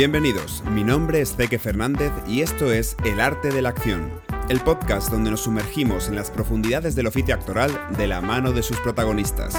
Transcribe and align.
Bienvenidos, 0.00 0.64
mi 0.64 0.82
nombre 0.82 1.20
es 1.20 1.36
Zeke 1.36 1.58
Fernández 1.58 2.10
y 2.26 2.40
esto 2.40 2.72
es 2.72 2.96
El 3.04 3.20
Arte 3.20 3.50
de 3.50 3.60
la 3.60 3.68
Acción, 3.68 4.10
el 4.48 4.58
podcast 4.60 5.10
donde 5.10 5.30
nos 5.30 5.42
sumergimos 5.42 6.08
en 6.08 6.16
las 6.16 6.30
profundidades 6.30 6.94
del 6.94 7.06
oficio 7.06 7.34
actoral 7.34 7.70
de 7.98 8.06
la 8.06 8.22
mano 8.22 8.52
de 8.52 8.62
sus 8.62 8.78
protagonistas. 8.80 9.54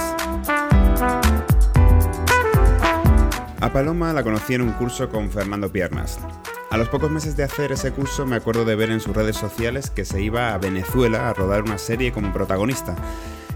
A 3.60 3.70
Paloma 3.72 4.12
la 4.12 4.24
conocí 4.24 4.54
en 4.54 4.62
un 4.62 4.72
curso 4.72 5.08
con 5.10 5.30
Fernando 5.30 5.70
Piernas. 5.70 6.18
A 6.70 6.76
los 6.76 6.88
pocos 6.88 7.08
meses 7.08 7.36
de 7.36 7.44
hacer 7.44 7.70
ese 7.70 7.92
curso 7.92 8.26
me 8.26 8.34
acuerdo 8.34 8.64
de 8.64 8.74
ver 8.74 8.90
en 8.90 8.98
sus 8.98 9.14
redes 9.14 9.36
sociales 9.36 9.90
que 9.90 10.04
se 10.04 10.22
iba 10.22 10.54
a 10.54 10.58
Venezuela 10.58 11.28
a 11.28 11.34
rodar 11.34 11.62
una 11.62 11.78
serie 11.78 12.10
como 12.10 12.32
protagonista. 12.32 12.96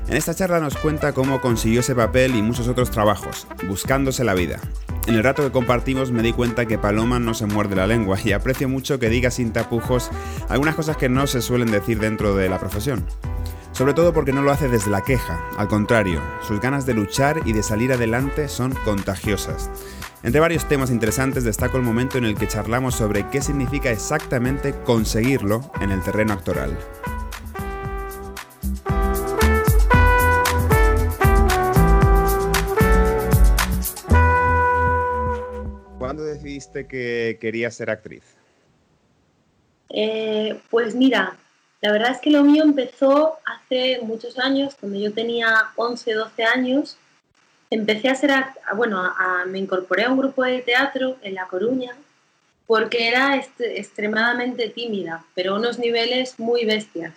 En 0.07 0.17
esta 0.17 0.37
charla 0.37 0.61
nos 0.61 0.77
cuenta 0.77 1.13
cómo 1.13 1.41
consiguió 1.41 1.81
ese 1.81 1.97
papel 1.97 2.37
y 2.37 2.43
muchos 2.43 2.69
otros 2.69 2.93
trabajos, 2.93 3.49
buscándose 3.67 4.23
la 4.23 4.35
vida. 4.35 4.61
En 5.07 5.15
el 5.15 5.23
rato 5.23 5.45
que 5.45 5.53
compartimos 5.53 6.11
me 6.11 6.23
di 6.23 6.33
cuenta 6.33 6.67
que 6.67 6.79
Paloma 6.79 7.21
no 7.21 7.33
se 7.33 7.47
muerde 7.47 7.77
la 7.77 7.87
lengua 7.87 8.19
y 8.23 8.33
aprecio 8.33 8.69
mucho 8.69 8.99
que 8.99 9.09
diga 9.09 9.31
sin 9.31 9.53
tapujos 9.53 10.11
algunas 10.49 10.75
cosas 10.75 10.97
que 10.97 11.09
no 11.09 11.29
se 11.29 11.43
suelen 11.43 11.71
decir 11.71 12.01
dentro 12.01 12.35
de 12.35 12.49
la 12.49 12.59
profesión. 12.59 13.07
Sobre 13.71 13.95
todo 13.95 14.13
porque 14.13 14.33
no 14.33 14.43
lo 14.43 14.51
hace 14.51 14.69
desde 14.69 14.91
la 14.91 15.03
queja, 15.03 15.41
al 15.59 15.69
contrario, 15.69 16.21
sus 16.43 16.61
ganas 16.61 16.87
de 16.87 16.95
luchar 16.95 17.43
y 17.45 17.53
de 17.53 17.63
salir 17.63 17.93
adelante 17.93 18.49
son 18.49 18.75
contagiosas. 18.85 19.71
Entre 20.25 20.41
varios 20.41 20.67
temas 20.67 20.91
interesantes 20.91 21.45
destaco 21.45 21.77
el 21.77 21.85
momento 21.85 22.19
en 22.19 22.25
el 22.25 22.35
que 22.35 22.49
charlamos 22.49 22.97
sobre 22.97 23.29
qué 23.29 23.41
significa 23.43 23.93
exactamente 23.93 24.75
conseguirlo 24.85 25.71
en 25.81 25.93
el 25.93 26.03
terreno 26.03 26.33
actoral. 26.33 26.77
Decidiste 36.23 36.87
que 36.87 37.39
querías 37.41 37.75
ser 37.75 37.91
actriz? 37.91 38.23
Eh, 39.91 40.61
pues 40.71 40.95
mira, 40.95 41.37
la 41.81 41.93
verdad 41.93 42.13
es 42.13 42.19
que 42.19 42.31
lo 42.31 42.43
mío 42.43 42.63
empezó 42.63 43.39
hace 43.45 44.01
muchos 44.03 44.39
años, 44.39 44.75
cuando 44.79 44.99
yo 44.99 45.13
tenía 45.13 45.71
11, 45.77 46.15
12 46.15 46.45
años. 46.45 46.97
Empecé 47.71 48.09
a 48.09 48.15
ser, 48.15 48.31
bueno, 48.77 49.13
me 49.47 49.59
incorporé 49.59 50.05
a 50.05 50.11
un 50.11 50.19
grupo 50.19 50.45
de 50.45 50.63
teatro 50.63 51.17
en 51.23 51.35
La 51.35 51.47
Coruña 51.47 51.97
porque 52.67 53.07
era 53.07 53.37
extremadamente 53.37 54.69
tímida, 54.71 55.25
pero 55.35 55.55
a 55.55 55.59
unos 55.59 55.79
niveles 55.79 56.39
muy 56.39 56.65
bestias. 56.65 57.15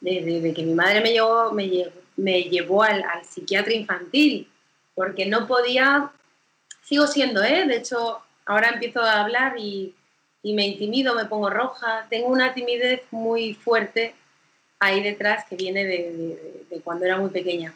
Desde 0.00 0.52
que 0.52 0.62
mi 0.64 0.74
madre 0.74 1.00
me 1.00 1.12
llevó, 1.12 1.52
me, 1.52 2.42
llevó 2.42 2.82
al, 2.82 3.02
al 3.02 3.24
psiquiatra 3.24 3.72
infantil, 3.72 4.48
porque 4.94 5.24
no 5.26 5.46
podía, 5.46 6.10
sigo 6.82 7.06
siendo, 7.06 7.42
¿eh? 7.42 7.66
de 7.66 7.76
hecho 7.76 8.20
Ahora 8.46 8.70
empiezo 8.70 9.00
a 9.00 9.20
hablar 9.20 9.54
y, 9.58 9.94
me 10.42 10.66
intimido, 10.66 11.14
me 11.14 11.26
pongo 11.26 11.50
roja. 11.50 12.06
Tengo 12.10 12.28
una 12.28 12.54
timidez 12.54 13.02
muy 13.10 13.54
fuerte 13.54 14.14
ahí 14.80 15.02
detrás 15.02 15.44
que 15.48 15.56
viene 15.56 15.84
de, 15.84 16.80
cuando 16.82 17.04
era 17.04 17.18
muy 17.18 17.30
pequeña. 17.30 17.72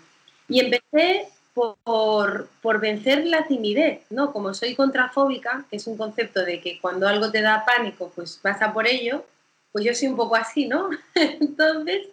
Y 0.49 0.61
empecé 0.61 1.29
por, 1.55 2.49
por, 2.61 2.81
vencer 2.81 3.25
la 3.27 3.47
timidez, 3.47 4.03
¿no? 4.11 4.33
Como 4.33 4.53
soy 4.55 4.75
contrafóbica, 4.75 5.65
es 5.71 5.87
un 5.87 5.97
concepto 5.97 6.45
de 6.45 6.61
que 6.61 6.81
cuando 6.81 7.09
algo 7.09 7.31
te 7.31 7.41
da 7.41 7.65
pánico, 7.65 8.13
pues 8.15 8.39
pasa 8.43 8.73
por 8.73 8.87
ello, 8.87 9.25
pues 9.73 9.85
yo 9.85 9.95
soy 9.95 10.09
un 10.09 10.17
poco 10.17 10.37
así, 10.37 10.67
¿no? 10.67 10.91
Entonces 11.15 12.09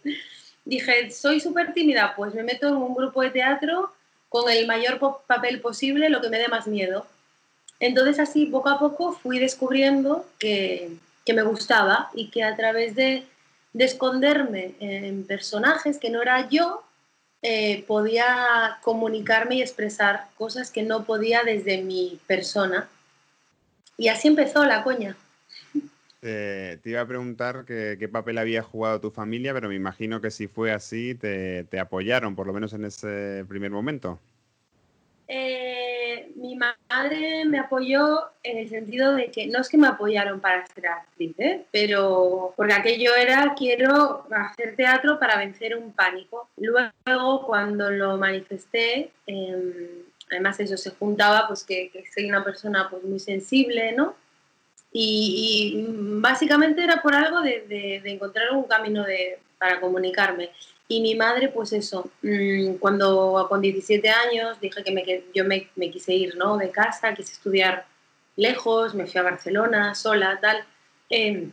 dije, 0.66 1.12
soy 1.12 1.40
súper 1.40 1.74
tímida, 1.74 2.14
pues 2.16 2.34
me 2.34 2.44
meto 2.44 2.68
en 2.68 2.76
un 2.76 2.96
grupo 2.96 3.22
de 3.22 3.32
teatro 3.32 3.92
con 4.30 4.50
el 4.50 4.66
mayor 4.66 5.00
papel 5.28 5.62
posible, 5.62 6.10
lo 6.10 6.22
que 6.22 6.30
me 6.30 6.40
dé 6.40 6.48
más 6.48 6.68
miedo. 6.68 7.06
Entonces 7.80 8.20
así 8.20 8.46
poco 8.46 8.70
a 8.70 8.80
poco 8.80 9.14
fui 9.14 9.40
descubriendo 9.40 10.26
que, 10.40 10.92
me 11.28 11.42
gustaba 11.44 12.10
y 12.14 12.30
que 12.30 12.44
a 12.44 12.56
través 12.56 12.96
de, 12.96 13.24
esconderme 13.74 14.76
en 14.80 15.26
personajes 15.26 15.98
que 15.98 16.10
no 16.10 16.22
era 16.22 16.48
yo, 16.50 16.84
eh, 17.42 17.84
podía 17.88 18.78
comunicarme 18.84 19.56
y 19.56 19.62
expresar 19.62 20.28
cosas 20.38 20.72
que 20.72 20.84
no 20.84 21.04
podía 21.04 21.44
desde 21.44 21.82
mi 21.82 22.20
persona. 22.28 22.88
Y 23.98 24.08
así 24.08 24.28
empezó 24.30 24.64
la 24.64 24.84
coña. 24.84 25.18
te 26.22 26.80
iba 26.86 27.02
a 27.02 27.08
preguntar 27.08 27.66
qué 27.66 28.10
papel 28.10 28.38
había 28.38 28.64
jugado 28.64 29.02
tu 29.02 29.12
familia, 29.12 29.54
pero 29.54 29.68
me 29.68 29.76
imagino 29.76 30.22
que 30.22 30.32
si 30.32 30.48
fue 30.48 30.72
así, 30.72 31.16
te, 31.16 31.66
te 31.66 31.80
apoyaron, 31.80 32.36
por 32.36 32.48
lo 32.48 32.54
menos 32.54 32.72
en 32.74 32.86
ese 32.86 33.44
primer 33.48 33.72
momento. 33.72 34.20
Eh, 35.28 36.32
mi 36.36 36.56
madre 36.56 37.46
me 37.46 37.60
apoyó 37.60 38.32
en 38.44 38.58
el 38.58 38.70
sentido 38.70 39.16
de 39.16 39.32
que 39.32 39.48
no 39.48 39.60
es 39.60 39.70
que 39.70 39.78
me 39.78 39.88
apoyaron 39.88 40.42
para 40.42 40.68
ser 40.68 40.88
actriz, 40.88 41.34
¿eh? 41.40 41.66
pero 41.72 42.54
porque 42.58 42.74
aquello 42.74 43.16
era 43.16 43.54
quiero 43.58 44.28
hacer 44.32 44.76
teatro 44.76 45.20
para 45.20 45.38
vencer 45.38 45.78
un 45.78 45.94
pánico. 45.94 46.50
Luego 46.58 47.46
cuando 47.46 47.90
lo 47.90 48.18
manifesté, 48.18 49.12
em, 49.26 50.04
además 50.30 50.60
eso 50.60 50.76
se 50.76 50.92
juntaba 50.92 51.48
pues 51.48 51.64
que, 51.64 51.92
soy 52.14 52.30
una 52.30 52.44
persona 52.44 52.90
pues 52.90 53.04
muy 53.04 53.20
sensible, 53.20 53.94
¿no? 53.94 54.16
Y, 54.92 55.86
básicamente 56.20 56.84
era 56.84 57.02
por 57.02 57.16
algo 57.16 57.42
de, 57.42 57.62
de 57.68 58.12
encontrar 58.12 58.52
un 58.52 58.64
camino 58.66 59.04
de, 59.04 59.40
para 59.58 59.80
comunicarme. 59.80 60.52
Y 60.88 61.02
mi 61.02 61.16
madre, 61.16 61.50
pues 61.50 61.74
eso, 61.74 62.10
mm, 62.22 62.76
cuando 62.76 63.46
con 63.50 63.62
17 63.62 64.10
años 64.10 64.60
dije 64.60 64.84
que 64.84 64.92
me, 64.92 65.24
yo 65.34 65.46
me, 65.46 65.70
me, 65.76 65.90
quise 65.90 66.14
ir 66.14 66.36
¿no? 66.36 66.58
de 66.58 66.72
casa, 66.72 67.14
quise 67.14 67.34
estudiar 67.34 67.86
lejos, 68.36 68.94
me 68.94 69.08
fui 69.08 69.20
a 69.20 69.24
Barcelona 69.24 69.96
sola, 69.96 70.40
tal. 70.42 70.66
Em, 71.10 71.52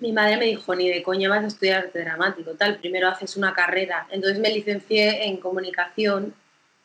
mi 0.00 0.12
madre 0.12 0.36
me 0.36 0.46
dijo, 0.46 0.74
ni 0.74 0.88
de 0.90 1.02
coña 1.02 1.28
vas 1.28 1.44
a 1.44 1.46
estudiar 1.48 1.84
arte 1.84 2.00
dramático, 2.00 2.52
tal, 2.54 2.78
primero 2.78 3.08
haces 3.08 3.36
una 3.36 3.54
carrera. 3.54 4.06
Entonces 4.10 4.38
me 4.40 4.50
licencié 4.50 5.26
en 5.26 5.38
comunicación 5.38 6.34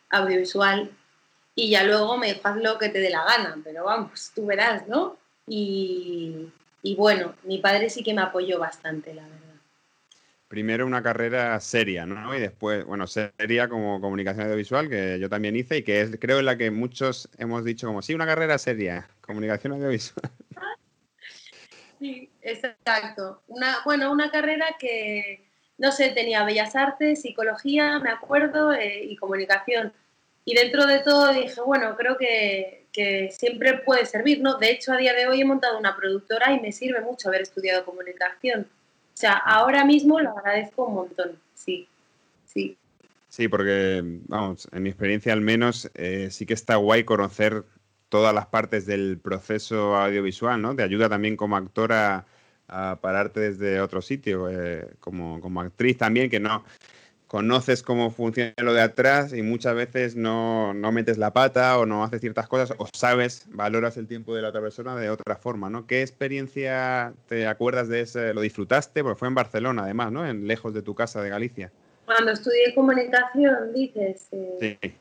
audiovisual 0.10 0.92
y 1.56 1.72
ya 1.72 1.84
luego 1.84 2.18
me 2.18 2.34
dijo, 2.34 2.48
haz 2.48 2.58
lo 2.58 2.78
que 2.78 2.90
te 2.90 3.00
dé 3.00 3.10
la 3.10 3.26
gana, 3.26 3.58
pero 3.64 3.86
vamos, 3.86 4.32
tú 4.36 4.46
verás, 4.46 4.88
¿no? 4.88 5.18
Y, 5.48 6.48
y 6.84 6.96
bueno, 6.96 7.36
mi 7.44 7.58
padre 7.60 7.90
sí 7.90 8.04
que 8.04 8.14
me 8.14 8.22
apoyó 8.22 8.60
bastante, 8.60 9.14
la 9.14 9.24
verdad 9.24 9.49
primero 10.50 10.86
una 10.86 11.04
carrera 11.04 11.58
seria, 11.62 12.06
¿no? 12.06 12.36
Y 12.36 12.40
después, 12.40 12.84
bueno, 12.84 13.06
seria 13.08 13.70
como 13.70 14.02
comunicación 14.02 14.46
audiovisual, 14.46 14.90
que 14.90 15.20
yo 15.20 15.30
también 15.30 15.56
hice 15.56 15.78
y 15.78 15.84
que 15.84 16.02
es, 16.02 16.18
creo, 16.20 16.40
en 16.40 16.46
la 16.46 16.58
que 16.58 16.72
muchos 16.72 17.30
hemos 17.38 17.64
dicho 17.64 17.88
como, 17.88 18.02
sí, 18.02 18.16
una 18.16 18.26
carrera 18.26 18.58
seria, 18.58 19.08
comunicación 19.22 19.74
audiovisual. 19.74 20.30
Sí, 22.00 22.32
exacto. 22.42 23.44
Una, 23.48 23.78
bueno, 23.86 24.12
una 24.12 24.32
carrera 24.32 24.66
que, 24.80 25.48
no 25.78 25.92
sé, 25.92 26.10
tenía 26.10 26.44
bellas 26.44 26.76
artes, 26.76 27.22
psicología, 27.22 28.00
me 28.00 28.10
acuerdo, 28.10 28.74
eh, 28.74 29.04
y 29.04 29.16
comunicación. 29.18 29.94
Y 30.46 30.56
dentro 30.56 30.88
de 30.88 31.00
todo 31.00 31.32
dije, 31.32 31.62
bueno, 31.62 31.96
creo 31.96 32.18
que, 32.18 32.88
que 32.92 33.30
siempre 33.32 33.78
puede 33.80 34.08
servir, 34.08 34.42
¿no? 34.42 34.58
De 34.58 34.72
hecho, 34.72 34.94
a 34.94 34.98
día 34.98 35.14
de 35.14 35.28
hoy 35.28 35.42
he 35.42 35.46
montado 35.46 35.78
una 35.78 35.96
productora 35.96 36.52
y 36.54 36.60
me 36.60 36.72
sirve 36.72 37.02
mucho 37.02 37.28
haber 37.28 37.42
estudiado 37.42 37.86
comunicación 37.86 38.68
sea, 39.20 39.34
ahora 39.34 39.84
mismo 39.84 40.20
lo 40.20 40.38
agradezco 40.38 40.86
un 40.86 40.94
montón, 40.96 41.32
sí, 41.54 41.88
sí. 42.46 42.78
Sí, 43.28 43.48
porque, 43.48 44.02
vamos, 44.28 44.68
en 44.72 44.84
mi 44.84 44.90
experiencia 44.90 45.34
al 45.34 45.42
menos, 45.42 45.92
eh, 45.94 46.30
sí 46.32 46.46
que 46.46 46.54
está 46.54 46.78
guay 46.78 47.04
conocer 47.04 47.66
todas 48.08 48.34
las 48.34 48.48
partes 48.48 48.86
del 48.86 49.20
proceso 49.20 49.96
audiovisual, 49.96 50.62
¿no? 50.62 50.76
Te 50.76 50.84
ayuda 50.84 51.10
también 51.10 51.36
como 51.36 51.58
actora 51.58 52.26
a 52.68 52.98
pararte 53.02 53.40
desde 53.40 53.82
otro 53.82 54.02
sitio, 54.02 54.50
eh, 54.50 54.88
como, 55.00 55.42
como 55.42 55.62
actriz 55.62 55.98
también, 55.98 56.30
que 56.30 56.40
no, 56.40 56.64
conoces 57.30 57.84
cómo 57.84 58.10
funciona 58.10 58.56
lo 58.58 58.74
de 58.74 58.82
atrás 58.82 59.34
y 59.34 59.44
muchas 59.44 59.76
veces 59.76 60.16
no, 60.16 60.74
metes 60.74 61.20
la 61.20 61.32
pata 61.32 61.78
o 61.78 61.86
no 61.86 62.04
haces 62.04 62.22
ciertas 62.22 62.48
cosas 62.48 62.74
o 62.80 62.88
sabes, 62.92 63.46
valoras 63.50 63.98
el 63.98 64.08
tiempo 64.08 64.36
de 64.36 64.42
la 64.42 64.50
otra 64.50 64.62
persona 64.62 64.96
de 64.96 65.12
otra 65.12 65.36
forma, 65.36 65.70
¿no? 65.70 65.86
¿Qué 65.86 66.02
experiencia 66.02 67.14
te 67.28 67.46
acuerdas 67.46 67.88
de 67.88 68.02
ese? 68.02 68.34
¿Lo 68.34 68.42
disfrutaste? 68.42 69.04
Porque 69.04 69.20
fue 69.20 69.28
en 69.28 69.36
Barcelona, 69.36 69.84
además, 69.84 70.12
¿no? 70.12 70.28
En 70.28 70.48
lejos 70.48 70.74
de 70.74 70.82
tu 70.82 70.96
casa 70.96 71.22
de 71.22 71.30
Galicia. 71.30 71.72
Cuando 72.06 72.32
estudié 72.32 72.74
comunicación, 72.74 73.74
dices. 73.76 74.28
Eh, 74.32 74.80
sí. 74.82 74.92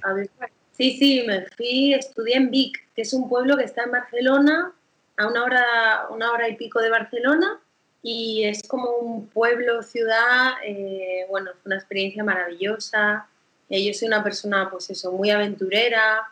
sí, 0.72 0.96
sí, 0.98 1.24
me 1.26 1.46
fui, 1.56 1.94
estudié 1.94 2.36
en 2.36 2.50
Vic, 2.50 2.88
que 2.94 3.02
es 3.02 3.14
un 3.14 3.26
pueblo 3.26 3.56
que 3.56 3.64
está 3.64 3.84
en 3.84 3.92
Barcelona, 3.92 4.74
a 5.16 5.26
una 5.26 5.44
hora, 5.44 5.64
una 6.10 6.30
hora 6.30 6.46
y 6.46 6.56
pico 6.56 6.82
de 6.82 6.90
Barcelona 6.90 7.58
y 8.02 8.44
es 8.44 8.66
como 8.66 8.90
un 8.98 9.26
pueblo, 9.28 9.82
ciudad, 9.82 10.52
eh, 10.64 11.26
bueno, 11.28 11.50
fue 11.54 11.70
una 11.70 11.76
experiencia 11.76 12.22
maravillosa. 12.22 13.26
Eh, 13.68 13.84
yo 13.84 13.92
soy 13.92 14.08
una 14.08 14.22
persona, 14.22 14.70
pues 14.70 14.88
eso, 14.90 15.12
muy 15.12 15.30
aventurera. 15.30 16.28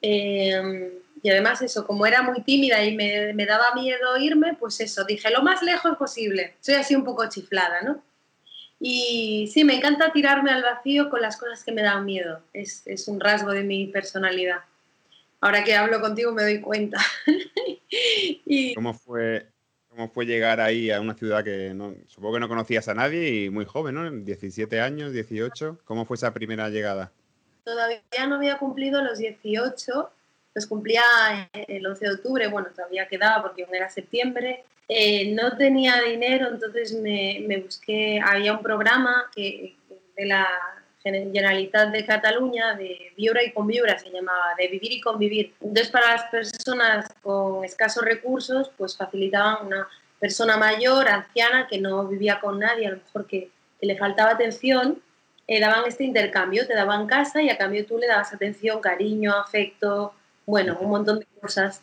Em, 0.00 0.90
y 1.22 1.30
además 1.30 1.62
eso, 1.62 1.86
como 1.86 2.06
era 2.06 2.22
muy 2.22 2.42
tímida 2.42 2.82
y 2.84 2.96
me, 2.96 3.32
me, 3.34 3.46
daba 3.46 3.74
miedo 3.74 4.16
irme, 4.18 4.54
pues 4.58 4.80
eso, 4.80 5.04
dije 5.04 5.30
lo 5.30 5.42
más 5.42 5.62
lejos 5.62 5.96
posible. 5.96 6.54
Soy 6.60 6.74
así 6.74 6.96
un 6.96 7.04
poco 7.04 7.28
chiflada, 7.28 7.82
¿no? 7.82 8.02
Y 8.80 9.48
sí, 9.52 9.62
me 9.62 9.76
encanta 9.76 10.12
tirarme 10.12 10.50
al 10.50 10.62
vacío 10.62 11.08
con 11.08 11.20
las 11.20 11.36
cosas 11.36 11.62
que 11.62 11.70
me 11.70 11.82
dan 11.82 12.04
miedo. 12.04 12.40
Es, 12.52 12.82
es 12.86 13.06
un 13.06 13.20
rasgo 13.20 13.52
de 13.52 13.62
mi 13.62 13.86
personalidad. 13.86 14.62
Ahora 15.40 15.62
que 15.62 15.76
hablo 15.76 16.00
contigo 16.00 16.32
me 16.32 16.42
doy 16.42 16.60
cuenta. 16.60 16.98
y... 18.44 18.74
¿Cómo, 18.74 18.94
fue, 18.94 19.46
¿Cómo 19.94 20.08
fue 20.08 20.24
llegar 20.24 20.58
ahí 20.58 20.90
a 20.90 21.02
una 21.02 21.14
ciudad 21.14 21.44
que 21.44 21.74
no, 21.74 21.94
supongo 22.06 22.34
que 22.34 22.40
no 22.40 22.48
conocías 22.48 22.88
a 22.88 22.94
nadie 22.94 23.44
y 23.44 23.50
muy 23.50 23.66
joven, 23.66 23.94
¿no? 23.94 24.10
17 24.10 24.80
años, 24.80 25.12
18. 25.12 25.80
¿Cómo 25.84 26.06
fue 26.06 26.16
esa 26.16 26.32
primera 26.32 26.70
llegada? 26.70 27.12
Todavía 27.62 28.00
no 28.26 28.36
había 28.36 28.56
cumplido 28.56 29.02
los 29.02 29.18
18, 29.18 30.10
los 30.54 30.66
cumplía 30.66 31.02
el 31.52 31.86
11 31.86 32.06
de 32.06 32.12
octubre, 32.12 32.48
bueno, 32.48 32.68
todavía 32.74 33.06
quedaba 33.06 33.42
porque 33.42 33.66
era 33.70 33.90
septiembre. 33.90 34.64
Eh, 34.88 35.34
no 35.34 35.58
tenía 35.58 36.00
dinero, 36.00 36.48
entonces 36.48 36.94
me, 36.94 37.44
me, 37.46 37.58
busqué, 37.58 38.18
había 38.18 38.54
un 38.54 38.62
programa 38.62 39.30
que, 39.34 39.76
de 40.16 40.26
la 40.26 40.48
Generalitat 41.02 41.90
de 41.90 42.06
Cataluña 42.06 42.74
de 42.74 43.12
Viura 43.16 43.42
y 43.42 43.52
Conviura, 43.52 43.98
se 43.98 44.10
llamaba, 44.10 44.54
de 44.56 44.68
vivir 44.68 44.92
y 44.92 45.00
convivir. 45.00 45.54
Entonces, 45.60 45.90
para 45.90 46.12
las 46.12 46.24
personas 46.24 47.06
con 47.22 47.64
escasos 47.64 48.04
recursos, 48.04 48.70
pues 48.76 48.96
facilitaban 48.96 49.66
una 49.66 49.88
persona 50.20 50.56
mayor, 50.56 51.08
anciana, 51.08 51.66
que 51.68 51.78
no 51.78 52.06
vivía 52.06 52.38
con 52.40 52.60
nadie, 52.60 52.86
a 52.86 52.90
lo 52.90 52.96
mejor 52.98 53.26
que, 53.26 53.50
le 53.80 53.98
faltaba 53.98 54.30
atención, 54.30 55.02
eh, 55.48 55.58
daban 55.58 55.82
este 55.88 56.04
intercambio, 56.04 56.68
te 56.68 56.74
daban 56.74 57.08
casa 57.08 57.42
y 57.42 57.50
a 57.50 57.58
cambio 57.58 57.84
tú 57.84 57.98
le 57.98 58.06
dabas 58.06 58.32
atención, 58.32 58.80
cariño, 58.80 59.34
afecto, 59.34 60.14
bueno, 60.46 60.78
un 60.80 60.88
montón 60.88 61.18
de 61.18 61.26
cosas. 61.40 61.82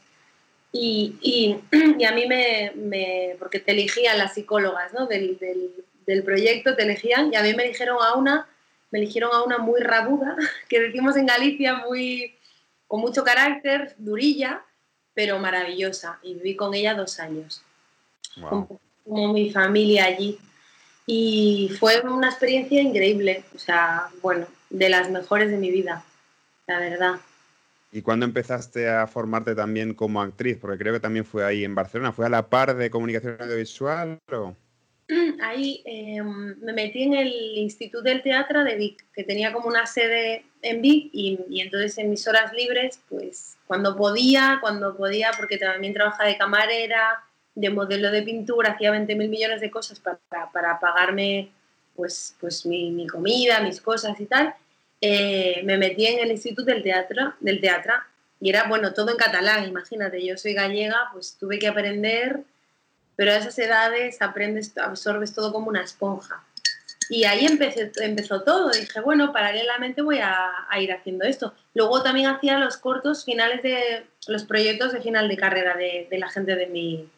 Y, 0.71 1.17
y, 1.21 1.59
a 2.05 2.11
mí 2.13 2.25
me, 2.25 2.71
me, 2.75 3.35
porque 3.37 3.59
te 3.59 3.73
elegían 3.73 4.17
las 4.17 4.35
psicólogas 4.35 4.93
¿no? 4.93 5.07
del, 5.07 5.37
del, 5.39 5.71
del 6.05 6.23
proyecto, 6.23 6.77
te 6.77 6.83
elegían, 6.83 7.33
y 7.33 7.35
a 7.35 7.43
mí 7.43 7.53
me 7.53 7.65
dijeron 7.65 7.97
a 8.01 8.13
una 8.13 8.47
me 8.91 8.99
eligieron 8.99 9.31
a 9.33 9.43
una 9.43 9.57
muy 9.57 9.81
rabuda, 9.81 10.35
que 10.69 10.79
decimos 10.79 11.15
en 11.17 11.25
Galicia, 11.25 11.75
muy, 11.75 12.35
con 12.87 13.01
mucho 13.01 13.23
carácter, 13.23 13.95
durilla, 13.97 14.63
pero 15.13 15.39
maravillosa. 15.39 16.19
Y 16.23 16.35
viví 16.35 16.55
con 16.55 16.73
ella 16.73 16.93
dos 16.93 17.19
años, 17.19 17.63
como, 19.05 19.33
mi 19.33 19.51
familia 19.51 20.05
allí. 20.05 20.37
Y 21.05 21.71
fue 21.79 22.01
una 22.01 22.29
experiencia 22.29 22.81
increíble, 22.81 23.43
o 23.55 23.59
sea, 23.59 24.09
bueno, 24.21 24.45
de 24.69 24.89
las 24.89 25.09
mejores 25.09 25.49
de 25.49 25.57
mi 25.57 25.71
vida, 25.71 26.03
la 26.67 26.79
verdad. 26.79 27.19
¿Y 27.91 28.03
cuándo 28.03 28.27
empezaste 28.27 28.87
a 28.87 29.07
formarte 29.07 29.55
también 29.55 29.95
como 29.95 30.21
actriz? 30.21 30.59
Porque 30.61 30.77
creo 30.77 30.93
que 30.93 30.99
también 30.99 31.25
fue 31.25 31.43
ahí 31.43 31.63
en 31.63 31.73
Barcelona. 31.73 32.11
¿Fue 32.11 32.27
a 32.27 32.29
la 32.29 32.47
par 32.47 32.75
de 32.75 32.91
comunicación 32.91 33.37
audiovisual 33.39 34.19
o...? 34.31 34.55
ahí 35.41 35.81
em, 35.85 36.55
me 36.61 36.73
metí 36.73 37.03
en 37.03 37.15
el 37.15 37.33
Instituto 37.57 38.03
del 38.03 38.21
Teatro 38.21 38.63
de 38.63 38.75
Vic, 38.75 39.05
que 39.13 39.23
tenía 39.23 39.51
como 39.51 39.67
una 39.67 39.85
sede 39.85 40.45
en 40.61 40.81
Vic 40.81 41.09
y, 41.11 41.61
entonces 41.61 41.97
en 41.97 42.09
mis 42.09 42.27
horas 42.27 42.53
libres, 42.53 42.99
pues 43.09 43.57
cuando 43.65 43.95
podía, 43.95 44.59
cuando 44.61 44.95
podía, 44.95 45.31
porque 45.37 45.57
también 45.57 45.93
trabajaba 45.93 46.29
de 46.29 46.37
camarera, 46.37 47.23
de 47.55 47.69
modelo 47.69 48.11
de 48.11 48.21
pintura, 48.21 48.71
hacía 48.71 48.91
20 48.91 49.15
mil 49.15 49.29
millones 49.29 49.61
de 49.61 49.71
cosas 49.71 49.99
para, 49.99 50.51
para, 50.51 50.79
pagarme 50.79 51.49
pues, 51.95 52.35
pues 52.39 52.65
mi, 52.65 52.91
mi, 52.91 53.07
comida, 53.07 53.61
mis 53.61 53.81
cosas 53.81 54.19
y 54.19 54.25
tal, 54.25 54.53
eh, 55.01 55.61
me 55.63 55.77
metí 55.77 56.05
en 56.05 56.19
el 56.19 56.31
Instituto 56.31 56.71
del 56.71 56.83
Teatro, 56.83 57.33
del 57.39 57.59
teatro 57.59 57.93
y 58.39 58.49
era, 58.49 58.65
bueno, 58.69 58.93
todo 58.93 59.11
en 59.11 59.17
catalán, 59.17 59.67
imagínate, 59.67 60.25
yo 60.25 60.37
soy 60.37 60.53
gallega, 60.53 61.09
pues 61.11 61.35
tuve 61.37 61.59
que 61.59 61.67
aprender 61.67 62.43
pero 63.19 63.33
a 63.33 63.35
esas 63.35 63.59
edades 63.59 64.21
aprendes, 64.21 64.77
absorbes 64.77 65.33
todo 65.35 65.51
como 65.51 65.67
una 65.67 65.83
esponja. 65.83 66.41
Y 67.09 67.25
ahí 67.25 67.45
empecé, 67.45 67.91
empezó 67.99 68.43
todo. 68.43 68.71
Dije, 68.71 69.01
bueno, 69.01 69.33
paralelamente 69.33 70.01
voy 70.01 70.19
a, 70.19 70.49
ir 70.79 70.93
haciendo 70.93 71.25
esto. 71.25 71.53
Luego 71.73 72.01
también 72.01 72.27
hacía 72.27 72.57
los 72.59 72.77
cortos 72.77 73.25
finales 73.25 73.61
de 73.61 74.05
los 74.29 74.45
proyectos 74.45 74.93
de 74.93 75.01
final 75.01 75.27
de 75.27 75.35
carrera 75.35 75.75
de, 75.75 76.07
la 76.11 76.29
gente 76.29 76.55
de 76.55 76.67
mi, 76.67 77.09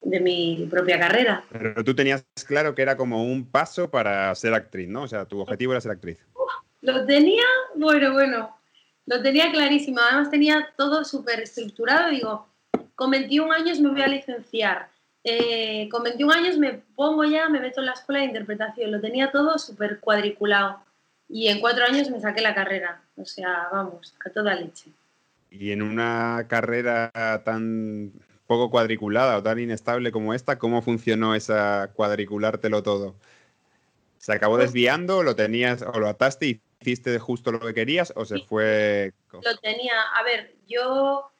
de 0.00 0.18
mi 0.18 0.66
propia 0.68 0.98
carrera. 0.98 1.44
Pero 1.48 1.84
tú 1.84 1.94
tenías 1.94 2.26
claro 2.48 2.74
que 2.74 2.82
era 2.82 2.96
como 2.96 3.22
un 3.22 3.48
paso 3.48 3.88
para 3.92 4.34
ser 4.34 4.52
actriz, 4.52 4.88
¿no? 4.88 5.02
O 5.02 5.08
sea, 5.08 5.26
tu 5.26 5.38
objetivo 5.38 5.74
era 5.74 5.80
ser 5.80 5.92
actriz. 5.92 6.18
lo 6.80 7.06
tenía, 7.06 7.44
bueno, 7.76 8.12
bueno, 8.14 8.58
lo 9.06 9.22
tenía 9.22 9.52
clarísimo. 9.52 10.00
Además 10.00 10.28
tenía 10.28 10.72
todo 10.76 11.04
súper 11.04 11.38
estructurado. 11.38 12.10
Digo, 12.10 12.48
con 12.96 13.12
21 13.12 13.52
años 13.52 13.78
me 13.78 13.90
voy 13.90 14.02
a 14.02 14.08
licenciar 14.08 14.92
eh, 15.24 15.88
con 15.90 16.02
21 16.02 16.32
años 16.32 16.58
me 16.58 16.82
pongo 16.94 17.24
ya, 17.24 17.48
me 17.48 17.58
meto 17.58 17.80
en 17.80 17.86
la 17.86 17.92
escuela 17.92 18.20
de 18.20 18.26
interpretación, 18.26 18.92
lo 18.92 19.00
tenía 19.00 19.30
todo 19.30 19.58
súper 19.58 19.98
cuadriculado 19.98 20.84
y 21.28 21.48
en 21.48 21.60
cuatro 21.60 21.84
años 21.84 22.10
me 22.10 22.20
saqué 22.20 22.42
la 22.42 22.54
carrera, 22.54 23.02
o 23.16 23.24
sea, 23.24 23.68
vamos, 23.72 24.14
a 24.24 24.30
toda 24.30 24.54
leche. 24.54 24.90
Y 25.50 25.70
en 25.70 25.82
una 25.82 26.44
carrera 26.48 27.10
tan 27.44 28.12
poco 28.46 28.70
cuadriculada 28.70 29.38
o 29.38 29.42
tan 29.42 29.58
inestable 29.58 30.12
como 30.12 30.34
esta, 30.34 30.58
¿cómo 30.58 30.82
funcionó 30.82 31.34
esa 31.34 31.90
cuadriculártelo 31.94 32.82
todo? 32.82 33.14
¿Se 34.18 34.32
acabó 34.32 34.56
pues 34.56 34.66
desviando, 34.66 35.22
lo 35.22 35.34
tenías 35.36 35.82
o 35.82 35.98
lo 35.98 36.08
ataste 36.08 36.46
y 36.46 36.60
hiciste 36.80 37.18
justo 37.18 37.50
lo 37.50 37.60
que 37.60 37.72
querías 37.72 38.12
o 38.16 38.26
se 38.26 38.40
fue...? 38.40 39.12
Lo 39.32 39.56
tenía, 39.58 39.94
a 40.14 40.22
ver, 40.22 40.54
yo 40.66 41.30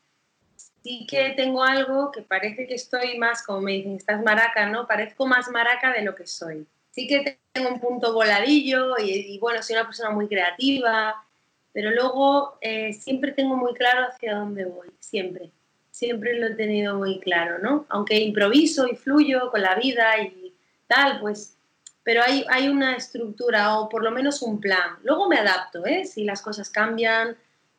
sí 0.85 1.07
que 1.09 1.31
tengo 1.31 1.65
algo 1.65 2.13
que 2.13 2.21
parece 2.21 2.67
que 2.67 2.75
estoy 2.75 3.17
más, 3.17 3.43
como 3.43 3.63
me 3.63 3.73
dicen, 3.73 3.97
estás 3.97 4.23
maraca, 4.23 4.69
¿no? 4.69 4.87
Parezco 4.87 5.27
más 5.27 5.49
maraca 5.51 5.93
de 5.93 6.03
lo 6.03 6.15
que 6.15 6.27
soy. 6.27 6.67
Sí 6.91 7.09
que 7.09 7.39
tengo 7.53 7.71
un 7.71 7.81
punto 7.81 8.13
voladillo 8.13 8.99
y, 8.99 9.39
bueno, 9.39 9.63
soy 9.63 9.77
una 9.77 9.87
persona 9.87 10.11
muy 10.11 10.29
creativa, 10.29 11.25
pero 11.73 11.91
luego 11.91 12.59
eh, 12.61 12.93
siempre 12.93 13.33
tengo 13.33 13.57
muy 13.57 13.73
claro 13.73 14.07
hacia 14.09 14.35
dónde 14.35 14.67
voy, 14.67 14.91
siempre. 15.01 15.51
Siempre 15.91 16.39
lo 16.39 16.49
he 16.49 16.55
tenido 16.55 16.97
muy 16.97 17.19
claro, 17.19 17.59
¿no? 17.61 17.87
Aunque 17.89 18.19
improviso 18.19 18.87
y 18.87 18.95
fluyo 18.95 19.51
con 19.51 19.63
la 19.63 19.77
vida 19.77 20.21
y 20.21 20.53
tal, 20.87 21.19
pues, 21.21 21.57
pero 22.03 22.23
hay, 22.23 22.45
hay 22.51 22.69
una 22.69 22.95
estructura 22.95 23.79
o 23.79 23.89
por 23.89 24.05
lo 24.05 24.11
menos 24.11 24.43
un 24.43 24.61
plan. 24.61 24.99
Luego 25.03 25.29
me 25.29 25.39
adapto, 25.39 25.87
¿eh? 25.87 26.05
Si 26.05 26.25
las 26.25 26.43
cosas 26.43 26.69
cambian, 26.69 27.37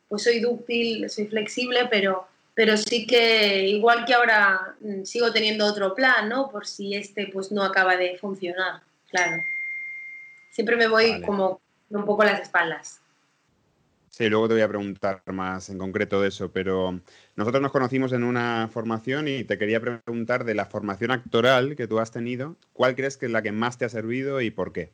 pues 0.10 0.24
soy 0.24 0.40
dúctil, 0.40 1.08
soy 1.10 1.28
flexible, 1.28 1.88
pero 1.90 2.28
pero 2.56 2.78
sí 2.78 3.06
que 3.06 3.68
igual 3.68 4.06
que 4.06 4.14
ahora 4.14 4.76
mm, 4.80 5.04
sigo 5.04 5.32
teniendo 5.32 5.66
otro 5.66 5.94
plan, 5.94 6.30
¿no? 6.30 6.50
Por 6.50 6.66
si 6.66 6.96
este 6.96 7.30
pues 7.32 7.52
no 7.52 7.64
acaba 7.64 7.98
de 7.98 8.18
funcionar, 8.18 8.82
claro. 9.10 9.44
Siempre 10.52 10.78
me 10.78 10.88
voy 10.88 11.22
como 11.22 11.62
un 11.90 12.06
poco 12.06 12.24
las 12.24 12.42
espaldas. 12.42 13.02
Sí, 14.10 14.30
luego 14.30 14.48
te 14.48 14.54
voy 14.54 14.64
a 14.64 14.70
preguntar 14.70 15.22
más 15.26 15.70
en 15.70 15.78
concreto 15.78 16.22
de 16.22 16.30
eso, 16.30 16.50
pero 16.50 17.02
nosotros 17.36 17.62
nos 17.62 17.74
conocimos 17.74 18.14
en 18.14 18.24
una 18.24 18.70
formación 18.72 19.28
y 19.28 19.44
te 19.44 19.58
quería 19.58 19.82
preguntar 19.82 20.46
de 20.46 20.56
la 20.56 20.66
formación 20.66 21.12
actoral 21.12 21.76
que 21.76 21.88
tú 21.88 22.00
has 22.00 22.12
tenido, 22.12 22.56
¿cuál 22.72 22.96
crees 22.96 23.18
que 23.18 23.26
es 23.26 23.34
la 23.34 23.42
que 23.42 23.52
más 23.52 23.78
te 23.78 23.84
ha 23.84 23.90
servido 23.90 24.40
y 24.40 24.52
por 24.52 24.72
qué? 24.72 24.94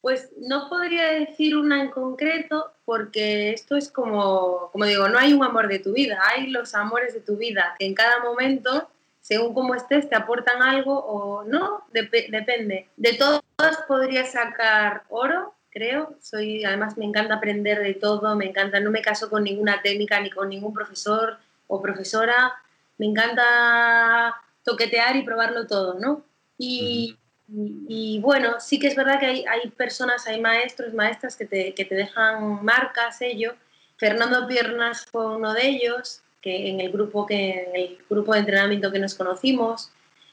Pues 0.00 0.30
no 0.38 0.68
podría 0.68 1.06
decir 1.08 1.56
una 1.56 1.82
en 1.82 1.90
concreto 1.90 2.72
porque 2.84 3.50
esto 3.50 3.76
es 3.76 3.90
como, 3.90 4.70
como 4.72 4.84
digo, 4.84 5.08
no 5.08 5.18
hay 5.18 5.32
un 5.32 5.44
amor 5.44 5.68
de 5.68 5.80
tu 5.80 5.92
vida, 5.92 6.20
hay 6.30 6.46
los 6.46 6.74
amores 6.74 7.14
de 7.14 7.20
tu 7.20 7.36
vida 7.36 7.74
que 7.78 7.86
en 7.86 7.94
cada 7.94 8.22
momento, 8.22 8.88
según 9.20 9.54
cómo 9.54 9.74
estés, 9.74 10.08
te 10.08 10.14
aportan 10.14 10.62
algo 10.62 10.98
o 10.98 11.44
no, 11.44 11.84
depende. 11.92 12.88
De 12.96 13.14
todas 13.14 13.76
podría 13.88 14.24
sacar 14.24 15.02
oro, 15.08 15.54
creo. 15.70 16.14
Soy, 16.20 16.64
además 16.64 16.96
me 16.96 17.04
encanta 17.04 17.34
aprender 17.34 17.80
de 17.80 17.94
todo, 17.94 18.34
me 18.36 18.46
encanta, 18.46 18.80
no 18.80 18.90
me 18.90 19.02
caso 19.02 19.28
con 19.28 19.44
ninguna 19.44 19.82
técnica 19.82 20.20
ni 20.20 20.30
con 20.30 20.48
ningún 20.48 20.72
profesor 20.72 21.38
o 21.66 21.82
profesora. 21.82 22.54
Me 22.98 23.06
encanta 23.06 24.34
toquetear 24.64 25.16
y 25.16 25.22
probarlo 25.22 25.66
todo, 25.66 25.98
¿no? 25.98 26.24
Y, 26.58 27.16
y, 27.50 28.20
bueno, 28.20 28.60
sí 28.60 28.78
que 28.78 28.88
es 28.88 28.96
verdad 28.96 29.18
que 29.18 29.26
hay, 29.26 29.44
hay 29.46 29.70
personas, 29.70 30.26
hay 30.26 30.40
maestros, 30.40 30.92
maestras 30.92 31.34
que 31.34 31.46
te, 31.46 31.72
que 31.72 31.84
te, 31.86 31.94
dejan 31.94 32.62
marcas, 32.62 33.22
ello. 33.22 33.54
Fernando 33.96 34.46
Piernas 34.46 35.06
fue 35.06 35.34
uno 35.34 35.54
de 35.54 35.66
ellos, 35.66 36.20
que 36.42 36.68
en 36.68 36.80
el 36.80 36.92
grupo, 36.92 37.26
que, 37.26 37.64
en 37.64 37.76
el 37.76 37.98
grupo 38.08 38.34
de 38.34 38.40
entrenamiento 38.40 38.92
que 38.92 38.98
nos 38.98 39.14
conocimos. 39.14 39.90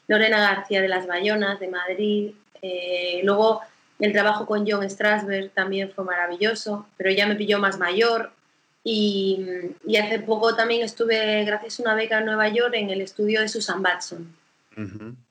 Lorena 0.08 0.38
García 0.38 0.82
de 0.82 0.88
las 0.88 1.06
Bayonas, 1.06 1.58
de 1.58 1.68
Madrid. 1.68 2.32
Eh, 2.60 3.22
luego 3.24 3.62
el 3.98 4.12
trabajo 4.12 4.44
con 4.46 4.66
John 4.68 4.88
Strasberg 4.88 5.50
también 5.52 5.90
fue 5.90 6.04
maravilloso, 6.04 6.86
pero 6.98 7.10
ya 7.10 7.26
me 7.26 7.34
pilló 7.34 7.58
más 7.58 7.78
mayor. 7.78 8.32
Y, 8.84 9.44
y 9.86 9.96
hace 9.96 10.20
poco 10.20 10.54
también 10.54 10.82
estuve, 10.82 11.44
gracias 11.44 11.80
a 11.80 11.82
una 11.82 11.94
beca 11.94 12.18
en 12.18 12.26
Nueva 12.26 12.48
York, 12.48 12.74
en 12.74 12.90
el 12.90 13.00
estudio 13.00 13.40
de 13.40 13.48
Susan 13.48 13.82
Batson 13.82 14.36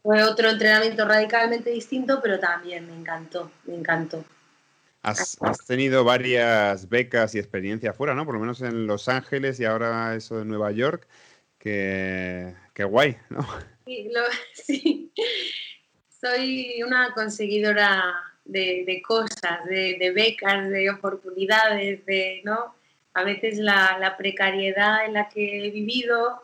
fue 0.01 0.23
otro 0.23 0.49
entrenamiento 0.49 1.05
radicalmente 1.05 1.69
distinto, 1.69 2.19
pero 2.21 2.39
también 2.39 2.87
me 2.87 2.93
encantó, 2.93 3.51
me 3.65 3.75
encantó. 3.75 4.25
Has, 5.03 5.37
tenido 5.67 6.03
varias 6.03 6.89
becas 6.89 7.35
y 7.35 7.39
experiencias 7.39 7.95
fuera, 7.95 8.15
¿no? 8.15 8.25
Por 8.25 8.33
lo 8.33 8.39
menos 8.39 8.61
en 8.61 8.87
Los 8.87 9.07
Ángeles 9.07 9.59
y 9.59 9.65
ahora 9.65 10.15
eso 10.15 10.39
de 10.39 10.45
Nueva 10.45 10.71
York. 10.71 11.07
Que, 11.59 12.53
guay, 12.77 13.17
¿no? 13.29 13.45
Sí, 14.53 15.11
soy 16.09 16.81
una 16.81 17.13
conseguidora 17.13 18.15
de, 18.45 19.01
cosas, 19.07 19.63
de, 19.65 20.11
becas, 20.15 20.69
de 20.69 20.89
oportunidades, 20.89 22.03
de, 22.05 22.41
¿no? 22.43 22.75
A 23.13 23.23
veces 23.23 23.59
la, 23.59 24.15
precariedad 24.17 25.05
en 25.05 25.13
la 25.13 25.29
que 25.29 25.67
he 25.67 25.69
vivido 25.69 26.43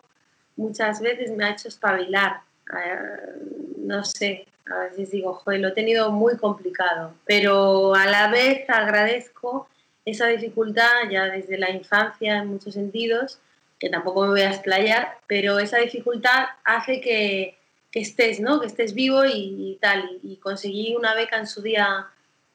muchas 0.56 1.02
veces 1.02 1.32
me 1.32 1.46
ha 1.46 1.52
hecho 1.52 1.68
espabilar. 1.68 2.42
Eh, 2.74 3.34
no 3.78 4.04
sé, 4.04 4.46
a 4.72 4.80
veces 4.80 5.12
digo, 5.12 5.34
joder, 5.34 5.60
lo 5.60 5.70
he 5.70 5.74
tenido 5.74 6.12
muy 6.12 6.38
complicado, 6.38 7.14
pero 7.26 7.94
a 7.96 8.06
la 8.06 8.30
vez 8.30 8.70
agradezco 8.70 9.68
esa 10.06 10.28
dificultad 10.28 11.10
ya 11.10 11.26
desde 11.26 11.58
la 11.58 11.70
infancia 11.70 12.38
en 12.38 12.48
muchos 12.48 12.74
sentidos, 12.74 13.40
que 13.80 13.90
tampoco 13.90 14.24
me 14.24 14.30
voy 14.30 14.42
a 14.42 14.52
explayar, 14.52 15.18
pero 15.28 15.60
esa 15.60 15.78
dificultad 15.78 16.46
hace 16.64 17.02
que, 17.02 17.58
que 17.92 18.00
estés, 18.00 18.40
¿no? 18.40 18.60
Que 18.60 18.68
estés 18.68 18.94
vivo 18.94 19.26
y, 19.26 19.78
tal. 19.82 20.20
Y, 20.24 20.38
conseguí 20.38 20.96
una 20.96 21.16
beca 21.16 21.38
en 21.38 21.48
su 21.48 21.62
día 21.62 22.08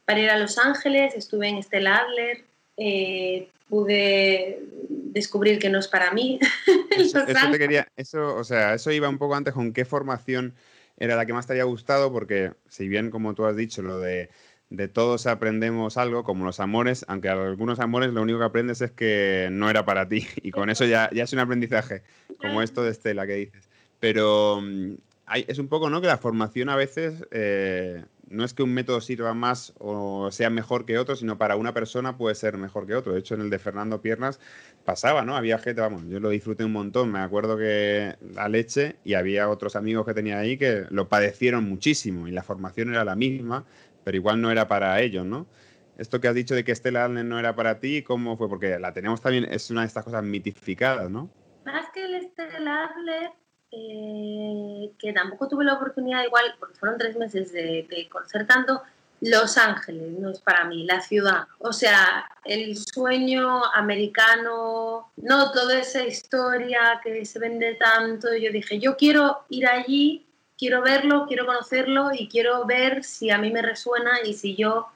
para 0.05 0.21
ir 0.21 0.31
a 0.31 0.39
Los 0.39 0.57
Ángeles, 0.59 1.15
estuve 1.15 1.49
en 1.49 1.63
Stella 1.63 1.97
Adler, 1.97 2.45
eh, 2.77 3.49
pude 3.69 4.63
descubrir 4.89 5.59
que 5.59 5.71
no 5.71 5.79
es 5.79 5.89
para 5.89 6.13
mí. 6.13 6.39
Eso, 6.97 7.25
te 7.25 7.59
quería, 7.59 7.89
eso, 7.97 8.37
o 8.37 8.45
sea, 8.45 8.75
eso 8.75 8.91
iba 8.91 9.09
un 9.09 9.19
poco 9.19 9.35
antes 9.35 9.55
con 9.55 9.73
qué 9.73 9.85
formación 9.85 10.55
era 10.99 11.17
la 11.17 11.27
que 11.27 11.33
más 11.33 11.47
te 11.47 11.53
había 11.53 11.65
gustado, 11.65 12.11
porque 12.11 12.53
si 12.69 12.89
bien, 12.89 13.11
como 13.11 13.35
tú 13.35 13.45
has 13.45 13.55
dicho, 13.55 13.83
lo 13.83 13.99
de, 13.99 14.31
de 14.71 14.89
todos 14.89 15.27
aprendemos 15.27 15.97
algo, 15.97 16.25
como 16.25 16.45
los 16.45 16.59
amores, 16.61 17.05
aunque 17.09 17.29
algunos 17.29 17.81
amores 17.81 18.13
lo 18.13 18.23
único 18.23 18.39
que 18.39 18.45
aprendes 18.47 18.81
es 18.81 18.93
que 18.93 19.49
no 19.53 19.69
era 19.69 19.85
para 19.85 20.09
ti, 20.09 20.27
y 20.43 20.51
con 20.51 20.71
eso 20.71 20.85
ya, 20.85 21.11
ya 21.13 21.25
es 21.25 21.33
un 21.33 21.39
aprendizaje, 21.41 22.03
como 22.41 22.63
esto 22.63 22.83
de 22.83 22.93
Estela 22.93 23.27
que 23.27 23.35
dices. 23.35 23.69
Pero 24.01 24.61
mm, 24.63 24.95
es 25.49 25.59
un 25.59 25.69
poco, 25.69 25.91
¿no? 25.91 26.01
Que 26.01 26.07
la 26.07 26.19
formación 26.19 26.69
a 26.69 26.77
veces 26.77 27.25
eh, 27.31 28.05
no 28.29 28.45
es 28.45 28.55
que 28.55 28.63
un 28.63 28.75
método 28.75 29.01
sirva 29.01 29.35
más 29.35 29.73
o 29.79 30.31
sea 30.31 30.51
mejor 30.51 30.85
que 30.85 30.99
otro, 30.99 31.17
sino 31.17 31.39
para 31.39 31.57
una 31.57 31.73
persona 31.73 32.17
puede 32.17 32.35
ser 32.35 32.57
mejor 32.59 32.87
que 32.87 32.95
otro. 32.95 33.13
De 33.13 33.21
hecho, 33.21 33.35
en 33.35 33.43
el 33.43 33.51
de 33.51 33.59
Fernando 33.59 34.01
Piernas 34.01 34.41
pasaba, 34.85 35.25
¿no? 35.25 35.37
Había 35.37 35.59
gente, 35.59 35.81
vamos, 35.81 36.03
yo 36.09 36.21
lo 36.21 36.31
disfruté 36.31 36.65
un 36.65 36.73
montón. 36.73 37.13
Me 37.13 37.21
acuerdo 37.21 37.57
que 37.57 38.17
la 38.35 38.49
leche 38.49 38.97
y 39.05 39.15
había 39.15 39.49
otros 39.49 39.77
amigos 39.77 40.07
que 40.07 40.15
tenía 40.15 40.39
ahí 40.39 40.59
que 40.59 40.87
lo 40.91 41.09
padecieron 41.09 41.69
muchísimo 41.69 42.29
y 42.29 42.33
la 42.33 42.43
formación 42.43 42.91
era 42.91 43.05
la 43.05 43.17
misma, 43.17 43.65
pero 44.05 44.17
igual 44.17 44.41
no 44.41 44.51
era 44.51 44.69
para 44.69 45.01
ellos, 45.01 45.25
¿no? 45.25 45.47
Esto 45.99 46.21
que 46.21 46.29
has 46.29 46.35
dicho 46.35 46.55
de 46.55 46.63
que 46.63 46.73
Estela 46.73 47.09
no 47.09 47.39
era 47.39 47.55
para 47.55 47.81
ti, 47.81 48.03
¿cómo 48.03 48.37
fue? 48.37 48.49
Porque 48.49 48.79
la 48.79 48.93
tenemos 48.93 49.23
también, 49.23 49.47
es 49.51 49.71
una 49.71 49.81
de 49.81 49.87
estas 49.87 50.05
cosas 50.05 50.23
mitificadas, 50.23 51.11
¿no? 51.11 51.31
Más 51.65 51.87
que 51.95 52.05
el 52.05 52.15
Estela 52.15 52.93
eh, 53.79 54.93
que 54.99 55.13
tampoco 55.13 55.49
tuve 55.49 55.65
la 55.65 55.75
oportunidad 55.75 56.25
igual, 56.25 56.55
porque 56.59 56.77
fueron 56.77 56.99
tres 56.99 57.17
meses 57.17 57.53
de, 57.53 57.87
de 57.91 58.09
concertando, 58.11 58.83
Los 59.21 59.59
Ángeles, 59.59 60.19
no 60.19 60.31
es 60.31 60.41
para 60.41 60.65
mí, 60.65 60.85
la 60.85 61.03
ciudad. 61.03 61.47
O 61.59 61.73
sea, 61.73 62.25
el 62.45 62.77
sueño 62.77 63.65
americano, 63.75 65.13
no 65.17 65.53
toda 65.53 65.79
esa 65.79 66.05
historia 66.05 67.01
que 67.03 67.25
se 67.27 67.39
vende 67.39 67.75
tanto. 67.75 68.35
Yo 68.35 68.51
dije, 68.51 68.79
yo 68.79 68.97
quiero 68.97 69.45
ir 69.51 69.67
allí, 69.67 70.27
quiero 70.57 70.81
verlo, 70.83 71.27
quiero 71.27 71.45
conocerlo 71.45 72.11
y 72.15 72.29
quiero 72.29 72.65
ver 72.65 73.05
si 73.05 73.31
a 73.31 73.39
mí 73.39 73.51
me 73.51 73.63
resuena 73.63 74.21
y 74.25 74.33
si 74.33 74.57
yo 74.57 74.89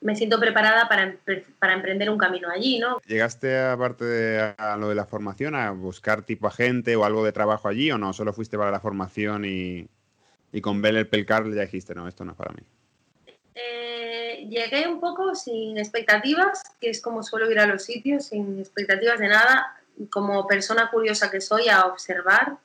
me 0.00 0.14
siento 0.16 0.38
preparada 0.38 0.88
para, 0.88 1.16
para, 1.58 1.74
emprender 1.74 2.10
un 2.10 2.18
camino 2.18 2.48
allí, 2.50 2.78
¿no? 2.78 3.00
¿Llegaste, 3.06 3.58
aparte 3.58 4.04
de 4.04 4.54
a 4.56 4.76
lo 4.76 4.88
de 4.88 4.94
la 4.94 5.06
formación, 5.06 5.54
a 5.54 5.70
buscar 5.70 6.22
tipo 6.22 6.46
agente 6.46 6.94
o 6.96 7.04
algo 7.04 7.24
de 7.24 7.32
trabajo 7.32 7.68
allí 7.68 7.90
o 7.90 7.98
no? 7.98 8.12
¿Solo 8.12 8.32
fuiste 8.32 8.58
para 8.58 8.70
la 8.70 8.80
formación 8.80 9.44
y, 9.44 9.88
y 10.52 10.60
con 10.60 10.82
ver 10.82 10.96
el 10.96 11.08
pelcar 11.08 11.50
ya 11.52 11.62
dijiste, 11.62 11.94
no, 11.94 12.06
esto 12.06 12.24
no 12.24 12.32
es 12.32 12.36
para 12.36 12.52
mí? 12.52 12.62
Eh, 13.54 14.46
llegué 14.48 14.86
un 14.88 15.00
poco 15.00 15.34
sin 15.34 15.78
expectativas, 15.78 16.62
que 16.80 16.90
es 16.90 17.00
como 17.00 17.22
suelo 17.22 17.50
ir 17.50 17.58
a 17.58 17.66
los 17.66 17.84
sitios, 17.84 18.26
sin 18.26 18.58
expectativas 18.58 19.18
de 19.18 19.28
nada, 19.28 19.80
como 20.10 20.46
persona 20.46 20.90
curiosa 20.90 21.30
que 21.30 21.40
soy, 21.40 21.68
a 21.68 21.86
observar 21.86 22.58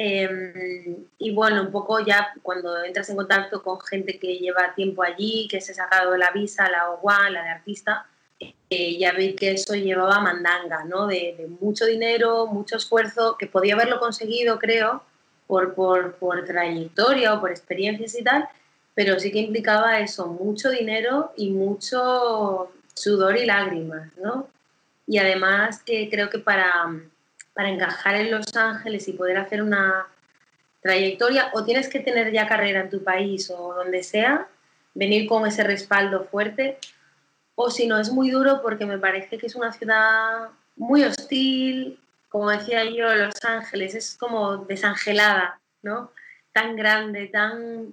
Em, 0.00 1.08
y 1.18 1.34
bueno, 1.34 1.60
un 1.60 1.72
poco 1.72 1.98
ya 1.98 2.32
cuando 2.42 2.84
entras 2.84 3.10
en 3.10 3.16
contacto 3.16 3.64
con 3.64 3.80
gente 3.80 4.16
que 4.20 4.38
lleva 4.38 4.72
tiempo 4.76 5.02
allí, 5.02 5.48
que 5.50 5.60
se 5.60 5.72
ha 5.72 5.74
sacado 5.74 6.16
la 6.16 6.30
visa, 6.30 6.70
la 6.70 6.90
OGUA, 6.90 7.30
la 7.30 7.42
de 7.42 7.48
artista, 7.48 8.06
eh, 8.70 8.96
ya 8.96 9.10
vi 9.12 9.34
que 9.34 9.50
eso 9.52 9.74
llevaba 9.74 10.20
mandanga, 10.20 10.84
¿no? 10.84 11.08
De, 11.08 11.48
mucho 11.60 11.84
dinero, 11.84 12.46
mucho 12.46 12.76
esfuerzo, 12.76 13.36
que 13.36 13.48
podía 13.48 13.74
haberlo 13.74 13.98
conseguido, 13.98 14.60
creo, 14.60 15.02
por, 15.48 15.74
por, 15.74 16.14
por, 16.14 16.44
trayectoria 16.44 17.34
o 17.34 17.40
por 17.40 17.50
experiencias 17.50 18.16
y 18.16 18.22
tal, 18.22 18.48
pero 18.94 19.18
sí 19.18 19.32
que 19.32 19.40
implicaba 19.40 19.98
eso, 19.98 20.28
mucho 20.28 20.70
dinero 20.70 21.32
y 21.36 21.50
mucho 21.50 22.70
sudor 22.94 23.36
y 23.36 23.46
lágrimas, 23.46 24.16
¿no? 24.18 24.46
Y 25.08 25.18
además 25.18 25.82
que 25.82 26.08
creo 26.08 26.30
que 26.30 26.38
para 26.38 26.88
para 27.58 27.70
encajar 27.70 28.14
en 28.14 28.30
Los 28.30 28.54
Ángeles 28.54 29.08
y 29.08 29.14
poder 29.14 29.36
hacer 29.36 29.64
una 29.64 30.06
trayectoria, 30.80 31.50
o 31.54 31.64
tienes 31.64 31.88
que 31.88 31.98
tener 31.98 32.30
ya 32.30 32.46
carrera 32.46 32.82
en 32.82 32.88
tu 32.88 33.02
país 33.02 33.50
o 33.50 33.74
donde 33.74 34.04
sea, 34.04 34.46
venir 34.94 35.28
con 35.28 35.44
ese 35.44 35.64
respaldo 35.64 36.22
fuerte, 36.22 36.78
o 37.56 37.68
si 37.68 37.88
no, 37.88 37.98
es 37.98 38.12
muy 38.12 38.30
duro 38.30 38.62
porque 38.62 38.86
me 38.86 38.96
parece 38.96 39.38
que 39.38 39.48
es 39.48 39.56
una 39.56 39.72
ciudad 39.72 40.50
muy 40.76 41.02
hostil, 41.02 41.98
como 42.28 42.48
decía 42.48 42.84
yo, 42.84 43.12
Los 43.12 43.34
Ángeles, 43.44 43.96
es 43.96 44.16
como 44.16 44.58
desangelada, 44.58 45.58
¿no? 45.82 46.12
Tan 46.52 46.76
grande, 46.76 47.26
tan... 47.26 47.92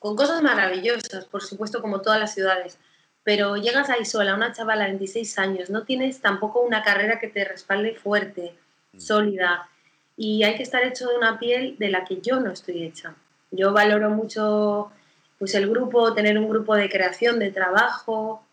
con 0.00 0.16
cosas 0.16 0.42
maravillosas, 0.42 1.24
por 1.26 1.44
supuesto, 1.44 1.80
como 1.80 2.00
todas 2.00 2.18
las 2.18 2.34
ciudades, 2.34 2.80
pero 3.24 3.56
llegas 3.56 3.90
ahí 3.90 4.04
sola, 4.04 4.34
una 4.34 4.52
chavala 4.52 4.84
de 4.84 4.90
26 4.90 5.38
años, 5.38 5.70
no 5.70 5.84
tienes 5.84 6.20
tampoco 6.20 6.60
una 6.60 6.82
carrera 6.82 7.18
que 7.18 7.28
te 7.28 7.44
respalde 7.44 7.94
fuerte, 7.94 8.54
mm. 8.92 9.00
sólida, 9.00 9.68
y 10.16 10.42
hay 10.44 10.56
que 10.56 10.62
estar 10.62 10.84
hecho 10.84 11.08
de 11.08 11.16
una 11.16 11.38
piel 11.38 11.76
de 11.78 11.90
la 11.90 12.04
que 12.04 12.20
yo 12.20 12.40
no 12.40 12.50
estoy 12.50 12.82
hecha. 12.82 13.14
Yo 13.50 13.72
valoro 13.72 14.10
mucho 14.10 14.92
pues 15.38 15.54
el 15.54 15.70
grupo, 15.70 16.12
tener 16.12 16.38
un 16.38 16.50
grupo 16.50 16.76
de 16.76 16.90
creación, 16.90 17.38
de 17.38 17.50
trabajo, 17.50 18.44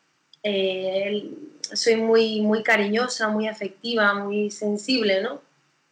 eh, 0.42 1.30
soy 1.74 1.98
muy, 1.98 2.40
muy 2.40 2.64
cariñosa, 2.64 3.28
muy 3.28 3.48
afectiva, 3.50 4.14
muy 4.14 4.50
sensible, 4.50 5.22
¿no? 5.22 5.42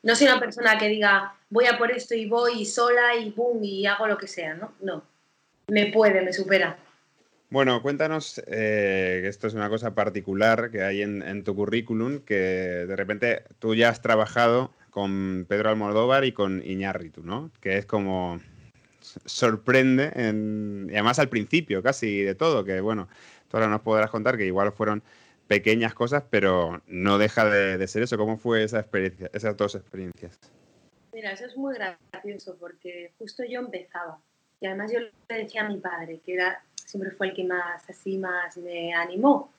No 0.04 0.16
soy 0.16 0.28
una 0.28 0.40
persona 0.40 0.78
que 0.78 0.88
diga, 0.88 1.36
voy 1.50 1.66
a 1.66 1.78
por 1.78 1.92
esto 1.92 2.16
y 2.16 2.28
voy 2.28 2.66
sola 2.66 3.16
y 3.16 3.32
boom 3.32 3.64
y 3.64 3.86
hago 3.86 4.08
lo 4.08 4.18
que 4.18 4.28
sea, 4.28 4.54
¿no? 4.54 4.72
No, 4.80 5.04
me 5.68 5.88
puede, 5.88 6.22
me 6.22 6.32
supera. 6.32 6.78
Bueno, 7.50 7.82
cuéntanos, 7.82 8.42
eh, 8.48 9.22
esto 9.26 9.48
es 9.48 9.54
una 9.54 9.70
cosa 9.70 9.94
particular 9.94 10.72
que 10.72 10.82
hay 10.82 11.02
en, 11.04 11.44
tu 11.44 11.56
currículum, 11.56 12.20
que 12.20 12.36
de 12.36 12.96
repente 12.96 13.44
tú 13.60 13.76
ya 13.76 13.90
has 13.90 14.02
trabajado 14.02 14.74
con 14.90 15.46
Pedro 15.48 15.70
Almodóvar 15.70 16.26
y 16.26 16.32
con 16.32 16.64
Iñárritu, 16.66 17.24
¿no? 17.24 17.52
Que 17.62 17.78
es 17.78 17.86
como 17.86 18.40
sorprende, 19.00 20.12
y 20.16 20.94
además 20.94 21.20
al 21.20 21.30
principio 21.30 21.84
casi 21.84 22.24
de 22.24 22.34
todo, 22.34 22.66
que 22.66 22.82
bueno, 22.82 23.08
tú 23.48 23.58
ahora 23.58 23.70
nos 23.70 23.82
podrás 23.82 24.10
contar 24.10 24.38
que 24.38 24.46
igual 24.46 24.72
fueron 24.72 25.04
pequeñas 25.48 25.94
cosas, 25.94 26.24
pero 26.30 26.82
no 26.88 27.20
deja 27.20 27.46
de, 27.48 27.78
de 27.78 27.88
ser 27.88 28.02
eso. 28.02 28.18
¿Cómo 28.18 28.38
fue 28.38 28.64
esa 28.64 28.80
experiencia, 28.80 29.30
esas 29.32 29.56
dos 29.56 29.76
experiencias? 29.76 30.40
Mira, 31.14 31.32
eso 31.32 31.46
es 31.46 31.56
muy 31.56 31.76
gracioso 31.76 32.58
porque 32.60 33.14
justo 33.20 33.44
yo 33.48 33.60
empezaba 33.60 34.20
y 34.60 34.66
además 34.66 34.92
yo 34.92 35.00
le 35.00 35.12
decía 35.38 35.66
a 35.66 35.70
mi 35.70 35.78
padre 35.78 36.20
que 36.26 36.34
era 36.34 36.64
siempre 36.86 37.12
fue 37.12 37.28
el 37.28 37.34
que 37.34 37.44
más, 37.44 37.90
así, 37.90 38.18
más 38.18 38.56
me 38.58 38.94
animó. 38.94 39.52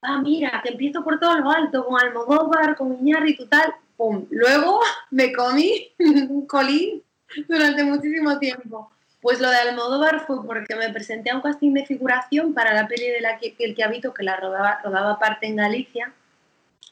Ah, 0.00 0.20
mira, 0.20 0.60
que 0.62 0.70
empiezo 0.70 1.04
por 1.04 1.20
todo 1.20 1.38
lo 1.38 1.50
alto, 1.50 1.84
con 1.84 2.00
Almodóvar, 2.00 2.76
con 2.76 2.92
Iñárritu, 2.92 3.46
tal, 3.46 3.74
pum. 3.96 4.26
Luego 4.30 4.80
me 5.10 5.32
comí 5.32 5.92
un 5.98 6.46
colín 6.46 7.02
durante 7.48 7.84
muchísimo 7.84 8.38
tiempo. 8.38 8.90
Pues 9.20 9.40
lo 9.40 9.48
de 9.50 9.56
Almodóvar 9.56 10.26
fue 10.26 10.44
porque 10.44 10.74
me 10.74 10.90
presenté 10.90 11.30
a 11.30 11.36
un 11.36 11.42
casting 11.42 11.72
de 11.72 11.86
figuración 11.86 12.54
para 12.54 12.74
la 12.74 12.88
peli 12.88 13.08
de 13.08 13.20
la 13.20 13.38
que, 13.38 13.54
que 13.54 13.84
habito, 13.84 14.12
que 14.12 14.24
la 14.24 14.36
rodaba, 14.36 14.80
rodaba 14.82 15.18
parte 15.20 15.46
en 15.46 15.56
Galicia. 15.56 16.12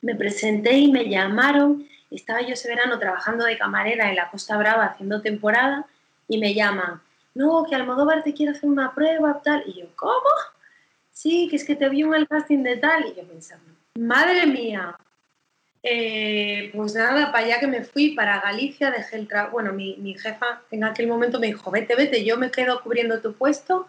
Me 0.00 0.14
presenté 0.14 0.78
y 0.78 0.92
me 0.92 1.08
llamaron. 1.08 1.88
Estaba 2.08 2.40
yo 2.42 2.52
ese 2.52 2.68
verano 2.68 3.00
trabajando 3.00 3.44
de 3.44 3.58
camarera 3.58 4.08
en 4.08 4.16
la 4.16 4.30
Costa 4.30 4.56
Brava 4.56 4.84
haciendo 4.84 5.20
temporada 5.22 5.86
y 6.28 6.38
me 6.38 6.54
llaman 6.54 7.00
no, 7.34 7.64
que 7.68 7.74
Almodóvar 7.74 8.22
te 8.22 8.34
quiere 8.34 8.52
hacer 8.52 8.68
una 8.68 8.94
prueba, 8.94 9.40
tal. 9.42 9.62
Y 9.66 9.80
yo, 9.80 9.86
¿cómo? 9.96 10.30
Sí, 11.12 11.48
que 11.48 11.56
es 11.56 11.64
que 11.64 11.76
te 11.76 11.88
vi 11.88 12.02
en 12.02 12.14
el 12.14 12.28
casting 12.28 12.62
de 12.62 12.76
tal. 12.76 13.06
Y 13.06 13.14
yo 13.14 13.26
pensando, 13.26 13.64
madre 13.98 14.46
mía. 14.46 14.96
Eh, 15.82 16.70
pues 16.74 16.94
nada, 16.94 17.32
para 17.32 17.46
allá 17.46 17.60
que 17.60 17.66
me 17.66 17.84
fui, 17.84 18.10
para 18.10 18.40
Galicia, 18.40 18.90
dejé 18.90 19.16
el 19.16 19.28
trabajo. 19.28 19.52
Bueno, 19.52 19.72
mi, 19.72 19.96
mi, 19.96 20.14
jefa 20.18 20.62
en 20.70 20.84
aquel 20.84 21.06
momento 21.06 21.40
me 21.40 21.46
dijo, 21.46 21.70
vete, 21.70 21.96
vete, 21.96 22.24
yo 22.24 22.36
me 22.36 22.50
quedo 22.50 22.82
cubriendo 22.82 23.20
tu 23.20 23.32
puesto. 23.34 23.86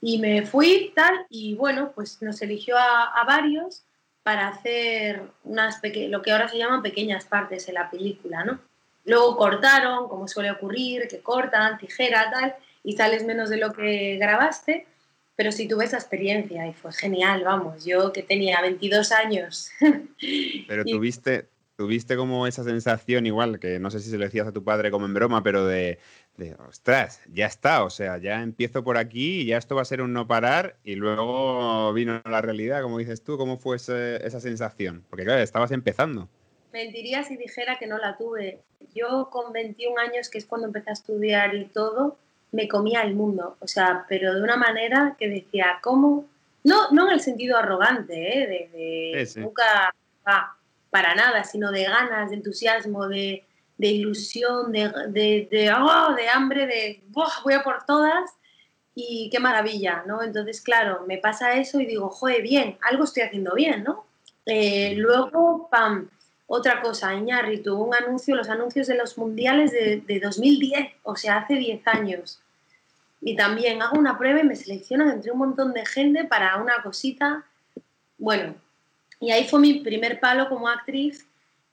Y 0.00 0.18
me 0.18 0.46
fui, 0.46 0.92
tal, 0.94 1.26
y 1.28 1.56
bueno, 1.56 1.90
pues 1.92 2.22
nos 2.22 2.40
eligió 2.40 2.76
a, 2.76 3.20
a 3.20 3.24
varios 3.24 3.82
para 4.22 4.48
hacer 4.48 5.22
unas 5.42 5.80
lo 6.10 6.22
que 6.22 6.30
ahora 6.30 6.48
se 6.48 6.58
llaman 6.58 6.82
pequeñas 6.82 7.24
partes 7.24 7.66
en 7.66 7.74
la 7.74 7.90
película, 7.90 8.44
¿no? 8.44 8.60
Luego 9.08 9.36
cortaron, 9.36 10.06
como 10.06 10.28
suele 10.28 10.50
ocurrir, 10.50 11.08
que 11.08 11.20
cortan, 11.20 11.78
tijera, 11.78 12.30
tal, 12.30 12.54
y 12.84 12.92
sales 12.92 13.24
menos 13.24 13.48
de 13.48 13.56
lo 13.56 13.72
que 13.72 14.18
grabaste. 14.18 14.86
pero 15.34 15.50
sí 15.50 15.66
tuve 15.66 15.84
esa 15.84 15.96
experiencia 15.96 16.66
y 16.66 16.74
fue 16.74 16.92
genial, 16.92 17.42
vamos, 17.44 17.84
yo 17.84 18.12
que 18.12 18.22
tenía 18.22 18.60
22 18.60 19.12
años. 19.12 19.70
Pero 20.68 20.84
tuviste, 20.84 21.48
tuviste 21.76 22.16
como 22.16 22.48
esa 22.48 22.64
sensación 22.64 23.24
igual, 23.24 23.60
que 23.60 23.78
no 23.78 23.88
sé 23.90 24.00
si 24.00 24.10
se 24.10 24.18
lo 24.18 24.24
decías 24.24 24.48
a 24.48 24.52
tu 24.52 24.64
padre 24.64 24.90
como 24.90 25.06
en 25.06 25.14
broma, 25.14 25.44
pero 25.44 25.64
de, 25.64 26.00
de, 26.36 26.56
ostras, 26.68 27.20
ya 27.32 27.46
está, 27.46 27.84
o 27.84 27.90
sea, 27.90 28.18
ya 28.18 28.42
empiezo 28.42 28.82
por 28.82 28.98
aquí 28.98 29.42
y 29.42 29.44
ya 29.46 29.58
esto 29.58 29.76
va 29.76 29.82
a 29.82 29.84
ser 29.84 30.02
un 30.02 30.12
no 30.12 30.26
parar 30.26 30.76
y 30.82 30.96
luego 30.96 31.92
vino 31.92 32.20
la 32.24 32.42
realidad, 32.42 32.82
como 32.82 32.98
dices 32.98 33.22
tú, 33.22 33.38
¿cómo 33.38 33.58
fue 33.58 33.76
esa 33.76 34.40
sensación? 34.40 35.04
Porque 35.08 35.24
claro, 35.24 35.40
estabas 35.40 35.70
empezando. 35.70 36.28
Mentiría 36.78 37.24
si 37.24 37.36
dijera 37.36 37.76
que 37.76 37.88
no 37.88 37.98
la 37.98 38.16
tuve. 38.16 38.60
Yo 38.94 39.30
con 39.32 39.52
21 39.52 40.00
años, 40.00 40.28
que 40.28 40.38
es 40.38 40.46
cuando 40.46 40.68
empecé 40.68 40.90
a 40.90 40.92
estudiar 40.92 41.52
y 41.56 41.64
todo, 41.64 42.16
me 42.52 42.68
comía 42.68 43.02
el 43.02 43.16
mundo, 43.16 43.56
o 43.58 43.66
sea, 43.66 44.06
pero 44.08 44.32
de 44.32 44.40
una 44.40 44.56
manera 44.56 45.16
que 45.18 45.28
decía, 45.28 45.80
¿cómo? 45.82 46.26
No, 46.62 46.92
no 46.92 47.08
en 47.08 47.14
el 47.14 47.20
sentido 47.20 47.56
arrogante, 47.56 48.14
¿eh? 48.14 48.46
de, 48.72 49.40
nunca, 49.40 49.92
para 50.90 51.16
nada, 51.16 51.42
sino 51.42 51.72
de 51.72 51.82
ganas, 51.82 52.30
de 52.30 52.36
entusiasmo, 52.36 53.08
de, 53.08 53.44
ilusión, 53.78 54.70
de, 54.70 54.88
de, 55.50 55.72
oh, 55.72 56.14
de 56.14 56.28
hambre, 56.28 56.68
de 56.68 57.02
voy 57.08 57.54
a 57.54 57.64
por 57.64 57.84
todas 57.86 58.30
y 58.94 59.30
qué 59.32 59.40
maravilla, 59.40 60.04
¿no? 60.06 60.22
Entonces, 60.22 60.60
claro, 60.60 61.04
me 61.08 61.18
pasa 61.18 61.54
eso 61.54 61.80
y 61.80 61.86
digo, 61.86 62.08
joder, 62.08 62.40
bien, 62.42 62.78
algo 62.82 63.02
estoy 63.02 63.24
haciendo 63.24 63.56
bien, 63.56 63.82
¿no? 63.82 64.06
Eh, 64.46 64.94
luego, 64.96 65.68
pam, 65.70 66.08
otra 66.50 66.80
cosa, 66.80 67.10
tuvo 67.62 67.84
un 67.84 67.94
anuncio, 67.94 68.34
los 68.34 68.48
anuncios 68.48 68.86
de 68.86 68.96
los 68.96 69.18
mundiales 69.18 69.70
de, 69.70 70.20
2010, 70.20 70.94
o 71.02 71.14
sea, 71.14 71.36
hace 71.36 71.56
10 71.56 71.86
años. 71.86 72.40
Y 73.20 73.36
también 73.36 73.82
hago 73.82 73.98
una 73.98 74.16
prueba 74.16 74.40
y 74.40 74.44
me 74.44 74.56
seleccionan 74.56 75.10
entre 75.10 75.30
un 75.30 75.38
montón 75.38 75.74
de 75.74 75.84
gente 75.84 76.24
para 76.24 76.56
una 76.56 76.82
cosita. 76.82 77.44
Bueno, 78.16 78.54
y 79.20 79.30
ahí 79.30 79.46
fue 79.46 79.60
mi 79.60 79.80
primer 79.80 80.20
palo 80.20 80.48
como 80.48 80.68
actriz, 80.68 81.26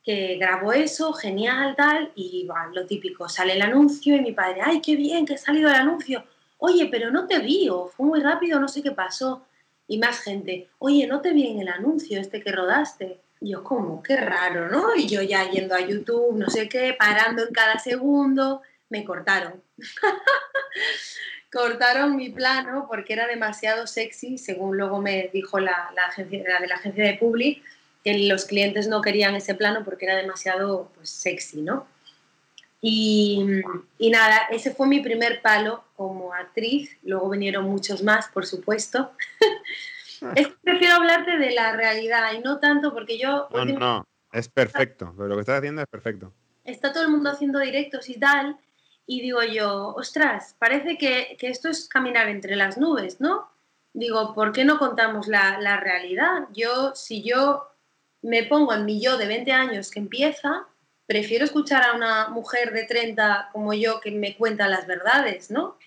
que 0.04 0.36
grabó 0.36 0.74
eso, 0.74 1.14
genial, 1.14 1.76
tal, 1.78 2.12
y 2.14 2.46
lo 2.74 2.86
típico, 2.86 3.30
sale 3.30 3.54
el 3.54 3.62
anuncio 3.62 4.14
y 4.14 4.22
mi 4.22 4.34
padre, 4.34 4.60
ay, 4.62 4.82
qué 4.82 4.98
bien 4.98 5.26
que 5.26 5.36
ha 5.36 5.38
salido 5.38 5.70
el 5.70 5.76
anuncio. 5.76 6.26
Oye, 6.58 6.88
pero 6.92 7.12
no 7.12 7.28
te 7.28 7.40
vi, 7.40 7.70
o 7.70 7.88
fue 7.88 8.06
muy 8.06 8.20
rápido, 8.20 8.60
no 8.60 8.68
sé 8.68 8.84
qué 8.84 8.92
pasó. 8.92 9.46
Y 9.88 10.00
más 10.00 10.20
gente, 10.20 10.68
oye, 10.80 11.08
no 11.08 11.22
te 11.22 11.32
vi 11.32 11.48
en 11.48 11.62
el 11.62 11.70
anuncio 11.70 12.20
este 12.20 12.42
que 12.42 12.52
rodaste 12.52 13.22
yo 13.42 13.64
como, 13.64 14.02
qué 14.02 14.18
raro, 14.18 14.70
¿no? 14.70 14.96
Y 14.96 15.08
yo 15.08 15.22
ya 15.22 15.50
yendo 15.50 15.76
a 15.76 15.82
YouTube, 15.82 16.38
no 16.38 16.50
sé 16.50 16.70
qué, 16.70 16.96
parando 16.98 17.46
en 17.48 17.54
cada 17.54 17.80
segundo, 17.80 18.62
me 18.90 19.04
cortaron. 19.04 19.62
cortaron 21.52 22.16
mi 22.16 22.30
plano 22.30 22.86
porque 22.88 23.14
era 23.14 23.28
demasiado 23.28 23.88
sexy, 23.88 24.38
según 24.38 24.78
luego 24.78 25.02
me 25.02 25.30
dijo 25.34 25.60
la, 25.60 25.90
agencia, 26.08 26.44
de 26.60 26.68
la 26.68 26.76
agencia 26.76 27.06
de 27.06 27.14
Publi, 27.14 27.64
que 28.04 28.18
los 28.28 28.46
clientes 28.46 28.88
no 28.88 29.02
querían 29.02 29.36
ese 29.36 29.56
plano 29.56 29.84
porque 29.84 30.06
era 30.06 30.16
demasiado 30.16 30.92
pues, 30.96 31.10
sexy, 31.10 31.62
¿no? 31.62 31.88
Y, 32.82 33.44
y, 33.98 34.12
nada, 34.12 34.48
ese 34.52 34.70
fue 34.76 34.86
mi 34.86 35.00
primer 35.00 35.42
palo 35.42 35.84
como 35.96 36.34
actriz, 36.34 36.96
luego 37.04 37.30
vinieron 37.30 37.66
muchos 37.66 38.04
más, 38.04 38.28
por 38.28 38.46
supuesto. 38.46 39.12
Es 40.36 40.48
que 40.48 40.56
prefiero 40.62 40.96
hablarte 40.96 41.38
de 41.38 41.52
la 41.52 41.76
realidad 41.76 42.34
y 42.34 42.40
no 42.40 42.60
tanto 42.60 42.94
porque 42.94 43.18
yo... 43.18 43.48
No, 43.52 43.66
no, 43.66 44.08
es 44.32 44.50
perfecto. 44.50 45.14
lo 45.18 45.36
que 45.36 45.42
estás 45.42 45.60
haciendo 45.60 45.82
es 45.82 45.88
perfecto. 45.88 46.34
Está 46.64 46.92
todo 46.92 47.04
el 47.04 47.10
mundo 47.10 47.30
haciendo 47.30 47.60
directos 47.60 48.10
y 48.10 48.20
tal. 48.20 48.58
Y 49.08 49.22
digo 49.22 49.44
yo, 49.44 49.94
ostras, 49.96 50.56
parece 50.58 50.98
que, 50.98 51.38
esto 51.40 51.70
es 51.70 51.88
caminar 51.88 52.28
entre 52.28 52.56
las 52.56 52.78
nubes, 52.78 53.22
¿no? 53.22 53.50
Digo, 53.94 54.34
¿por 54.34 54.52
qué 54.52 54.66
no 54.66 54.80
contamos 54.80 55.28
la, 55.28 55.60
la 55.60 55.80
realidad? 55.80 56.48
Yo, 56.54 56.94
si 56.96 57.24
yo 57.24 57.70
me 58.22 58.44
pongo 58.44 58.74
en 58.74 58.86
mi 58.86 59.00
yo 59.00 59.18
de 59.18 59.28
20 59.28 59.52
años 59.52 59.92
que 59.92 60.00
empieza, 60.00 60.68
prefiero 61.06 61.46
escuchar 61.46 61.84
a 61.84 61.94
una 61.94 62.30
mujer 62.30 62.74
de 62.74 62.84
30 62.84 63.50
como 63.54 63.74
yo 63.74 64.02
que 64.02 64.12
me 64.12 64.36
cuenta 64.36 64.68
las 64.68 64.88
verdades, 64.88 65.52
¿no? 65.52 65.78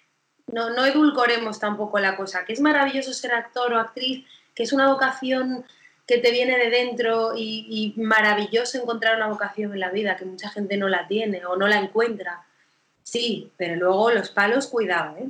No, 0.53 0.71
no 0.71 0.85
edulcoremos 0.85 1.59
tampoco 1.59 1.99
la 1.99 2.17
cosa, 2.17 2.45
que 2.45 2.53
es 2.53 2.61
maravilloso 2.61 3.13
ser 3.13 3.33
actor 3.33 3.73
o 3.73 3.79
actriz, 3.79 4.27
que 4.55 4.63
es 4.63 4.73
una 4.73 4.89
vocación 4.89 5.65
que 6.09 6.19
te 6.19 6.33
viene 6.33 6.57
de 6.57 6.71
dentro 6.71 7.33
y, 7.37 7.93
maravilloso 7.99 8.79
encontrar 8.79 9.17
una 9.17 9.29
vocación 9.29 9.75
en 9.75 9.81
la 9.81 9.91
vida, 9.91 10.17
que 10.17 10.25
mucha 10.25 10.49
gente 10.49 10.79
no 10.79 10.89
la 10.89 11.07
tiene 11.07 11.45
o 11.45 11.55
no 11.55 11.69
la 11.69 11.79
encuentra. 11.79 12.47
Sí, 13.03 13.53
pero 13.59 13.77
luego 13.77 14.11
los 14.11 14.31
palos, 14.31 14.69
cuidado, 14.69 15.19
¿eh? 15.19 15.29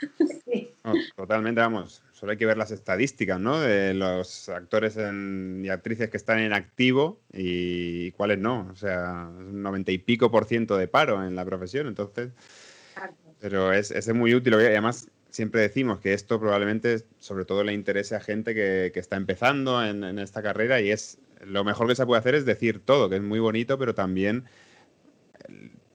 totalmente, 1.16 1.60
vamos. 1.60 2.00
Solo 2.12 2.30
hay 2.30 2.38
que 2.38 2.46
ver 2.46 2.56
las 2.56 2.70
estadísticas, 2.70 3.40
¿no? 3.40 3.60
De 3.60 3.92
los 3.92 4.48
actores 4.48 4.96
y 4.96 5.68
actrices 5.68 6.10
que 6.10 6.16
están 6.16 6.38
en 6.38 6.52
activo 6.52 7.18
y 7.32 8.12
cuáles 8.12 8.38
no. 8.38 8.68
O 8.72 8.76
sea, 8.76 9.28
un 9.36 9.62
noventa 9.62 9.90
y 9.90 9.98
pico 9.98 10.30
por 10.30 10.44
ciento 10.44 10.76
de 10.76 10.86
paro 10.86 11.26
en 11.26 11.34
la 11.34 11.44
profesión. 11.44 11.88
Entonces, 11.88 12.30
pero 13.44 13.74
es, 13.74 13.90
es 13.90 14.10
muy 14.14 14.34
útil. 14.34 14.54
Y 14.54 14.64
además, 14.64 15.10
siempre 15.28 15.60
decimos 15.60 16.00
que 16.00 16.14
esto 16.14 16.40
probablemente, 16.40 17.04
sobre 17.18 17.44
todo, 17.44 17.62
le 17.62 17.74
interese 17.74 18.16
a 18.16 18.20
gente 18.20 18.54
que, 18.54 18.90
que 18.94 19.00
está 19.00 19.16
empezando 19.16 19.84
en, 19.84 20.02
en, 20.02 20.18
esta 20.18 20.42
carrera 20.42 20.80
y 20.80 20.90
es 20.90 21.18
lo 21.44 21.62
mejor 21.62 21.86
que 21.86 21.94
se 21.94 22.06
puede 22.06 22.20
hacer 22.20 22.34
es 22.36 22.46
decir 22.46 22.80
todo, 22.82 23.10
que 23.10 23.16
es 23.16 23.22
muy 23.22 23.40
bonito, 23.40 23.78
pero 23.78 23.94
también 23.94 24.44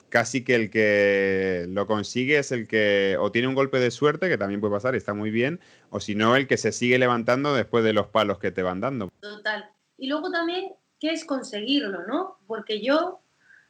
casi 0.10 0.44
que 0.44 0.54
el 0.54 0.70
que 0.70 1.66
lo 1.70 1.88
consigue 1.88 2.38
es 2.38 2.52
el 2.52 2.68
que 2.68 3.18
o 3.20 3.32
tiene 3.32 3.48
un 3.48 3.56
golpe 3.56 3.80
de 3.80 3.90
suerte, 3.90 4.30
que 4.30 4.38
también 4.38 4.62
puede 4.62 4.76
pasar 4.76 4.94
y 4.94 5.00
está 5.00 5.16
muy 5.16 5.32
bien, 5.32 5.60
o 5.90 6.00
si 6.00 6.14
no, 6.14 6.36
el 6.36 6.46
que 6.46 6.58
se 6.58 6.72
sigue 6.72 7.00
levantando 7.00 7.56
después 7.56 7.84
de 7.84 7.94
los 7.94 8.06
palos 8.06 8.38
que 8.38 8.52
te 8.52 8.62
van 8.62 8.80
dando. 8.80 9.10
Total. 9.22 9.72
Y 9.98 10.08
luego 10.08 10.30
también, 10.30 10.74
¿qué 11.00 11.14
es 11.14 11.26
conseguirlo, 11.26 12.06
no? 12.06 12.38
Porque 12.46 12.80
yo, 12.80 13.24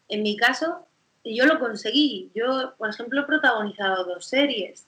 en 0.09 0.21
mi 0.21 0.35
caso, 0.35 0.88
y 1.23 1.37
yo 1.37 1.45
lo 1.45 1.59
conseguí. 1.59 2.29
Yo, 2.33 2.73
por 2.77 2.89
ejemplo, 2.89 3.21
he 3.21 3.25
protagonizado 3.25 4.05
dos 4.05 4.25
series, 4.25 4.85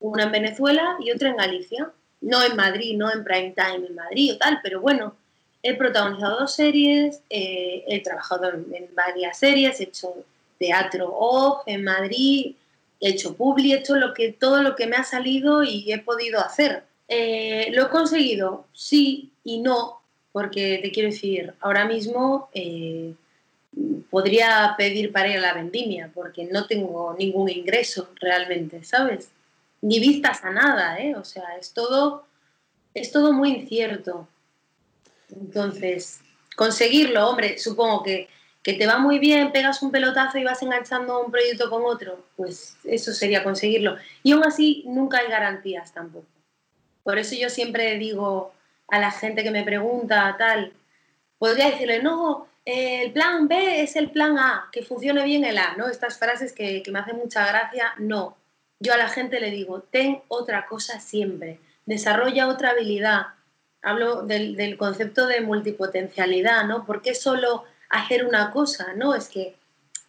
una 0.00 0.24
en 0.24 0.32
Venezuela 0.32 0.96
y 1.00 1.10
otra 1.10 1.30
en 1.30 1.36
Galicia. 1.36 1.90
No 2.20 2.42
en 2.42 2.56
Madrid, 2.56 2.96
no 2.96 3.12
en 3.12 3.24
prime 3.24 3.54
time 3.54 3.86
en 3.86 3.94
Madrid 3.94 4.34
o 4.34 4.38
tal, 4.38 4.58
pero 4.62 4.80
bueno, 4.80 5.14
he 5.62 5.74
protagonizado 5.74 6.40
dos 6.40 6.54
series, 6.54 7.20
eh, 7.28 7.84
he 7.86 8.02
trabajado 8.02 8.48
en, 8.48 8.88
varias 8.94 9.38
series, 9.38 9.80
he 9.80 9.84
hecho 9.84 10.24
teatro 10.58 11.12
off 11.12 11.62
en 11.66 11.84
Madrid, 11.84 12.54
he 13.00 13.10
hecho 13.10 13.34
publi, 13.34 13.72
he 13.72 13.78
hecho 13.78 13.96
lo 13.96 14.14
que, 14.14 14.32
todo 14.32 14.62
lo 14.62 14.76
que 14.76 14.86
me 14.86 14.96
ha 14.96 15.04
salido 15.04 15.62
y 15.62 15.92
he 15.92 15.98
podido 15.98 16.40
hacer. 16.40 16.84
Eh, 17.08 17.68
¿Lo 17.72 17.86
he 17.86 17.88
conseguido? 17.90 18.64
Sí 18.72 19.30
y 19.44 19.60
no, 19.60 20.00
porque 20.32 20.80
te 20.82 20.90
quiero 20.90 21.10
decir, 21.10 21.54
ahora 21.60 21.84
mismo 21.84 22.48
eh, 22.52 23.14
podría 24.10 24.74
pedir 24.78 25.12
para 25.12 25.28
ir 25.28 25.38
a 25.38 25.40
la 25.40 25.54
vendimia, 25.54 26.10
porque 26.14 26.44
no 26.44 26.66
tengo 26.66 27.14
ningún 27.18 27.48
ingreso 27.50 28.10
realmente, 28.20 28.84
¿sabes? 28.84 29.30
Ni 29.82 30.00
vistas 30.00 30.44
a 30.44 30.50
nada, 30.50 30.98
¿eh? 30.98 31.14
O 31.16 31.24
sea, 31.24 31.56
es 31.58 31.72
todo, 31.72 32.26
es 32.94 33.12
todo 33.12 33.32
muy 33.32 33.50
incierto. 33.50 34.28
Entonces, 35.30 36.20
conseguirlo, 36.56 37.28
hombre, 37.28 37.58
supongo 37.58 38.02
que, 38.02 38.28
que 38.62 38.74
te 38.74 38.86
va 38.86 38.98
muy 38.98 39.18
bien, 39.18 39.52
pegas 39.52 39.82
un 39.82 39.90
pelotazo 39.90 40.38
y 40.38 40.44
vas 40.44 40.62
enganchando 40.62 41.22
un 41.22 41.30
proyecto 41.30 41.68
con 41.68 41.84
otro, 41.84 42.24
pues 42.36 42.76
eso 42.84 43.12
sería 43.12 43.44
conseguirlo. 43.44 43.96
Y 44.22 44.32
aún 44.32 44.44
así, 44.44 44.82
nunca 44.86 45.18
hay 45.18 45.28
garantías 45.28 45.92
tampoco. 45.92 46.26
Por 47.02 47.18
eso 47.18 47.36
yo 47.36 47.50
siempre 47.50 47.98
digo 47.98 48.52
a 48.88 48.98
la 48.98 49.10
gente 49.10 49.44
que 49.44 49.50
me 49.50 49.62
pregunta, 49.62 50.34
tal, 50.38 50.72
podría 51.38 51.70
decirle, 51.70 52.02
no, 52.02 52.48
el 52.66 53.12
plan 53.12 53.46
B 53.46 53.82
es 53.82 53.94
el 53.94 54.10
plan 54.10 54.38
A, 54.38 54.68
que 54.72 54.82
funcione 54.82 55.24
bien 55.24 55.44
el 55.44 55.56
A, 55.56 55.76
¿no? 55.76 55.88
Estas 55.88 56.18
frases 56.18 56.52
que, 56.52 56.82
me 56.90 56.98
hacen 56.98 57.16
mucha 57.16 57.46
gracia, 57.46 57.94
no. 57.98 58.36
Yo 58.80 58.92
a 58.92 58.96
la 58.96 59.08
gente 59.08 59.40
le 59.40 59.52
digo, 59.52 59.80
ten 59.82 60.20
otra 60.26 60.66
cosa 60.66 60.98
siempre, 60.98 61.60
desarrolla 61.86 62.48
otra 62.48 62.70
habilidad. 62.70 63.28
Hablo 63.82 64.22
del, 64.22 64.76
concepto 64.76 65.28
de 65.28 65.42
multipotencialidad, 65.42 66.64
¿no? 66.64 66.84
¿Por 66.84 67.02
qué 67.02 67.14
solo 67.14 67.64
hacer 67.88 68.26
una 68.26 68.50
cosa? 68.50 68.94
No, 68.96 69.14
es 69.14 69.28
que 69.28 69.54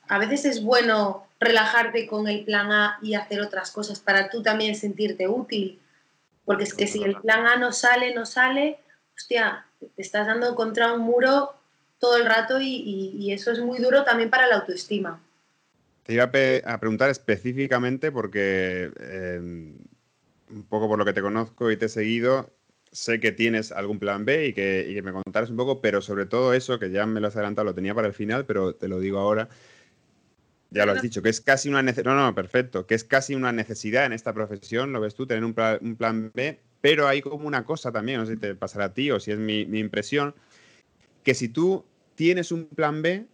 a 0.10 0.17
veces 0.17 0.46
es 0.46 0.63
bueno 0.63 1.28
relajarte 1.39 2.08
con 2.08 2.28
el 2.28 2.43
plan 2.43 2.72
A 2.72 2.98
y 3.04 3.13
hacer 3.13 3.39
otras 3.39 3.70
cosas 3.70 4.00
para 4.00 4.32
tú 4.32 4.41
también 4.41 4.74
sentirte 4.74 5.28
útil. 5.28 5.80
Porque 6.43 6.63
es 6.63 6.74
que 6.74 6.88
si 6.88 7.04
el 7.04 7.17
plan 7.22 7.46
A 7.46 7.56
no 7.58 7.72
sale, 7.72 8.15
no 8.15 8.26
sale, 8.26 8.80
hostia, 9.15 9.67
te 9.96 10.02
estás 10.02 10.26
dando 10.26 10.56
contra 10.56 10.93
un 10.93 11.02
muro 11.02 11.57
todo 12.00 12.18
el 12.18 12.26
rato 12.26 12.60
y, 12.62 13.32
eso 13.32 13.52
es 13.52 13.60
muy 13.60 13.80
duro 13.80 14.04
también 14.04 14.30
para 14.30 14.48
la 14.48 14.58
autoestima. 14.58 15.22
Te 16.04 16.14
iba 16.14 16.24
a, 16.24 16.80
preguntar 16.80 17.10
específicamente 17.10 18.12
porque 18.12 18.92
eh, 19.00 19.40
un 20.50 20.64
poco 20.64 20.88
por 20.88 20.98
lo 20.98 21.06
que 21.06 21.14
te 21.14 21.22
conozco 21.22 21.72
y 21.72 21.78
te 21.78 21.86
he 21.86 21.90
seguido, 21.90 22.50
sé 22.92 23.20
que 23.20 23.32
tienes 23.32 23.72
algún 23.72 24.00
plan 24.00 24.26
B 24.26 24.48
y 24.48 24.54
que, 24.54 25.02
me 25.04 25.12
contaras 25.12 25.50
un 25.50 25.58
poco, 25.58 25.82
pero 25.82 26.02
sobre 26.02 26.26
todo 26.26 26.54
eso, 26.54 26.80
que 26.80 26.90
ya 26.92 27.06
me 27.06 27.20
lo 27.20 27.28
has 27.28 27.36
adelantado, 27.36 27.66
lo 27.66 27.76
tenía 27.76 27.94
para 27.94 28.08
el 28.08 28.14
final, 28.14 28.46
pero 28.46 28.76
te 28.76 28.88
lo 28.88 29.00
digo 29.00 29.20
ahora. 29.20 29.50
Ya 30.70 30.86
lo 30.86 30.92
has 30.92 31.02
dicho, 31.02 31.22
que 31.22 31.30
es 31.30 31.40
casi 31.40 31.70
una 31.70 31.82
necesidad. 31.82 32.14
No, 32.14 32.26
no, 32.26 32.36
perfecto. 32.36 32.86
Que 32.86 32.96
es 32.96 33.06
casi 33.06 33.36
una 33.36 33.54
necesidad 33.54 34.06
en 34.06 34.12
esta 34.12 34.34
profesión, 34.34 34.92
lo 34.92 35.00
ves 35.00 35.16
tú, 35.16 35.26
tener 35.26 35.46
un, 35.46 35.54
plan 35.54 36.32
B. 36.34 36.60
Pero 36.82 37.08
hay 37.08 37.22
como 37.22 37.48
una 37.48 37.64
cosa 37.64 37.92
también, 37.92 38.20
no 38.20 38.26
sé 38.26 38.34
si 38.34 38.40
te 38.40 38.54
pasará 38.54 38.86
a 38.86 38.94
ti 38.94 39.10
o 39.10 39.20
si 39.20 39.32
es 39.32 39.38
mi, 39.38 39.66
mi 39.66 39.80
impresión, 39.80 40.36
que 41.28 41.34
si 41.34 41.50
tú 41.50 41.84
tienes 42.16 42.54
un 42.54 42.68
plan 42.68 43.02
B, 43.02 43.26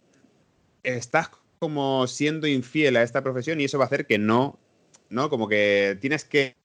estás 0.82 1.30
como 1.60 2.08
siendo 2.08 2.48
infiel 2.48 2.96
a 2.96 3.04
esta 3.04 3.22
profesión 3.22 3.60
y 3.60 3.64
eso 3.66 3.78
va 3.78 3.84
a 3.84 3.86
hacer 3.86 4.04
que 4.04 4.18
no, 4.18 4.58
¿no? 5.10 5.30
Como 5.30 5.46
que 5.46 5.96
tienes 6.00 6.24
que 6.24 6.56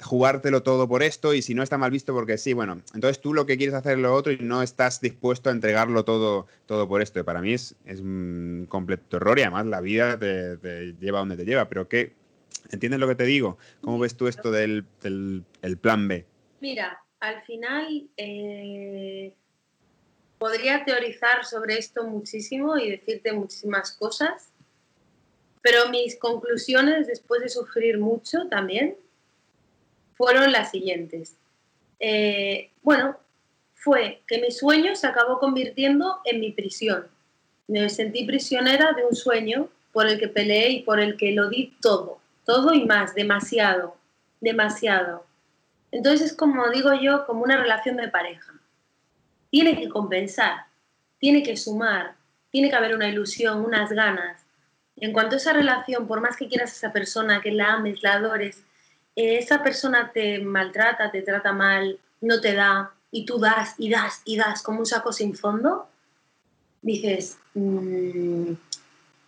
jugártelo 0.00 0.62
todo 0.62 0.88
por 0.88 1.02
esto 1.02 1.34
y 1.34 1.42
si 1.42 1.52
no 1.52 1.62
está 1.62 1.76
mal 1.76 1.90
visto 1.90 2.14
porque 2.14 2.38
sí, 2.38 2.54
bueno, 2.54 2.80
entonces 2.94 3.20
tú 3.20 3.34
lo 3.34 3.44
que 3.44 3.58
quieres 3.58 3.74
hacer 3.74 3.98
lo 3.98 4.14
otro 4.14 4.32
y 4.32 4.38
no 4.38 4.62
estás 4.62 5.02
dispuesto 5.02 5.50
a 5.50 5.52
entregarlo 5.52 6.02
todo, 6.06 6.46
todo 6.64 6.88
por 6.88 7.02
esto. 7.02 7.20
Y 7.20 7.24
para 7.24 7.42
mí 7.42 7.52
es, 7.52 7.76
es 7.84 8.00
un 8.00 8.64
completo 8.70 9.18
error 9.18 9.38
y 9.38 9.42
además 9.42 9.66
la 9.66 9.82
vida 9.82 10.18
te, 10.18 10.94
lleva 10.98 11.18
donde 11.18 11.36
te 11.36 11.44
lleva. 11.44 11.68
Pero 11.68 11.90
¿qué? 11.90 12.14
¿Entiendes 12.70 13.00
lo 13.00 13.06
que 13.06 13.16
te 13.16 13.24
digo? 13.24 13.58
¿Cómo 13.82 13.98
ves 13.98 14.16
tú 14.16 14.28
esto 14.28 14.50
del, 14.50 14.86
el 15.02 15.76
plan 15.76 16.08
B? 16.08 16.24
Mira, 16.62 17.04
al 17.20 17.42
final 17.42 18.08
eh, 18.16 19.34
podría 20.42 20.84
teorizar 20.84 21.44
sobre 21.44 21.78
esto 21.78 22.02
muchísimo 22.02 22.76
y 22.76 22.90
decirte 22.90 23.32
muchísimas 23.32 23.92
cosas, 23.92 24.48
pero 25.60 25.88
mis 25.88 26.18
conclusiones 26.18 27.06
después 27.06 27.42
de 27.42 27.48
sufrir 27.48 27.96
mucho 27.98 28.48
también 28.48 28.96
fueron 30.14 30.50
las 30.50 30.72
siguientes. 30.72 31.36
Eh, 32.00 32.72
bueno, 32.82 33.16
fue 33.74 34.22
que 34.26 34.40
mi 34.40 34.50
sueño 34.50 34.96
se 34.96 35.06
acabó 35.06 35.38
convirtiendo 35.38 36.18
en 36.24 36.40
mi 36.40 36.50
prisión. 36.50 37.06
Me 37.68 37.88
sentí 37.88 38.24
prisionera 38.24 38.94
de 38.94 39.04
un 39.04 39.14
sueño 39.14 39.68
por 39.92 40.08
el 40.08 40.18
que 40.18 40.26
peleé 40.26 40.70
y 40.70 40.82
por 40.82 40.98
el 40.98 41.16
que 41.16 41.30
lo 41.30 41.50
di 41.50 41.76
todo, 41.80 42.18
todo 42.44 42.74
y 42.74 42.84
más, 42.84 43.14
demasiado, 43.14 43.94
demasiado. 44.40 45.24
Entonces 45.92 46.32
es 46.32 46.36
como 46.36 46.68
digo 46.70 46.92
yo, 47.00 47.26
como 47.26 47.44
una 47.44 47.62
relación 47.62 47.96
de 47.96 48.08
pareja. 48.08 48.54
Tiene 49.52 49.78
que 49.78 49.90
compensar, 49.90 50.64
tiene 51.18 51.42
que 51.42 51.58
sumar, 51.58 52.16
tiene 52.50 52.70
que 52.70 52.76
haber 52.76 52.96
una 52.96 53.08
ilusión, 53.08 53.62
unas 53.62 53.92
ganas. 53.92 54.46
En 54.96 55.12
cuanto 55.12 55.36
a 55.36 55.38
esa 55.38 55.52
relación, 55.52 56.08
por 56.08 56.22
más 56.22 56.36
que 56.36 56.48
quieras 56.48 56.70
a 56.70 56.76
esa 56.76 56.92
persona, 56.92 57.42
que 57.42 57.52
la 57.52 57.74
ames, 57.74 58.02
la 58.02 58.14
adores, 58.14 58.64
esa 59.14 59.62
persona 59.62 60.10
te 60.10 60.38
maltrata, 60.38 61.10
te 61.10 61.20
trata 61.20 61.52
mal, 61.52 62.00
no 62.22 62.40
te 62.40 62.54
da, 62.54 62.92
y 63.10 63.26
tú 63.26 63.38
das 63.38 63.74
y 63.76 63.90
das 63.90 64.22
y 64.24 64.38
das 64.38 64.62
como 64.62 64.78
un 64.80 64.86
saco 64.86 65.12
sin 65.12 65.34
fondo, 65.34 65.86
dices, 66.80 67.38
mm, 67.52 68.52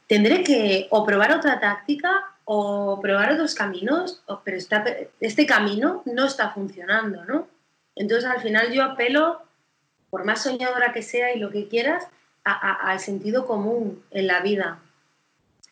tendré 0.07 0.43
que 0.43 0.87
o 0.91 1.05
probar 1.05 1.33
otra 1.33 1.61
táctica 1.61 2.35
o 2.47 2.99
probar 3.01 3.33
otros 3.33 3.55
caminos, 3.55 4.23
pero 4.43 4.57
este 5.21 5.47
camino 5.47 6.03
no 6.07 6.25
está 6.25 6.51
funcionando, 6.51 7.25
¿no? 7.27 7.47
Entonces 7.95 8.29
al 8.29 8.41
final 8.41 8.73
yo 8.73 8.83
apelo, 8.83 9.43
por 10.15 10.25
más 10.25 10.45
soñadora 10.45 10.93
que 10.93 11.03
sea 11.03 11.35
y 11.35 11.41
lo 11.41 11.51
que 11.51 11.67
quieras, 11.67 12.07
al 12.45 13.01
sentido 13.01 13.49
común 13.49 14.05
en 14.13 14.29
la 14.29 14.43
vida. 14.43 14.79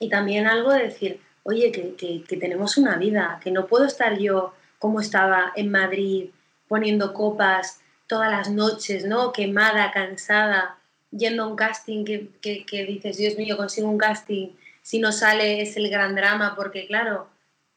Y 0.01 0.09
también 0.09 0.49
algo 0.49 0.73
de 0.73 0.83
decir, 0.83 1.21
oye, 1.45 1.71
que, 1.71 2.25
tenemos 2.41 2.77
una 2.77 2.97
vida, 2.97 3.39
que 3.41 3.53
no 3.53 3.69
puedo 3.69 3.85
estar 3.85 4.19
yo 4.19 4.53
como 4.81 4.99
estaba 4.99 5.53
en 5.55 5.71
Madrid 5.71 6.31
poniendo 6.67 7.15
copas 7.15 7.83
todas 8.09 8.33
las 8.33 8.51
noches, 8.51 9.05
¿no? 9.05 9.33
Quemada, 9.33 9.93
cansada, 9.93 10.77
yendo 11.13 11.45
a 11.45 11.47
un 11.47 11.55
casting 11.55 12.05
que, 12.05 12.29
que, 12.41 12.85
dices, 12.85 13.19
Dios 13.19 13.37
mío, 13.37 13.57
consigo 13.57 13.89
un 13.89 13.97
casting, 13.97 14.49
si 14.83 14.99
no 14.99 15.13
sale 15.13 15.63
es 15.63 15.77
el 15.77 15.89
gran 15.89 16.17
drama, 16.17 16.57
porque 16.57 16.89
claro, 16.89 17.29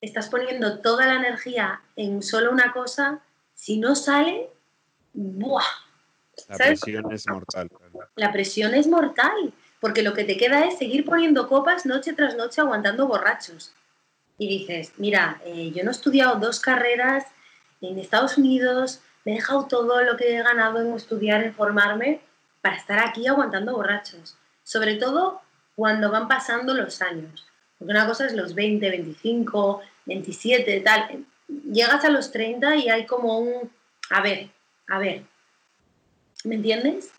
estás 0.02 0.30
poniendo 0.30 0.80
toda 0.80 1.06
la 1.06 1.18
energía 1.18 1.84
en 1.96 2.24
solo 2.24 2.52
una 2.52 2.74
cosa, 2.74 3.20
si 3.54 3.78
no 3.78 3.94
sale, 3.94 4.50
¡buah! 5.14 5.85
La 6.48 6.58
presión 6.58 7.12
es 7.12 7.28
mortal. 7.28 7.70
La 8.16 8.32
presión 8.32 8.74
es 8.74 8.88
mortal 8.88 9.54
porque 9.80 10.04
lo 10.04 10.14
que 10.14 10.24
te 10.24 10.38
queda 10.38 10.66
es 10.66 10.78
seguir 10.78 11.06
poniendo 11.06 11.48
copas 11.48 11.86
noche 11.86 12.14
tras 12.14 12.36
noche 12.36 12.62
aguantando 12.62 13.08
borrachos. 13.08 13.74
Y 14.38 14.48
dices, 14.48 14.94
mira, 14.98 15.42
eh, 15.46 15.72
yo 15.76 15.84
no 15.84 15.92
he 15.92 15.94
estudiado 15.94 16.40
dos 16.40 16.60
carreras 16.60 17.26
en 17.82 18.00
Estados 18.00 18.38
Unidos, 18.38 19.02
me 19.24 19.34
he 19.34 19.36
dejado 19.36 19.66
todo 19.68 20.02
lo 20.02 20.18
que 20.18 20.36
he 20.36 20.44
ganado 20.44 20.82
en 20.82 20.94
estudiar, 20.94 21.44
en 21.44 21.54
formarme, 21.54 22.22
para 22.62 22.78
estar 22.78 23.00
aquí 23.00 23.28
aguantando 23.28 23.74
borrachos. 23.74 24.38
Sobre 24.64 24.96
todo 24.96 25.42
cuando 25.76 26.10
van 26.10 26.28
pasando 26.28 26.74
los 26.74 27.02
años. 27.02 27.46
Porque 27.78 27.92
una 27.92 28.08
cosa 28.08 28.26
es 28.26 28.34
los 28.34 28.56
20, 28.56 28.90
25, 28.90 29.82
27, 30.06 30.82
tal. 30.82 31.26
Llegas 31.48 32.04
a 32.06 32.10
los 32.10 32.32
30 32.32 32.76
y 32.78 32.90
hay 32.90 33.06
como 33.06 33.38
un, 33.40 33.72
a 34.10 34.22
ver, 34.22 34.50
a 34.88 35.00
ver. 35.00 35.24
¿Me 36.46 36.56
entiendes? 36.56 37.12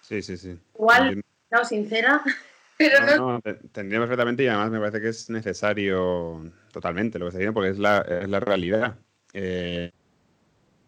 Sí, 0.00 0.22
sí, 0.22 0.36
sí. 0.36 0.58
Igual 0.74 1.22
sincera, 1.68 2.22
pero 2.78 3.16
no. 3.16 3.32
no, 3.34 3.40
perfectamente 3.42 4.42
y 4.42 4.48
además 4.48 4.70
me 4.70 4.78
parece 4.78 5.00
que 5.00 5.08
es 5.08 5.30
necesario 5.30 6.50
totalmente 6.72 7.18
lo 7.18 7.26
que 7.26 7.28
está 7.28 7.38
diciendo 7.38 7.54
porque 7.54 7.70
es 7.70 7.78
la, 7.78 8.00
es 8.00 8.28
la 8.28 8.40
realidad. 8.40 8.96
Eh, 9.34 9.92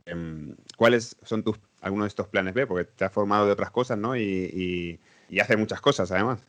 em, 0.07 0.57
¿Cuáles 0.76 1.16
son 1.22 1.44
tus 1.44 1.59
algunos 1.80 2.07
de 2.07 2.09
estos 2.09 2.28
planes 2.28 2.54
B? 2.54 2.66
Porque 2.66 2.85
te 2.85 3.04
has 3.04 3.12
formado 3.12 3.46
de 3.46 3.52
otras 3.52 3.70
cosas, 3.70 3.98
¿no? 3.98 4.16
Y, 4.16 4.98
y, 5.28 5.40
haces 5.40 5.59
muchas 5.59 5.80
cosas 5.80 6.11
además. 6.12 6.40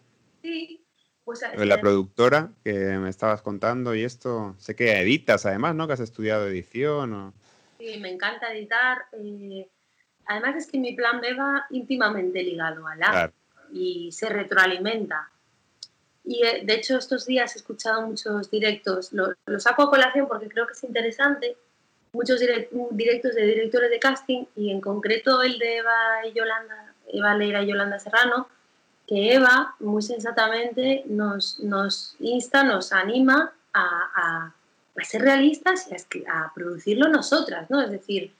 Sí. 0.41 0.81
Pues, 1.23 1.41
la 1.58 1.81
productora 1.81 2.51
que 2.63 2.73
me 2.73 3.10
estabas 3.10 3.41
contando 3.41 3.95
y 3.95 4.03
esto, 4.03 4.55
sé 4.60 4.75
que 4.75 4.99
editas 4.99 5.47
además, 5.47 5.73
¿no? 5.73 5.88
Que 5.88 5.93
has 5.93 5.99
estudiado 5.99 6.47
edición. 6.47 7.13
O... 7.13 7.34
Sí, 7.79 7.97
me 7.99 8.12
encanta 8.12 8.53
editar. 8.53 9.05
Eh, 9.13 9.67
además 10.26 10.56
es 10.56 10.68
que 10.68 10.80
mi 10.80 10.94
plan 10.94 11.22
B 11.22 11.34
va 11.34 11.66
íntimamente 11.70 12.44
ligado 12.44 12.88
a 12.88 12.96
la 12.96 13.34
y 13.72 14.12
se 14.12 14.30
retroalimenta. 14.30 15.30
Y 16.24 16.44
eh, 16.46 16.62
de 16.64 16.74
hecho 16.74 16.98
estos 16.98 17.26
días 17.26 17.56
he 17.56 17.60
escuchado 17.60 18.02
muchos 18.02 18.50
directos, 18.50 19.14
lo, 19.14 19.36
saco 19.60 19.84
a 19.84 19.90
colación 19.90 20.28
porque 20.28 20.50
creo 20.50 20.66
que 20.66 20.74
es 20.74 20.84
interesante, 20.84 21.58
muchos 22.14 22.40
directos 22.92 23.36
de 23.36 23.46
directores 23.46 23.90
de 23.92 24.00
casting 24.00 24.46
y 24.56 24.72
en 24.72 24.82
concreto 24.82 25.44
el 25.44 25.60
de 25.60 25.78
Eva 25.78 26.26
y 26.28 26.34
Yolanda, 26.34 26.94
Eva 27.08 27.36
Leira 27.36 27.62
y 27.62 27.68
Yolanda 27.68 28.00
Serrano, 28.00 28.48
que 29.06 29.34
Eva 29.34 29.76
muy 29.80 30.02
sensatamente 30.02 31.04
nos, 31.08 31.60
nos 31.60 32.16
insta, 32.20 32.64
nos 32.64 32.92
anima 32.92 33.54
a, 33.74 34.54
a, 34.96 35.04
ser 35.04 35.22
realistas 35.22 35.88
y 35.90 36.26
a, 36.26 36.46
a, 36.46 36.54
producirlo 36.56 37.10
nosotras, 37.10 37.70
¿no? 37.70 37.82
Es 37.82 37.92
decir, 37.92 38.34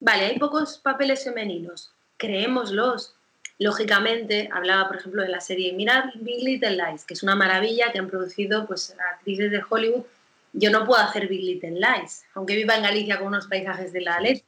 vale, 0.00 0.26
hay 0.26 0.38
pocos 0.38 0.78
papeles 0.78 1.24
femeninos, 1.24 1.92
creémoslos, 2.16 3.14
Lógicamente, 3.58 4.48
hablaba, 4.52 4.86
por 4.86 4.98
ejemplo, 4.98 5.22
de 5.22 5.28
la 5.28 5.40
serie 5.40 5.72
Mirad 5.72 6.10
Big 6.14 6.44
Little 6.44 6.76
Lies, 6.76 7.04
que 7.04 7.14
es 7.14 7.24
una 7.24 7.34
maravilla 7.34 7.90
que 7.90 7.98
han 7.98 8.08
producido 8.08 8.66
pues, 8.66 8.94
actrices 9.12 9.50
de 9.50 9.62
Hollywood. 9.68 10.04
Yo 10.52 10.70
no 10.70 10.86
puedo 10.86 11.02
hacer 11.02 11.26
Big 11.26 11.42
Little 11.42 11.72
Lies, 11.72 12.24
aunque 12.34 12.54
viva 12.54 12.76
en 12.76 12.84
Galicia 12.84 13.18
con 13.18 13.26
unos 13.26 13.48
paisajes 13.48 13.92
de 13.92 14.00
la 14.02 14.20
leche. 14.20 14.44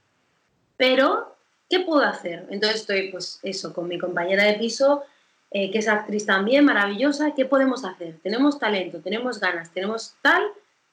Pero, 0.77 1.37
¿qué 1.69 1.81
puedo 1.81 2.05
hacer? 2.05 2.47
Entonces 2.51 2.83
estoy, 2.83 3.11
pues 3.11 3.41
eso, 3.43 3.75
con 3.75 3.89
mi 3.89 3.99
compañera 3.99 4.45
de 4.45 4.55
piso, 4.55 5.03
eh, 5.51 5.73
que 5.73 5.79
es 5.79 5.89
actriz 5.89 6.25
también, 6.25 6.65
maravillosa. 6.65 7.35
¿Qué 7.35 7.47
podemos 7.47 7.85
hacer? 7.85 8.17
Tenemos 8.23 8.61
talento, 8.61 9.01
tenemos 9.01 9.41
ganas, 9.41 9.73
tenemos 9.73 10.15
tal, 10.23 10.41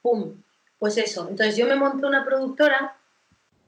¡pum! 0.02 0.34
Pues 0.80 0.98
eso. 0.98 1.28
Entonces 1.30 1.56
yo 1.56 1.68
me 1.68 1.76
monté 1.76 2.08
una 2.08 2.26
productora 2.26 2.98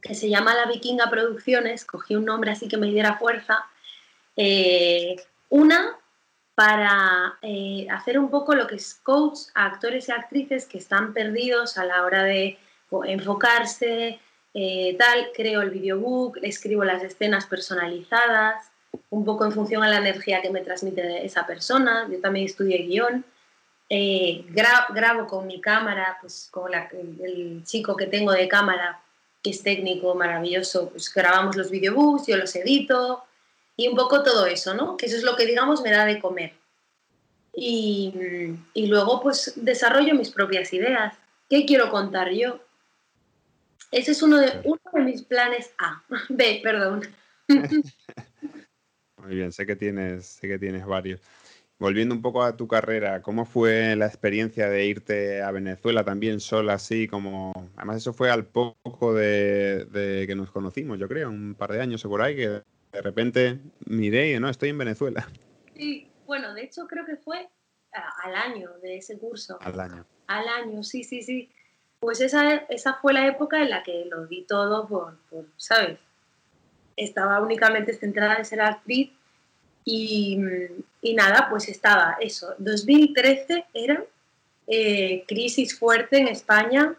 que 0.02 0.16
se 0.16 0.30
llama 0.30 0.56
La 0.56 0.66
Vikinga 0.66 1.10
Producciones, 1.10 1.86
cogí 1.86 2.16
un 2.16 2.26
nombre 2.26 2.52
así 2.52 2.68
que 2.68 2.78
me 2.78 2.88
diera 2.88 3.18
fuerza 3.18 3.66
eh, 4.42 5.18
una, 5.50 5.98
para 6.56 7.38
eh, 7.42 7.88
hacer 7.90 8.18
un 8.18 8.30
poco 8.30 8.56
lo 8.56 8.68
que 8.68 8.76
es 8.76 8.96
coach 9.04 9.40
a 9.54 9.66
actores 9.66 10.08
y 10.08 10.12
actrices 10.12 10.66
que 10.66 10.78
están 10.78 11.14
perdidos 11.14 11.78
a 11.78 11.84
la 11.84 12.04
hora 12.04 12.24
de 12.24 12.58
enfocarse, 13.06 14.20
eh, 14.54 14.96
tal, 14.98 15.30
creo 15.36 15.62
el 15.62 15.72
videobook, 15.72 16.38
escribo 16.42 16.84
las 16.84 17.04
escenas 17.04 17.46
personalizadas, 17.48 18.72
un 19.10 19.26
poco 19.26 19.46
en 19.46 19.52
función 19.52 19.84
a 19.84 19.90
la 19.90 19.98
energía 19.98 20.42
que 20.42 20.50
me 20.50 20.62
transmite 20.62 21.26
esa 21.26 21.46
persona, 21.46 22.08
yo 22.10 22.20
también 22.22 22.46
estudié 22.46 22.78
guion, 22.84 23.26
grabo 24.50 25.28
con 25.28 25.48
mi 25.48 25.60
cámara, 25.60 26.18
pues 26.22 26.48
con 26.50 26.72
el 26.74 27.62
chico 27.66 27.96
que 27.96 28.08
tengo 28.08 28.32
de 28.32 28.48
cámara, 28.48 29.02
que 29.42 29.52
es 29.52 29.64
técnico 29.64 30.16
maravilloso, 30.16 30.90
pues 30.90 31.14
grabamos 31.14 31.56
los 31.56 31.72
videobooks, 31.72 32.28
yo 32.28 32.38
los 32.38 32.56
edito, 32.56 33.24
y 33.78 33.88
un 33.88 33.96
poco 33.96 34.24
todo 34.24 34.46
eso, 34.46 34.74
¿no? 34.74 34.98
Que 34.98 35.06
eso 35.06 35.16
es 35.16 35.24
lo 35.24 35.36
que, 35.36 35.46
digamos, 35.46 35.82
me 35.82 35.92
da 35.92 36.06
de 36.06 36.20
comer. 36.20 36.54
Y, 37.54 38.14
y 38.74 38.88
luego, 38.88 39.22
pues, 39.22 39.54
desarrollo 39.56 40.16
mis 40.16 40.30
propias 40.30 40.74
ideas. 40.74 41.16
¿Qué 41.50 41.66
quiero 41.66 41.90
contar 41.90 42.32
yo? 42.32 42.60
Ese 43.92 44.12
es 44.12 44.22
uno 44.22 44.38
de, 44.38 44.62
uno 44.66 44.80
de 44.94 45.02
mis 45.02 45.24
planes 45.24 45.72
A. 45.78 46.04
B, 46.30 46.60
perdón. 46.64 47.08
Muy 47.48 49.36
bien, 49.36 49.52
sé 49.52 49.66
que 49.66 49.76
tienes, 49.76 50.26
sé 50.26 50.48
que 50.48 50.60
tienes 50.60 50.86
varios. 50.86 51.22
Volviendo 51.80 52.14
un 52.14 52.22
poco 52.22 52.44
a 52.44 52.58
tu 52.58 52.68
carrera, 52.68 53.22
¿cómo 53.22 53.46
fue 53.46 53.96
la 53.96 54.06
experiencia 54.06 54.70
de 54.70 54.86
irte 54.86 55.42
a 55.42 55.52
Venezuela 55.52 56.04
también 56.04 56.42
sola, 56.42 56.74
así 56.74 57.08
como... 57.08 57.54
Además 57.78 57.98
eso 57.98 58.14
fue 58.14 58.30
al 58.30 58.46
poco 58.46 59.14
de, 59.14 60.26
que 60.28 60.36
nos 60.36 60.52
conocimos, 60.52 61.00
yo 61.00 61.08
creo, 61.08 61.30
un 61.30 61.56
par 61.56 61.72
de 61.72 61.82
años 61.82 62.04
o 62.04 62.10
por 62.10 62.22
ahí, 62.22 62.36
que 62.36 62.48
de 62.92 63.02
repente 63.02 63.60
miré 63.86 64.34
y 64.34 64.40
no, 64.40 64.50
estoy 64.50 64.70
en 64.70 64.78
Venezuela. 64.78 65.28
Sí, 65.76 66.12
bueno, 66.26 66.54
de 66.54 66.64
hecho 66.64 66.86
creo 66.86 67.06
que 67.06 67.16
fue 67.16 67.50
al 68.24 68.36
año 68.36 68.72
de 68.82 68.98
ese 68.98 69.18
curso. 69.18 69.58
Al 69.62 69.80
año. 69.80 70.06
Al 70.28 70.48
año, 70.48 70.84
sí, 70.84 71.04
sí, 71.04 71.22
sí. 71.22 71.50
Pues 72.02 72.20
esa, 72.22 72.56
esa 72.70 72.96
fue 72.96 73.14
la 73.14 73.26
época 73.26 73.62
en 73.62 73.70
la 73.70 73.84
que 73.84 74.06
lo 74.06 74.28
di 74.28 74.44
todo 74.44 74.88
por, 74.88 75.18
por 75.30 75.46
¿sabes? 75.58 76.00
Estaba 76.98 77.42
únicamente 77.42 77.94
centrada 77.94 78.36
en 78.36 78.46
ser 78.46 78.62
actriz 78.62 79.12
y, 79.86 80.38
nada, 81.16 81.48
pues 81.50 81.68
estaba 81.70 82.18
eso. 82.20 82.54
2013 82.58 83.66
era 83.74 84.04
eh, 84.68 85.24
crisis 85.28 85.78
fuerte 85.78 86.18
en 86.20 86.28
España, 86.28 86.96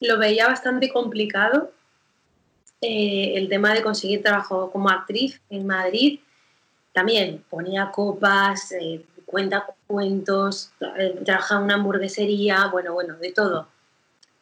lo 0.00 0.18
veía 0.18 0.46
bastante 0.46 0.88
complicado 0.88 1.72
eh, 2.80 3.34
el 3.36 3.48
tema 3.48 3.74
de 3.74 3.82
conseguir 3.82 4.22
trabajo 4.22 4.70
como 4.70 4.88
actriz 4.88 5.40
en 5.50 5.66
Madrid. 5.66 6.20
También 6.92 7.44
ponía 7.48 7.90
copas, 7.90 8.72
eh, 8.72 9.04
cuenta 9.24 9.66
cuentos, 9.86 10.72
trabajaba 11.24 11.60
en 11.60 11.64
una 11.64 11.74
hamburguesería, 11.74 12.66
bueno, 12.66 12.92
bueno, 12.92 13.16
de 13.16 13.32
todo. 13.32 13.68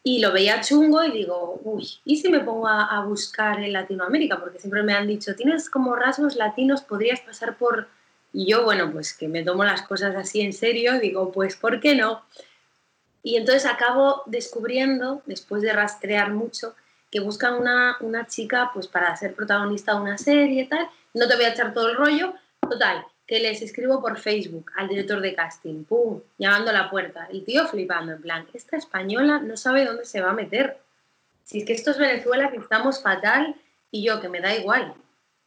Y 0.03 0.19
lo 0.19 0.31
veía 0.31 0.61
chungo 0.61 1.03
y 1.03 1.11
digo, 1.11 1.59
uy, 1.63 1.87
¿y 2.05 2.17
si 2.17 2.29
me 2.29 2.39
pongo 2.39 2.67
a, 2.67 3.03
buscar 3.05 3.59
en 3.59 3.73
Latinoamérica? 3.73 4.39
Porque 4.39 4.57
siempre 4.57 4.81
me 4.81 4.93
han 4.93 5.07
dicho, 5.07 5.35
tienes 5.35 5.69
como 5.69 5.95
rasgos 5.95 6.35
latinos, 6.35 6.81
podrías 6.81 7.19
pasar 7.21 7.57
por... 7.57 7.87
Y 8.33 8.49
yo, 8.49 8.63
bueno, 8.63 8.91
pues 8.91 9.13
que 9.13 9.27
me 9.27 9.43
tomo 9.43 9.63
las 9.63 9.83
cosas 9.83 10.15
así 10.15 10.41
en 10.41 10.53
serio, 10.53 10.99
digo, 10.99 11.31
pues, 11.31 11.55
¿por 11.55 11.79
qué 11.79 11.95
no? 11.95 12.23
Y 13.23 13.35
entonces 13.35 13.65
acabo 13.65 14.23
descubriendo, 14.25 15.21
después 15.25 15.61
de 15.61 15.73
rastrear 15.73 16.31
mucho, 16.31 16.73
que 17.11 17.19
buscan 17.19 17.55
una, 17.55 17.97
una 17.99 18.25
chica 18.25 18.71
pues 18.73 18.87
para 18.87 19.15
ser 19.15 19.35
protagonista 19.35 19.93
de 19.93 20.01
una 20.01 20.17
serie 20.17 20.63
y 20.63 20.67
tal. 20.67 20.89
No 21.13 21.27
te 21.27 21.35
voy 21.35 21.45
a 21.45 21.49
echar 21.49 21.73
todo 21.73 21.89
el 21.89 21.97
rollo. 21.97 22.33
Total, 22.61 23.05
que 23.27 23.39
les 23.39 23.61
escribo 23.61 24.01
por 24.01 24.17
Facebook 24.17 24.71
al 24.75 24.87
director 24.87 25.21
de 25.21 25.33
casting, 25.33 25.83
pum, 25.85 26.21
llamando 26.37 26.71
a 26.71 26.73
la 26.73 26.89
puerta, 26.89 27.27
el 27.31 27.45
tío 27.45 27.67
flipando, 27.67 28.13
en 28.13 28.21
plan, 28.21 28.47
esta 28.53 28.77
española 28.77 29.39
no 29.39 29.55
sabe 29.55 29.85
dónde 29.85 30.05
se 30.05 30.21
va 30.21 30.31
a 30.31 30.33
meter. 30.33 30.77
Si 31.43 31.59
es 31.59 31.65
que 31.65 31.73
esto 31.73 31.91
es 31.91 31.97
Venezuela, 31.97 32.51
que 32.51 32.57
estamos 32.57 33.01
fatal, 33.01 33.55
y 33.89 34.03
yo, 34.03 34.21
que 34.21 34.29
me 34.29 34.41
da 34.41 34.55
igual, 34.55 34.93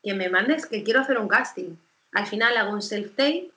que 0.03 0.15
me 0.15 0.29
mandes 0.29 0.67
que 0.67 0.83
quiero 0.83 1.01
hacer 1.01 1.19
un 1.19 1.29
casting. 1.29 1.77
Al 2.13 2.27
final 2.27 2.57
hago 2.57 2.73
un 2.73 2.83
self-tape 2.83 3.51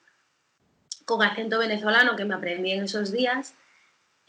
con 1.06 1.23
acento 1.23 1.60
venezolano 1.60 2.15
que 2.15 2.25
me 2.25 2.36
aprendí 2.36 2.71
en 2.71 2.84
esos 2.84 3.12
días 3.12 3.53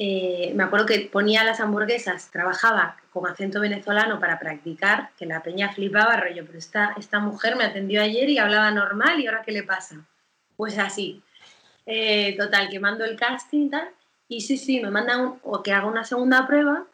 eh, 0.01 0.53
me 0.55 0.63
acuerdo 0.63 0.87
que 0.87 1.01
ponía 1.13 1.43
las 1.43 1.59
hamburguesas, 1.59 2.31
trabajaba 2.31 2.97
con 3.13 3.29
acento 3.29 3.61
venezolano 3.61 4.21
para 4.21 4.39
practicar, 4.39 5.11
que 5.19 5.27
la 5.27 5.43
peña 5.43 5.73
flipaba, 5.73 6.17
rollo, 6.17 6.47
pero 6.47 6.59
esta, 6.59 6.95
esta 6.97 7.19
mujer 7.19 7.57
me 7.57 7.65
atendió 7.65 8.01
ayer 8.01 8.29
y 8.29 8.39
hablaba 8.39 8.71
normal 8.71 9.19
y 9.19 9.27
ahora 9.27 9.43
qué 9.45 9.51
le 9.51 9.65
pasa. 9.65 9.97
Pues 10.57 10.79
así. 10.79 11.21
Eh, 11.85 12.37
total, 12.39 12.69
que 12.69 12.79
mando 12.79 13.05
el 13.05 13.17
casting 13.17 13.67
y 13.67 13.71
tal, 13.71 13.89
y 14.29 14.43
sí, 14.43 14.57
sí, 14.57 14.79
me 14.79 14.91
mandan 14.91 15.41
o 15.43 15.63
que 15.63 15.73
haga 15.73 15.87
una 15.87 16.05
segunda 16.05 16.47
prueba 16.47 16.87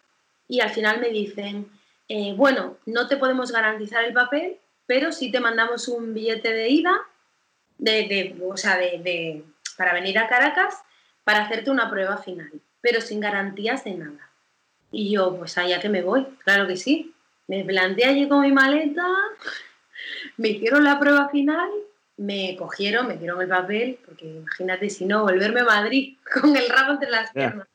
y 0.49 0.61
al 0.61 0.71
final 0.71 1.01
me 1.01 1.09
dicen, 1.09 1.69
eh, 2.09 2.33
bueno, 2.35 2.79
no 2.87 3.07
te 3.07 3.17
podemos 3.19 3.53
garantizar 3.53 4.05
el 4.05 4.15
papel, 4.15 4.57
pero 4.87 5.13
sí 5.13 5.31
te 5.31 5.41
mandamos 5.41 5.89
un 5.89 6.15
billete 6.15 6.53
de 6.53 6.69
ida, 6.69 6.95
de, 7.77 8.37
o 8.43 8.57
sea, 8.57 8.79
de, 8.79 9.45
para 9.77 9.93
venir 9.93 10.19
a 10.19 10.29
Caracas 10.29 10.77
para 11.25 11.43
hacerte 11.43 11.71
una 11.71 11.91
prueba 11.91 12.17
final 12.19 12.53
pero 12.85 13.01
sin 13.01 13.19
garantías 13.19 13.83
de 13.85 13.95
nada. 13.95 14.31
Y 14.93 15.11
yo, 15.11 15.35
pues 15.39 15.57
allá 15.57 15.81
que 15.81 15.89
me 15.89 16.03
voy, 16.03 16.27
claro 16.45 16.67
que 16.67 16.77
sí. 16.77 17.15
Me 17.49 17.65
planteé 17.65 18.05
allí 18.05 18.29
con 18.29 18.43
mi 18.43 18.53
maleta, 18.53 19.07
me 20.37 20.51
hicieron 20.51 20.85
la 20.85 21.01
prueba 21.01 21.31
final, 21.31 21.71
me 22.19 22.55
cogieron, 22.59 23.09
me 23.09 23.17
dieron 23.17 23.41
el 23.41 23.49
papel, 23.49 23.99
porque 24.05 24.27
imagínate 24.27 24.91
si 24.91 25.07
no, 25.07 25.23
volverme 25.23 25.61
a 25.61 25.65
Madrid 25.65 26.19
con 26.43 26.55
el 26.55 26.69
rabo 26.69 26.93
entre 26.93 27.11
las 27.11 27.33
piernas. 27.33 27.67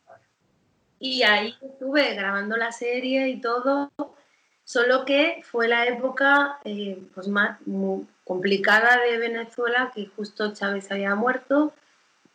Y 1.00 1.24
ahí 1.24 1.56
estuve 1.60 2.14
grabando 2.14 2.56
la 2.56 2.72
serie 2.72 3.30
y 3.30 3.42
todo, 3.42 3.92
solo 4.64 5.06
que 5.06 5.42
fue 5.44 5.68
la 5.68 5.88
época 5.88 6.60
eh, 6.66 7.02
pues 7.16 7.28
más 7.28 7.58
complicada 8.24 9.00
de 9.00 9.18
Venezuela, 9.18 9.92
que 9.96 10.06
justo 10.06 10.54
Chávez 10.54 10.92
había 10.92 11.16
muerto 11.16 11.74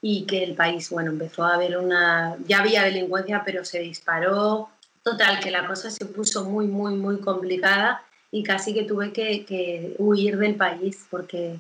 y 0.07 0.27
que 0.27 0.45
el 0.45 0.55
país, 0.55 0.91
bueno, 0.91 1.13
empezó 1.13 1.45
a 1.45 1.55
haber 1.55 1.79
una, 1.79 2.37
ya 2.47 2.59
había 2.59 2.85
delincuencia, 2.85 3.41
pero 3.43 3.65
se 3.65 3.79
disparó. 3.79 4.69
Total, 5.03 5.41
que 5.41 5.51
la 5.51 5.67
cosa 5.67 5.91
se 5.91 6.05
puso 6.05 6.45
muy, 6.45 6.67
muy, 6.67 6.95
muy 6.95 7.21
complicada 7.21 8.03
y 8.31 8.43
casi 8.43 8.75
que 8.75 8.85
tuve 8.85 9.15
que, 9.15 9.95
huir 9.97 10.37
del 10.37 10.57
país 10.57 11.07
porque 11.09 11.57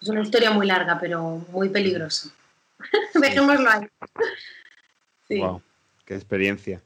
es 0.00 0.08
una 0.08 0.22
historia 0.22 0.52
muy 0.52 0.66
larga, 0.66 0.98
pero 0.98 1.44
muy 1.52 1.68
peligrosa. 1.68 2.30
Dejémoslo 3.14 3.68
ahí. 3.68 3.86
sí. 5.28 5.40
Wow, 5.40 5.60
qué 6.06 6.14
experiencia. 6.14 6.80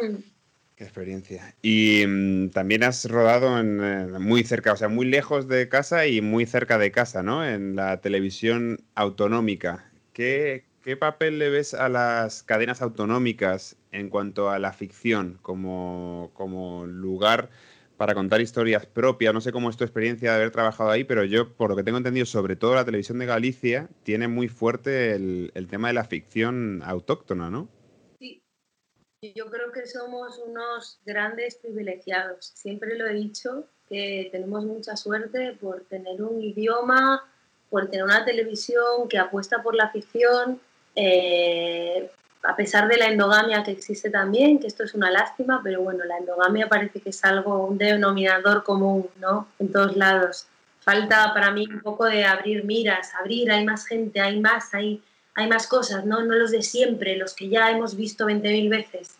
Mm. 0.00 0.14
Qué 0.76 0.84
experiencia. 0.84 1.56
Y 1.60 2.04
mm, 2.06 2.50
también 2.50 2.84
has 2.84 3.04
rodado 3.06 3.58
en, 3.58 3.80
eh, 3.82 4.18
muy 4.20 4.44
cerca, 4.44 4.74
o 4.74 4.76
sea, 4.76 4.86
muy 4.86 5.06
lejos 5.06 5.48
de 5.48 5.68
casa 5.68 6.06
y 6.06 6.20
muy 6.20 6.46
cerca 6.46 6.78
de 6.78 6.92
casa, 6.92 7.24
¿no? 7.24 7.44
En 7.44 7.74
la 7.74 8.00
televisión 8.00 8.78
autonómica. 8.94 9.90
¿Qué, 10.16 10.64
papel 10.98 11.38
le 11.38 11.50
ves 11.50 11.74
a 11.74 11.90
las 11.90 12.42
cadenas 12.42 12.80
autonómicas 12.80 13.76
en 13.92 14.08
cuanto 14.08 14.48
a 14.48 14.58
la 14.58 14.72
ficción 14.72 15.38
como, 15.42 16.84
lugar 16.88 17.50
para 17.98 18.14
contar 18.14 18.40
historias 18.40 18.86
propias? 18.86 19.34
No 19.34 19.42
sé 19.42 19.52
cómo 19.52 19.68
es 19.68 19.76
tu 19.76 19.84
experiencia 19.84 20.30
de 20.30 20.36
haber 20.36 20.52
trabajado 20.52 20.88
ahí, 20.88 21.04
pero 21.04 21.22
yo, 21.24 21.52
por 21.54 21.68
lo 21.68 21.76
que 21.76 21.82
tengo 21.82 21.98
entendido, 21.98 22.24
sobre 22.24 22.56
todo 22.56 22.74
la 22.74 22.86
televisión 22.86 23.18
de 23.18 23.26
Galicia, 23.26 23.90
tiene 24.04 24.26
muy 24.26 24.48
fuerte 24.48 25.14
el, 25.14 25.52
el 25.54 25.66
tema 25.66 25.88
de 25.88 25.94
la 25.94 26.04
ficción 26.04 26.80
autóctona, 26.82 27.50
¿no? 27.50 27.68
Sí, 28.18 28.42
yo 29.34 29.50
creo 29.50 29.70
que 29.70 29.84
somos 29.84 30.38
unos 30.38 30.98
grandes 31.04 31.56
privilegiados. 31.56 32.52
Siempre 32.54 32.96
lo 32.96 33.06
he 33.06 33.12
dicho, 33.12 33.68
que 33.86 34.30
tenemos 34.32 34.64
mucha 34.64 34.96
suerte 34.96 35.58
por 35.60 35.84
tener 35.84 36.22
un 36.22 36.40
idioma 36.40 37.22
por 37.70 37.88
tener 37.88 38.04
una 38.04 38.24
televisión 38.24 39.08
que 39.08 39.18
apuesta 39.18 39.62
por 39.62 39.74
la 39.74 39.90
ficción, 39.90 40.60
eh, 40.94 42.10
a 42.42 42.54
pesar 42.54 42.88
de 42.88 42.96
la 42.96 43.08
endogamia 43.08 43.62
que 43.62 43.72
existe 43.72 44.08
también, 44.08 44.58
que 44.58 44.68
esto 44.68 44.84
es 44.84 44.94
una 44.94 45.10
lástima, 45.10 45.60
pero 45.62 45.82
bueno, 45.82 46.04
la 46.04 46.18
endogamia 46.18 46.68
parece 46.68 47.00
que 47.00 47.10
es 47.10 47.24
algo, 47.24 47.66
un 47.66 47.76
denominador 47.76 48.62
común, 48.62 49.08
¿no? 49.20 49.48
En 49.58 49.72
todos 49.72 49.96
lados. 49.96 50.46
Falta 50.80 51.34
para 51.34 51.50
mí 51.50 51.66
un 51.68 51.80
poco 51.80 52.04
de 52.04 52.24
abrir 52.24 52.64
miras, 52.64 53.12
abrir, 53.14 53.50
hay 53.50 53.64
más 53.64 53.86
gente, 53.86 54.20
hay 54.20 54.38
más, 54.38 54.72
hay, 54.74 55.02
hay 55.34 55.48
más 55.48 55.66
cosas, 55.66 56.04
¿no? 56.04 56.22
No 56.22 56.34
los 56.34 56.52
de 56.52 56.62
siempre, 56.62 57.16
los 57.16 57.34
que 57.34 57.48
ya 57.48 57.70
hemos 57.70 57.96
visto 57.96 58.26
20.000 58.26 58.70
veces. 58.70 59.16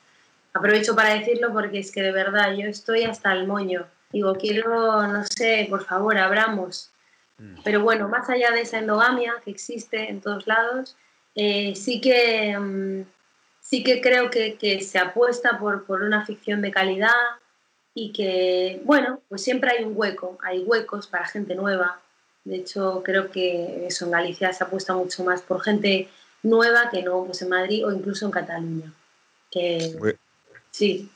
Aprovecho 0.53 0.95
para 0.95 1.15
decirlo 1.15 1.53
porque 1.53 1.81
es 1.81 1.91
que 1.91 2.03
de 2.03 2.13
verdad 2.13 2.55
yo 2.55 2.67
estoy 2.69 3.03
hasta 3.03 3.33
el 3.33 3.47
moño. 3.47 3.87
Digo, 4.13 4.35
quiero, 4.37 5.07
no 5.09 5.25
sé, 5.25 5.67
por 5.69 5.85
favor, 5.85 6.17
abramos, 6.17 6.91
Mm. 7.38 7.62
Pero 7.64 7.83
bueno, 7.83 8.09
más 8.09 8.29
allá 8.31 8.51
de 8.53 8.62
esa 8.62 8.79
endogamia 8.79 9.35
que 9.44 9.51
existe 9.51 10.11
en 10.11 10.20
todos 10.20 10.46
lados, 10.46 10.96
eh, 11.35 11.75
sí, 11.77 12.01
que, 12.01 12.57
mm, 12.59 13.05
sí 13.61 13.85
que 13.85 14.01
creo 14.01 14.31
que, 14.31 14.81
se 14.81 14.99
apuesta 14.99 15.59
por, 15.59 15.85
por, 15.85 16.03
una 16.03 16.25
ficción 16.25 16.62
de 16.62 16.70
calidad 16.70 17.12
y 17.94 18.12
que, 18.12 18.81
bueno, 18.85 19.20
pues 19.29 19.42
siempre 19.42 19.70
hay 19.70 19.85
un 19.85 19.92
hueco, 19.94 20.38
hay 20.42 20.61
huecos 20.64 21.07
para 21.07 21.27
gente 21.27 21.55
nueva. 21.55 22.01
De 22.44 22.57
hecho, 22.57 23.03
creo 23.05 23.31
que 23.31 23.87
eso 23.87 24.05
en 24.05 24.12
Galicia 24.12 24.53
se 24.53 24.64
apuesta 24.64 24.94
mucho 24.94 25.25
más 25.25 25.42
por 25.42 25.62
gente 25.62 26.09
nueva 26.42 26.90
que 26.90 27.03
no 27.03 27.25
pues 27.25 27.42
en 27.42 27.49
Madrid 27.49 27.87
o 27.87 27.92
incluso 27.92 28.25
en 28.27 28.33
Cataluña. 28.33 28.92
Que, 29.51 30.16
sí. 30.70 31.11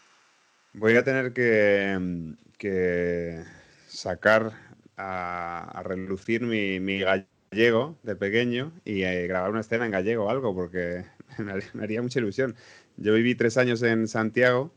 Voy 0.72 0.96
a 0.96 1.04
tener 1.04 1.32
que, 1.32 1.96
mm, 1.98 2.32
que 2.58 3.44
sacar 3.88 4.52
a, 5.00 5.82
relucir 5.84 6.42
mi, 6.42 6.98
gallego 7.00 7.98
de 8.02 8.16
pequeño 8.16 8.72
y 8.84 9.02
eh, 9.02 9.26
grabar 9.26 9.50
una 9.50 9.60
escena 9.60 9.86
en 9.86 9.92
gallego 9.92 10.24
o 10.24 10.30
algo, 10.30 10.54
porque 10.54 11.04
me 11.38 11.82
haría, 11.82 12.02
mucha 12.02 12.18
ilusión. 12.18 12.54
Yo 12.96 13.14
viví 13.14 13.34
tres 13.34 13.56
años 13.56 13.82
en 13.82 14.08
Santiago 14.08 14.72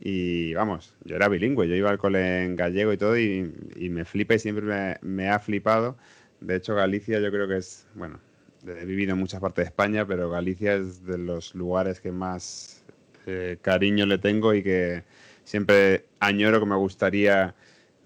y 0.00 0.54
vamos, 0.54 0.94
yo 1.04 1.16
era 1.16 1.28
bilingüe, 1.28 1.68
yo 1.68 1.74
iba 1.74 1.90
al 1.90 1.98
cole 1.98 2.44
en 2.44 2.56
gallego 2.56 2.92
y 2.92 2.96
todo 2.96 3.18
y, 3.18 3.52
me 3.90 4.04
flipa 4.04 4.34
y 4.34 4.38
siempre 4.38 4.98
me, 5.02 5.28
ha 5.28 5.38
flipado. 5.38 5.96
De 6.40 6.56
hecho, 6.56 6.74
Galicia 6.74 7.20
yo 7.20 7.30
creo 7.30 7.48
que 7.48 7.56
es, 7.56 7.86
bueno, 7.94 8.20
he 8.66 8.84
vivido 8.84 9.12
en 9.12 9.18
muchas 9.18 9.40
partes 9.40 9.64
de 9.64 9.68
España, 9.68 10.06
pero 10.06 10.30
Galicia 10.30 10.74
es 10.74 11.04
de 11.04 11.18
los 11.18 11.54
lugares 11.54 12.00
que 12.00 12.12
más 12.12 12.84
eh, 13.26 13.58
cariño 13.60 14.06
le 14.06 14.18
tengo 14.18 14.54
y 14.54 14.62
que 14.62 15.02
siempre 15.42 16.04
añoro 16.20 16.60
que 16.60 16.66
me 16.66 16.76
gustaría 16.76 17.56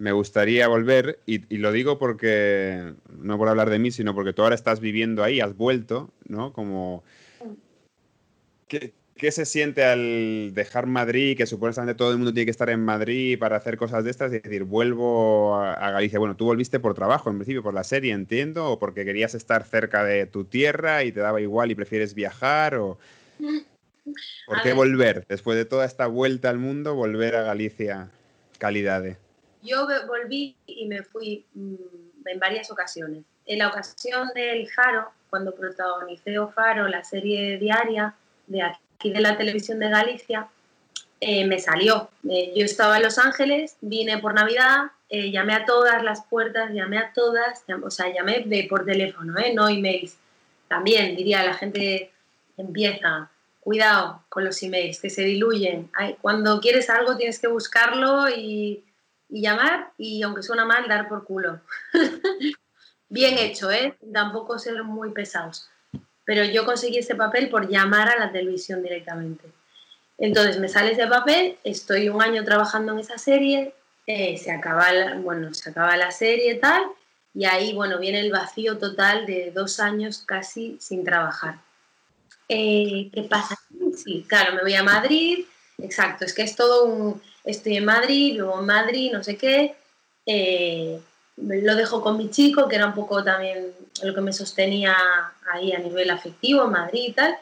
me 0.03 0.11
gustaría 0.11 0.67
volver, 0.67 1.19
y, 1.25 1.39
lo 1.55 1.71
digo 1.71 1.97
porque, 1.97 2.93
no 3.19 3.37
por 3.37 3.47
hablar 3.47 3.69
de 3.69 3.79
mí, 3.79 3.89
sino 3.89 4.13
porque 4.13 4.33
tú 4.33 4.41
ahora 4.41 4.53
estás 4.53 4.81
viviendo 4.81 5.23
ahí, 5.23 5.39
has 5.39 5.55
vuelto, 5.55 6.11
¿no? 6.27 6.51
Como... 6.51 7.05
¿Qué, 8.67 8.91
¿Qué 9.15 9.31
se 9.31 9.45
siente 9.45 9.85
al 9.85 10.53
dejar 10.53 10.87
Madrid, 10.87 11.37
que 11.37 11.45
supuestamente 11.45 11.95
todo 11.95 12.11
el 12.11 12.17
mundo 12.17 12.33
tiene 12.33 12.43
que 12.43 12.51
estar 12.51 12.69
en 12.69 12.83
Madrid 12.83 13.39
para 13.39 13.55
hacer 13.55 13.77
cosas 13.77 14.03
de 14.03 14.11
estas? 14.11 14.33
Es 14.33 14.43
decir, 14.43 14.65
vuelvo 14.65 15.55
a, 15.55 15.91
Galicia. 15.91 16.19
Bueno, 16.19 16.35
tú 16.35 16.43
volviste 16.43 16.81
por 16.81 16.93
trabajo, 16.95 17.29
en 17.29 17.37
principio, 17.37 17.63
por 17.63 17.73
la 17.73 17.85
serie, 17.85 18.11
entiendo, 18.11 18.71
o 18.71 18.79
porque 18.79 19.05
querías 19.05 19.35
estar 19.35 19.63
cerca 19.63 20.03
de 20.03 20.25
tu 20.25 20.43
tierra 20.43 21.05
y 21.05 21.13
te 21.13 21.21
daba 21.21 21.39
igual 21.39 21.71
y 21.71 21.75
prefieres 21.75 22.13
viajar, 22.13 22.75
o... 22.75 22.97
¿Por 24.47 24.61
qué 24.63 24.73
volver? 24.73 25.25
Después 25.29 25.55
de 25.55 25.63
toda 25.63 25.85
esta 25.85 26.07
vuelta 26.07 26.49
al 26.49 26.59
mundo, 26.59 26.93
volver 26.93 27.37
a 27.37 27.43
Galicia, 27.43 28.11
calidad 28.57 29.17
Yo 29.63 29.87
volví 30.07 30.55
y 30.67 30.85
me 30.85 31.03
fui 31.03 31.45
mm, 31.53 31.75
en 32.25 32.39
varias 32.39 32.69
ocasiones. 32.69 33.23
En 33.45 33.59
la 33.59 33.69
ocasión 33.69 34.29
del 34.35 34.69
Faro, 34.69 35.11
cuando 35.29 35.55
protagonicé 35.55 36.37
O 36.37 36.49
Faro, 36.49 36.87
la 36.87 37.03
serie 37.03 37.57
diaria 37.57 38.13
de 38.47 38.61
aquí 38.61 39.11
de 39.11 39.21
la 39.21 39.37
televisión 39.37 39.79
de 39.79 39.89
Galicia, 39.89 40.47
eh, 41.19 41.45
me 41.45 41.57
salió. 41.59 42.09
Eh, 42.29 42.53
yo 42.55 42.65
estaba 42.65 42.97
en 42.97 43.03
Los 43.03 43.17
Ángeles, 43.17 43.77
vine 43.79 44.17
por 44.17 44.33
Navidad, 44.33 44.91
eh, 45.09 45.31
llamé 45.31 45.53
a 45.53 45.65
todas 45.65 46.03
las 46.03 46.25
puertas, 46.25 46.71
llamé 46.73 46.97
a 46.97 47.13
todas, 47.13 47.63
o 47.81 47.89
sea, 47.89 48.13
llamé 48.13 48.45
por 48.69 48.85
teléfono, 48.85 49.33
no 49.53 49.69
emails. 49.69 50.17
También 50.67 51.15
diría, 51.15 51.43
la 51.43 51.53
gente 51.53 52.11
empieza, 52.57 53.29
cuidado 53.61 54.23
con 54.27 54.43
los 54.43 54.61
emails, 54.63 54.99
que 54.99 55.09
se 55.09 55.23
diluyen. 55.23 55.89
cuando 56.21 56.59
quieres 56.59 56.89
algo 56.89 57.15
tienes 57.15 57.39
que 57.39 57.47
buscarlo 57.47 58.29
y, 58.29 58.83
y 59.33 59.41
llamar 59.41 59.91
y 59.97 60.21
aunque 60.21 60.43
suena 60.43 60.63
mal, 60.63 60.87
dar 60.87 61.09
por 61.09 61.25
culo. 61.25 61.59
Bien 63.09 63.37
hecho, 63.37 63.69
¿eh? 63.69 63.97
Tampoco 64.13 64.57
ser 64.57 64.81
muy 64.83 65.11
pesados 65.11 65.69
pero 66.25 66.43
yo 66.45 66.65
conseguí 66.65 66.97
ese 66.97 67.15
papel 67.15 67.49
por 67.49 67.69
llamar 67.69 68.09
a 68.09 68.17
la 68.17 68.31
televisión 68.31 68.81
directamente. 68.81 69.45
Entonces 70.17 70.59
me 70.59 70.69
sale 70.69 70.93
ese 70.93 71.07
papel, 71.07 71.57
estoy 71.63 72.09
un 72.09 72.21
año 72.21 72.43
trabajando 72.43 72.93
en 72.93 72.99
esa 72.99 73.17
serie, 73.17 73.73
eh, 74.05 74.37
se, 74.37 74.51
acaba 74.51 74.91
la, 74.91 75.15
bueno, 75.15 75.53
se 75.53 75.69
acaba 75.69 75.97
la 75.97 76.11
serie 76.11 76.53
y 76.53 76.59
tal, 76.59 76.83
y 77.33 77.45
ahí 77.45 77.73
bueno, 77.73 77.99
viene 77.99 78.19
el 78.19 78.31
vacío 78.31 78.77
total 78.77 79.25
de 79.25 79.51
dos 79.51 79.79
años 79.79 80.23
casi 80.25 80.77
sin 80.79 81.03
trabajar. 81.03 81.55
Eh, 82.47 83.09
¿Qué 83.11 83.23
pasa? 83.23 83.57
Sí, 83.95 84.25
claro, 84.27 84.53
me 84.53 84.61
voy 84.61 84.75
a 84.75 84.83
Madrid, 84.83 85.45
exacto, 85.79 86.25
es 86.25 86.33
que 86.33 86.43
es 86.43 86.55
todo 86.55 86.85
un... 86.85 87.21
Estoy 87.43 87.77
en 87.77 87.85
Madrid, 87.85 88.35
luego 88.37 88.59
en 88.59 88.65
Madrid, 88.65 89.11
no 89.11 89.23
sé 89.23 89.37
qué. 89.37 89.75
Eh, 90.25 90.99
lo 91.37 91.75
dejo 91.75 92.01
con 92.01 92.17
mi 92.17 92.29
chico, 92.29 92.67
que 92.67 92.75
era 92.75 92.85
un 92.85 92.93
poco 92.93 93.23
también 93.23 93.73
lo 94.03 94.13
que 94.13 94.21
me 94.21 94.33
sostenía 94.33 94.95
ahí 95.51 95.73
a 95.73 95.79
nivel 95.79 96.09
afectivo 96.09 96.67
Madrid 96.67 97.05
y 97.07 97.13
tal. 97.13 97.37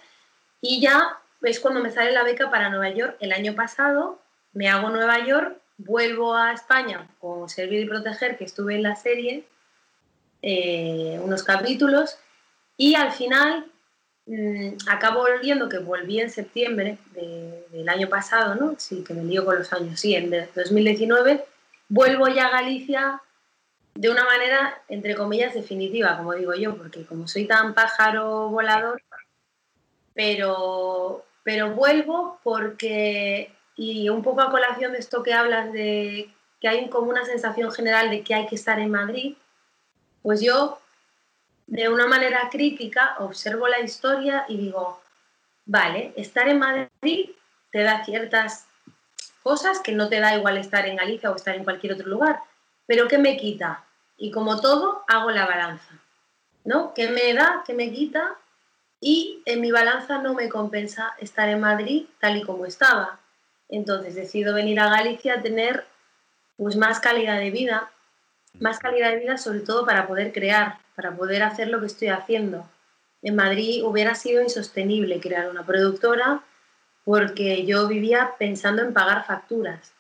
Y 0.62 0.82
ya 0.82 1.18
es 1.42 1.60
cuando 1.60 1.82
me 1.82 1.92
sale 1.92 2.12
la 2.12 2.24
beca 2.24 2.50
para 2.50 2.70
Nueva 2.70 2.90
York 2.90 3.18
el 3.20 3.34
año 3.34 3.56
pasado, 3.56 4.20
me 4.54 4.70
hago 4.70 4.90
Nueva 4.90 5.26
York, 5.26 5.58
vuelvo 5.78 6.36
a 6.36 6.54
España 6.54 7.08
con 7.20 7.50
Servir 7.50 7.82
y 7.82 7.86
Proteger, 7.88 8.38
que 8.38 8.46
estuve 8.46 8.76
en 8.76 8.84
la 8.84 8.96
serie, 8.96 9.46
eh, 10.42 11.20
unos 11.24 11.44
capítulos, 11.44 12.18
y 12.78 12.96
al 12.96 13.12
final 13.12 13.66
mmm, 14.26 14.78
acabo 14.88 15.22
volviendo, 15.22 15.70
que 15.70 15.80
volví 15.80 16.20
en 16.20 16.30
septiembre 16.30 16.98
del 17.14 17.90
año 17.90 18.10
pasado, 18.10 18.56
¿no? 18.56 18.76
Sí, 18.78 19.04
que 19.04 19.14
me 19.14 19.24
lío 19.24 19.46
con 19.46 19.58
los 19.58 19.72
años, 19.74 20.00
sí, 20.00 20.16
en 20.16 20.30
2019, 20.56 21.44
vuelvo 21.90 22.28
ya 22.28 22.48
a 22.48 22.52
Galicia 22.52 23.22
de 23.94 24.10
una 24.10 24.24
manera, 24.24 24.82
entre 24.88 25.16
comillas, 25.16 25.54
definitiva, 25.54 26.18
como 26.18 26.34
digo 26.34 26.54
yo, 26.54 26.78
porque 26.78 27.06
como 27.06 27.28
soy 27.28 27.46
tan 27.46 27.74
pájaro 27.74 28.50
volador, 28.50 29.02
pero, 30.14 31.26
pero 31.44 31.72
vuelvo 31.72 32.40
porque, 32.44 33.54
y 33.76 34.10
un 34.10 34.24
poco 34.24 34.42
a 34.42 34.52
colación 34.52 34.94
de 34.94 35.00
esto 35.00 35.24
que 35.24 35.34
hablas 35.34 35.74
de 35.74 36.30
que 36.62 36.68
hay 36.68 36.90
como 36.90 37.10
una 37.10 37.26
sensación 37.26 37.72
general 37.72 38.12
de 38.12 38.22
que 38.22 38.36
hay 38.36 38.46
que 38.46 38.56
estar 38.56 38.80
en 38.80 38.92
Madrid, 38.92 39.36
pues 40.22 40.42
yo, 40.42 40.80
de 41.72 41.90
una 41.90 42.06
manera 42.06 42.50
crítica, 42.52 43.16
observo 43.20 43.68
la 43.68 43.80
historia 43.80 44.46
y 44.48 44.58
digo, 44.58 45.02
vale, 45.66 46.14
estar 46.16 46.48
en 46.48 46.60
Madrid 46.60 47.32
te 47.72 47.82
da 47.82 48.06
ciertas 48.06 48.68
cosas 49.42 49.80
que 49.80 49.94
no 49.94 50.10
te 50.10 50.20
da 50.20 50.36
igual 50.36 50.58
estar 50.58 50.86
en 50.86 50.98
Galicia 50.98 51.32
o 51.32 51.36
estar 51.36 51.56
en 51.56 51.64
cualquier 51.64 51.94
otro 51.94 52.08
lugar 52.08 52.42
pero 52.92 53.08
¿qué 53.08 53.18
me 53.18 53.38
quita? 53.38 53.86
Y 54.18 54.32
como 54.32 54.60
todo, 54.60 55.06
hago 55.08 55.32
la 55.32 55.46
balanza, 55.46 55.94
¿no? 56.66 56.94
¿Qué 56.94 57.08
me 57.08 57.34
da? 57.34 57.64
¿Qué 57.66 57.74
me 57.74 57.90
quita? 57.90 58.36
Y 59.00 59.42
en 59.46 59.62
mi 59.62 59.72
balanza 59.72 60.18
no 60.18 60.34
me 60.34 60.50
compensa 60.50 61.16
estar 61.18 61.48
en 61.48 61.62
Madrid 61.62 62.08
tal 62.20 62.36
y 62.36 62.44
como 62.44 62.66
estaba. 62.66 63.18
Entonces 63.70 64.14
decido 64.16 64.54
venir 64.54 64.78
a 64.82 64.90
Galicia 64.90 65.36
a 65.36 65.42
tener 65.42 65.86
pues 66.58 66.76
más 66.76 67.00
calidad 67.00 67.40
de 67.40 67.50
vida, 67.50 67.90
más 68.60 68.80
calidad 68.80 69.12
de 69.12 69.20
vida 69.20 69.38
sobre 69.38 69.62
todo 69.62 69.86
para 69.86 70.08
poder 70.08 70.34
crear, 70.34 70.78
para 70.96 71.16
poder 71.16 71.44
hacer 71.44 71.68
lo 71.70 71.80
que 71.80 71.88
estoy 71.88 72.10
haciendo. 72.10 72.70
En 73.22 73.36
Madrid 73.36 73.84
hubiera 73.84 74.16
sido 74.16 74.42
insostenible 74.42 75.20
crear 75.20 75.50
una 75.50 75.66
productora 75.66 76.44
porque 77.04 77.66
yo 77.66 77.88
vivía 77.88 78.34
pensando 78.38 78.82
en 78.82 78.94
pagar 78.94 79.26
facturas 79.26 79.94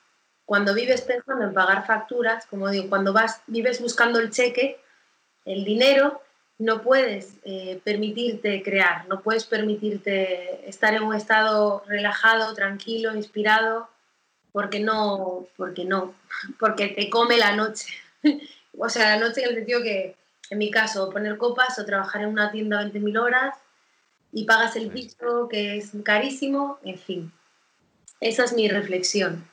cuando 0.51 0.73
vives 0.73 0.99
pensando 1.03 1.45
en 1.45 1.53
pagar 1.53 1.85
facturas, 1.87 2.45
como 2.45 2.69
digo, 2.69 2.89
cuando 2.89 3.13
vas, 3.13 3.41
vives 3.47 3.81
buscando 3.81 4.19
el 4.19 4.31
cheque, 4.31 4.81
el 5.45 5.63
dinero, 5.63 6.21
no 6.57 6.81
puedes 6.81 7.35
eh, 7.45 7.79
permitirte 7.85 8.61
crear, 8.61 9.07
no 9.07 9.21
puedes 9.21 9.45
permitirte 9.45 10.67
estar 10.69 10.93
en 10.93 11.03
un 11.03 11.15
estado 11.15 11.85
relajado, 11.87 12.53
tranquilo, 12.53 13.15
inspirado, 13.15 13.87
porque 14.51 14.81
no, 14.81 15.47
porque 15.55 15.85
no, 15.85 16.13
porque 16.59 16.89
te 16.89 17.09
come 17.09 17.37
la 17.37 17.55
noche. 17.55 17.87
o 18.77 18.89
sea, 18.89 19.17
la 19.17 19.27
noche 19.27 19.41
en 19.41 19.49
el 19.49 19.55
sentido 19.55 19.81
que, 19.81 20.15
en 20.49 20.57
mi 20.57 20.71
caso, 20.71 21.09
poner 21.09 21.37
copas 21.37 21.77
o 21.79 21.85
trabajar 21.85 22.23
en 22.23 22.29
una 22.29 22.51
tienda 22.51 22.83
20.000 22.83 23.19
horas 23.19 23.55
y 24.31 24.45
pagas 24.45 24.75
el 24.75 24.89
piso 24.89 25.47
que 25.49 25.77
es 25.77 25.91
carísimo, 26.03 26.79
en 26.83 26.97
fin. 26.97 27.31
Esa 28.19 28.43
es 28.45 28.53
mi 28.53 28.67
reflexión. 28.67 29.43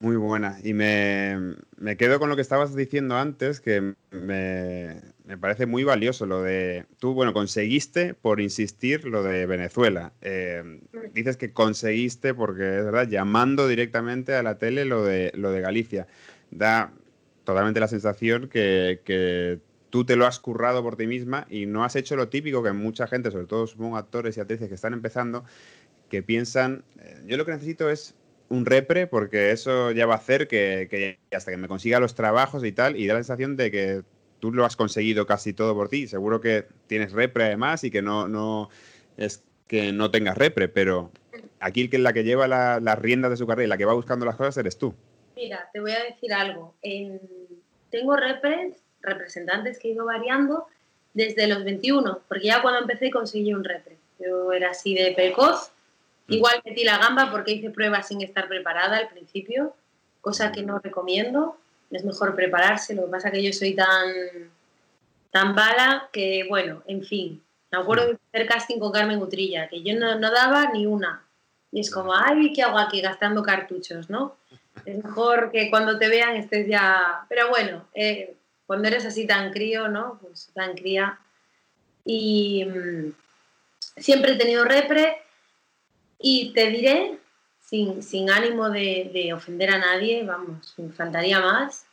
Muy 0.00 0.16
buena. 0.16 0.58
Y 0.62 0.74
me, 0.74 1.56
quedo 1.96 2.20
con 2.20 2.28
lo 2.28 2.36
que 2.36 2.42
estabas 2.42 2.76
diciendo 2.76 3.16
antes, 3.16 3.60
que 3.60 3.94
me, 4.12 5.36
parece 5.40 5.66
muy 5.66 5.82
valioso 5.82 6.24
lo 6.24 6.40
de, 6.40 6.86
tú, 7.00 7.14
bueno, 7.14 7.32
conseguiste 7.32 8.14
por 8.14 8.40
insistir 8.40 9.04
lo 9.04 9.24
de 9.24 9.46
Venezuela. 9.46 10.12
Eh, 10.20 10.80
dices 11.12 11.36
que 11.36 11.52
conseguiste 11.52 12.32
porque 12.32 12.78
es 12.78 12.84
verdad, 12.84 13.08
llamando 13.08 13.66
directamente 13.66 14.36
a 14.36 14.44
la 14.44 14.58
tele 14.58 14.84
lo 14.84 15.04
de, 15.04 15.32
lo 15.34 15.50
de 15.50 15.60
Galicia. 15.60 16.06
Da 16.52 16.92
totalmente 17.48 17.80
la 17.80 17.88
sensación 17.88 18.50
que, 18.50 19.58
tú 19.88 20.04
te 20.04 20.16
lo 20.16 20.26
has 20.26 20.38
currado 20.38 20.82
por 20.82 20.96
ti 20.96 21.06
misma 21.06 21.46
y 21.48 21.64
no 21.64 21.82
has 21.82 21.96
hecho 21.96 22.14
lo 22.14 22.28
típico 22.28 22.62
que 22.62 22.72
mucha 22.72 23.06
gente, 23.06 23.30
sobre 23.30 23.46
todo 23.46 23.66
supongo 23.66 23.96
actores 23.96 24.36
y 24.36 24.40
actrices 24.40 24.68
que 24.68 24.74
están 24.74 24.92
empezando, 24.92 25.44
que 26.10 26.22
piensan, 26.22 26.84
eh, 27.00 27.22
yo 27.26 27.38
lo 27.38 27.46
que 27.46 27.52
necesito 27.52 27.88
es 27.88 28.14
un 28.50 28.66
repre 28.66 29.06
porque 29.06 29.50
eso 29.50 29.92
ya 29.92 30.04
va 30.04 30.12
a 30.12 30.18
hacer 30.18 30.46
que, 30.46 31.18
hasta 31.34 31.50
que 31.50 31.56
me 31.56 31.68
consiga 31.68 32.00
los 32.00 32.14
trabajos 32.14 32.62
y 32.64 32.72
tal, 32.72 32.96
y 32.96 33.06
da 33.06 33.14
la 33.14 33.20
sensación 33.20 33.56
de 33.56 33.70
que 33.70 34.02
tú 34.40 34.52
lo 34.52 34.66
has 34.66 34.76
conseguido 34.76 35.24
casi 35.24 35.54
todo 35.54 35.74
por 35.74 35.88
ti. 35.88 36.06
Seguro 36.06 36.42
que 36.42 36.66
tienes 36.86 37.12
repre 37.12 37.44
además 37.44 37.82
y 37.82 37.90
que 37.90 38.02
no, 38.02 38.28
no 38.28 38.68
es 39.16 39.42
que 39.68 39.90
no 39.92 40.10
tengas 40.10 40.36
repre, 40.36 40.68
pero 40.68 41.12
aquí 41.60 41.80
el 41.80 41.88
que 41.88 41.96
la 41.96 42.12
que 42.12 42.24
lleva 42.24 42.46
las 42.46 42.82
la 42.82 42.94
riendas 42.94 43.30
de 43.30 43.38
su 43.38 43.46
carrera 43.46 43.64
y 43.64 43.68
la 43.68 43.78
que 43.78 43.86
va 43.86 43.94
buscando 43.94 44.26
las 44.26 44.36
cosas 44.36 44.58
eres 44.58 44.76
tú. 44.76 44.94
Mira, 45.38 45.70
te 45.72 45.80
voy 45.80 45.92
a 45.92 46.02
decir 46.04 46.32
algo. 46.32 46.74
tengo 47.90 48.16
repres, 48.16 48.76
representantes 49.00 49.78
que 49.78 49.88
he 49.88 49.92
ido 49.92 50.04
variando 50.04 50.66
desde 51.14 51.46
los 51.46 51.64
21, 51.64 52.20
porque 52.28 52.46
ya 52.46 52.60
cuando 52.60 52.80
empecé 52.80 53.10
conseguí 53.10 53.54
un 53.54 53.64
repre. 53.64 53.96
Yo 54.18 54.52
era 54.52 54.70
así 54.70 54.94
de 54.94 55.12
precoz 55.12 55.72
Mm. 56.28 56.34
Igual 56.34 56.62
metí 56.64 56.84
la 56.84 56.98
gamba 56.98 57.30
porque 57.30 57.52
hice 57.52 57.70
pruebas 57.70 58.08
sin 58.08 58.22
estar 58.22 58.48
preparada 58.48 58.98
al 58.98 59.08
principio, 59.08 59.74
cosa 60.20 60.52
que 60.52 60.62
no 60.62 60.78
recomiendo. 60.78 61.56
Es 61.90 62.04
mejor 62.04 62.36
prepararse. 62.36 62.94
Lo 62.94 63.06
que 63.06 63.10
pasa 63.10 63.28
es 63.28 63.34
que 63.34 63.42
yo 63.42 63.52
soy 63.52 63.74
tan, 63.74 64.12
tan 65.30 65.54
bala 65.54 66.08
que, 66.12 66.44
bueno, 66.48 66.82
en 66.86 67.02
fin. 67.02 67.42
Me 67.70 67.78
acuerdo 67.78 68.06
de 68.06 68.18
hacer 68.32 68.46
casting 68.46 68.78
con 68.78 68.92
Carmen 68.92 69.20
Utrilla, 69.20 69.68
que 69.68 69.82
yo 69.82 69.98
no, 69.98 70.18
no 70.18 70.30
daba 70.30 70.70
ni 70.72 70.86
una. 70.86 71.24
Y 71.70 71.80
es 71.80 71.90
como, 71.90 72.14
ay, 72.14 72.52
¿qué 72.52 72.62
hago 72.62 72.78
aquí 72.78 73.00
gastando 73.00 73.42
cartuchos, 73.42 74.08
no? 74.08 74.36
Es 74.84 75.04
mejor 75.04 75.50
que 75.50 75.70
cuando 75.70 75.98
te 75.98 76.08
vean 76.08 76.36
estés 76.36 76.66
ya... 76.68 77.24
Pero 77.28 77.48
bueno, 77.48 77.86
eh, 77.94 78.36
cuando 78.66 78.88
eres 78.88 79.04
así 79.04 79.26
tan 79.26 79.52
crío, 79.52 79.88
¿no? 79.88 80.18
Pues 80.20 80.50
tan 80.54 80.74
cría. 80.74 81.18
Y 82.04 82.64
mm, 82.64 83.12
siempre 83.96 84.32
he 84.32 84.36
tenido 84.36 84.64
repre 84.64 85.18
y 86.18 86.52
te 86.52 86.68
diré, 86.68 87.18
sin, 87.60 88.02
sin 88.02 88.30
ánimo 88.30 88.70
de, 88.70 89.10
de, 89.12 89.32
ofender 89.32 89.70
a 89.70 89.78
nadie, 89.78 90.24
vamos, 90.24 90.74
me 90.78 90.90
faltaría 90.90 91.40
más, 91.40 91.86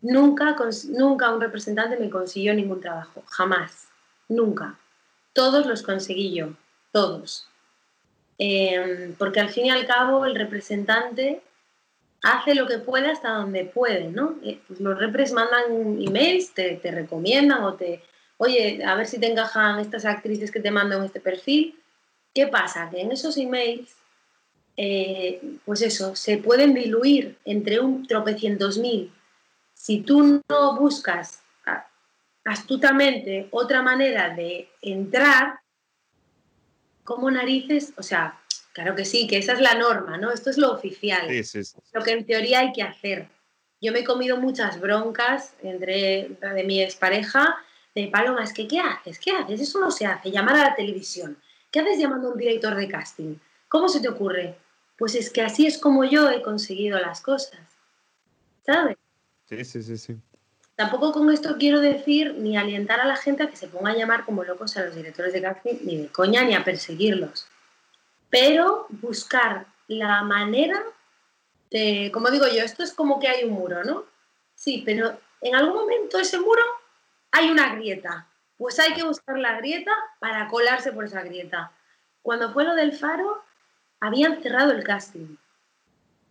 Nunca, 0.00 0.56
nunca 0.90 1.32
un 1.32 1.40
representante 1.40 1.96
me 1.96 2.08
consiguió 2.08 2.54
ningún 2.54 2.80
trabajo, 2.80 3.22
jamás, 3.26 3.88
nunca. 4.28 4.78
Todos 5.32 5.66
los 5.66 5.82
conseguí 5.82 6.34
yo, 6.34 6.50
todos. 6.92 7.48
Em, 8.38 9.14
porque 9.14 9.40
al 9.40 9.48
fin 9.48 9.66
y 9.66 9.70
al 9.70 9.86
cabo 9.86 10.24
el 10.24 10.36
representante 10.36 11.42
hace 12.22 12.54
lo 12.54 12.66
que 12.66 12.78
puede 12.78 13.10
hasta 13.10 13.30
donde 13.30 13.64
puede, 13.64 14.08
¿no? 14.08 14.36
Eh, 14.42 14.60
los 14.78 14.98
repres 14.98 15.32
mandan 15.32 16.00
emails, 16.00 16.52
te, 16.52 16.76
te, 16.76 16.90
recomiendan 16.90 17.62
o 17.62 17.74
te, 17.74 18.02
oye, 18.38 18.84
a 18.84 18.94
ver 18.94 19.06
si 19.06 19.18
te 19.18 19.30
encajan 19.30 19.78
estas 19.80 20.04
actrices 20.04 20.50
que 20.50 20.60
te 20.60 20.70
mandan 20.70 21.04
este 21.04 21.20
perfil. 21.20 21.78
¿Qué 22.34 22.46
pasa? 22.46 22.88
Que 22.90 23.00
en 23.00 23.12
esos 23.12 23.36
emails, 23.36 23.96
eh, 24.76 25.40
pues 25.64 25.82
eso, 25.82 26.14
se 26.14 26.38
pueden 26.38 26.74
diluir 26.74 27.36
entre 27.44 27.80
un 27.80 28.06
tropecientos 28.06 28.78
mil 28.78 29.12
si 29.78 30.00
tú 30.00 30.42
no 30.48 30.76
buscas 30.76 31.40
astutamente 32.44 33.48
otra 33.50 33.80
manera 33.80 34.34
de 34.34 34.68
entrar, 34.82 35.60
como 37.04 37.30
narices, 37.30 37.92
o 37.96 38.02
sea, 38.02 38.38
claro 38.78 38.94
que 38.94 39.04
sí, 39.04 39.26
que 39.26 39.38
esa 39.38 39.54
es 39.54 39.60
la 39.60 39.74
norma, 39.74 40.18
¿no? 40.18 40.30
Esto 40.30 40.50
es 40.50 40.56
lo 40.56 40.72
oficial, 40.72 41.26
lo 41.92 42.02
que 42.04 42.12
en 42.12 42.24
teoría 42.24 42.60
hay 42.60 42.72
que 42.72 42.84
hacer. 42.84 43.28
Yo 43.80 43.90
me 43.90 44.00
he 44.00 44.04
comido 44.04 44.36
muchas 44.36 44.80
broncas 44.80 45.54
entre 45.64 46.28
de 46.40 46.64
mi 46.64 46.80
expareja 46.80 47.56
de 47.96 48.06
Paloma, 48.06 48.44
es 48.44 48.52
que 48.52 48.68
¿qué 48.68 48.78
haces? 48.78 49.18
¿Qué 49.18 49.32
haces? 49.32 49.60
Eso 49.60 49.80
no 49.80 49.90
se 49.90 50.06
hace, 50.06 50.30
llamar 50.30 50.54
a 50.54 50.70
la 50.70 50.74
televisión. 50.76 51.36
¿Qué 51.72 51.80
haces 51.80 51.98
llamando 51.98 52.28
a 52.28 52.32
un 52.34 52.38
director 52.38 52.76
de 52.76 52.86
casting? 52.86 53.34
¿Cómo 53.66 53.88
se 53.88 53.98
te 53.98 54.08
ocurre? 54.08 54.54
Pues 54.96 55.16
es 55.16 55.28
que 55.28 55.42
así 55.42 55.66
es 55.66 55.76
como 55.76 56.04
yo 56.04 56.30
he 56.30 56.40
conseguido 56.40 57.00
las 57.00 57.20
cosas. 57.20 57.58
¿Sabes? 58.64 58.96
Sí, 59.48 59.64
sí, 59.64 59.82
sí, 59.82 59.98
sí. 59.98 60.16
Tampoco 60.76 61.10
con 61.10 61.32
esto 61.32 61.56
quiero 61.58 61.80
decir 61.80 62.36
ni 62.38 62.56
alientar 62.56 63.00
a 63.00 63.06
la 63.06 63.16
gente 63.16 63.42
a 63.42 63.50
que 63.50 63.56
se 63.56 63.66
ponga 63.66 63.90
a 63.90 63.96
llamar 63.96 64.24
como 64.24 64.44
locos 64.44 64.76
a 64.76 64.84
los 64.84 64.94
directores 64.94 65.32
de 65.32 65.42
casting, 65.42 65.74
ni 65.82 65.96
de 65.96 66.06
coña, 66.06 66.44
ni 66.44 66.54
a 66.54 66.62
perseguirlos. 66.62 67.48
Pero 68.30 68.86
buscar 68.90 69.66
la 69.86 70.22
manera 70.22 70.82
de, 71.70 72.10
como 72.12 72.30
digo 72.30 72.46
yo, 72.46 72.62
esto 72.62 72.82
es 72.82 72.92
como 72.92 73.18
que 73.18 73.28
hay 73.28 73.44
un 73.44 73.52
muro, 73.52 73.84
¿no? 73.84 74.04
Sí, 74.54 74.82
pero 74.84 75.18
en 75.40 75.54
algún 75.54 75.74
momento 75.74 76.18
ese 76.18 76.38
muro 76.38 76.62
hay 77.30 77.50
una 77.50 77.74
grieta. 77.74 78.26
Pues 78.56 78.78
hay 78.78 78.92
que 78.94 79.04
buscar 79.04 79.38
la 79.38 79.56
grieta 79.58 79.92
para 80.18 80.48
colarse 80.48 80.92
por 80.92 81.04
esa 81.04 81.22
grieta. 81.22 81.70
Cuando 82.22 82.52
fue 82.52 82.64
lo 82.64 82.74
del 82.74 82.92
faro, 82.92 83.42
habían 84.00 84.42
cerrado 84.42 84.72
el 84.72 84.82
casting. 84.82 85.36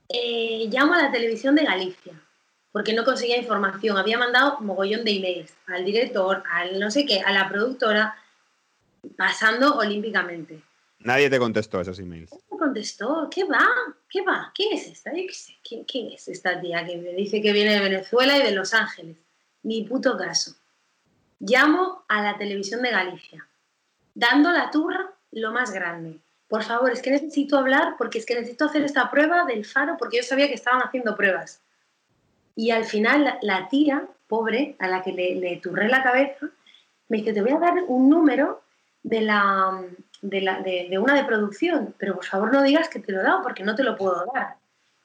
Eh, 0.09 0.67
llamo 0.69 0.93
a 0.93 1.03
la 1.03 1.11
televisión 1.11 1.55
de 1.55 1.63
Galicia 1.63 2.13
porque 2.77 2.93
no 2.93 3.03
conseguía 3.03 3.37
información. 3.37 3.97
Había 3.97 4.19
mandado 4.19 4.59
mogollón 4.59 5.03
de 5.03 5.15
emails 5.15 5.51
al 5.65 5.83
director, 5.83 6.43
al 6.51 6.79
no 6.79 6.91
sé 6.91 7.07
qué, 7.07 7.21
a 7.21 7.31
la 7.31 7.49
productora, 7.49 8.15
pasando 9.17 9.77
olímpicamente. 9.77 10.61
Nadie 10.99 11.29
te 11.29 11.39
contestó 11.39 11.79
esos 11.79 11.99
emails. 11.99 12.31
No 12.31 12.39
me 12.51 12.57
contestó. 12.57 13.29
¿Qué 13.29 13.43
va? 13.43 13.65
¿Qué 14.09 14.21
va? 14.21 14.51
¿Quién 14.53 14.73
es 14.73 14.87
esta? 14.87 15.11
¿Quién, 15.11 16.11
es 16.11 16.27
esta 16.27 16.59
tía 16.59 16.85
que 16.85 16.97
me 16.97 17.13
dice 17.13 17.41
que 17.41 17.53
viene 17.53 17.73
de 17.73 17.81
Venezuela 17.81 18.37
y 18.37 18.43
de 18.43 18.51
Los 18.51 18.73
Ángeles? 18.73 19.17
Ni 19.63 19.83
puto 19.83 20.17
caso. 20.17 20.55
Llamo 21.39 22.03
a 22.07 22.21
la 22.23 22.37
televisión 22.37 22.81
de 22.81 22.91
Galicia, 22.91 23.47
dando 24.15 24.51
la 24.51 24.71
turra 24.71 25.13
lo 25.31 25.51
más 25.51 25.71
grande. 25.71 26.19
Por 26.47 26.63
favor, 26.63 26.91
es 26.91 27.01
que 27.01 27.11
necesito 27.11 27.57
hablar 27.57 27.95
porque 27.97 28.17
es 28.17 28.25
que 28.25 28.35
necesito 28.35 28.65
hacer 28.65 28.83
esta 28.83 29.11
prueba 29.11 29.45
del 29.45 29.65
faro 29.65 29.97
porque 29.99 30.17
yo 30.17 30.23
sabía 30.23 30.47
que 30.47 30.53
estaban 30.55 30.81
haciendo 30.81 31.15
pruebas. 31.15 31.61
Y 32.55 32.71
al 32.71 32.85
final 32.85 33.37
la, 33.41 33.67
tía, 33.69 34.07
pobre, 34.27 34.75
a 34.79 34.87
la 34.87 35.03
que 35.03 35.11
le, 35.11 35.57
turré 35.57 35.89
la 35.89 36.01
cabeza, 36.01 36.47
me 37.09 37.17
dice, 37.17 37.33
te 37.33 37.41
voy 37.41 37.51
a 37.51 37.59
dar 37.59 37.83
un 37.87 38.09
número 38.09 38.63
de, 39.03 39.21
la, 39.21 39.79
de, 40.29 40.97
una 40.99 41.15
de 41.15 41.23
producción, 41.23 41.93
pero 41.97 42.15
por 42.15 42.25
favor 42.25 42.53
no 42.53 42.63
digas 42.63 42.89
que 42.89 42.99
te 42.99 43.11
lo 43.11 43.21
he 43.21 43.23
dado 43.23 43.41
porque 43.41 43.63
no 43.63 43.75
te 43.75 43.83
lo 43.83 43.95
puedo 43.95 44.25
dar. 44.33 44.55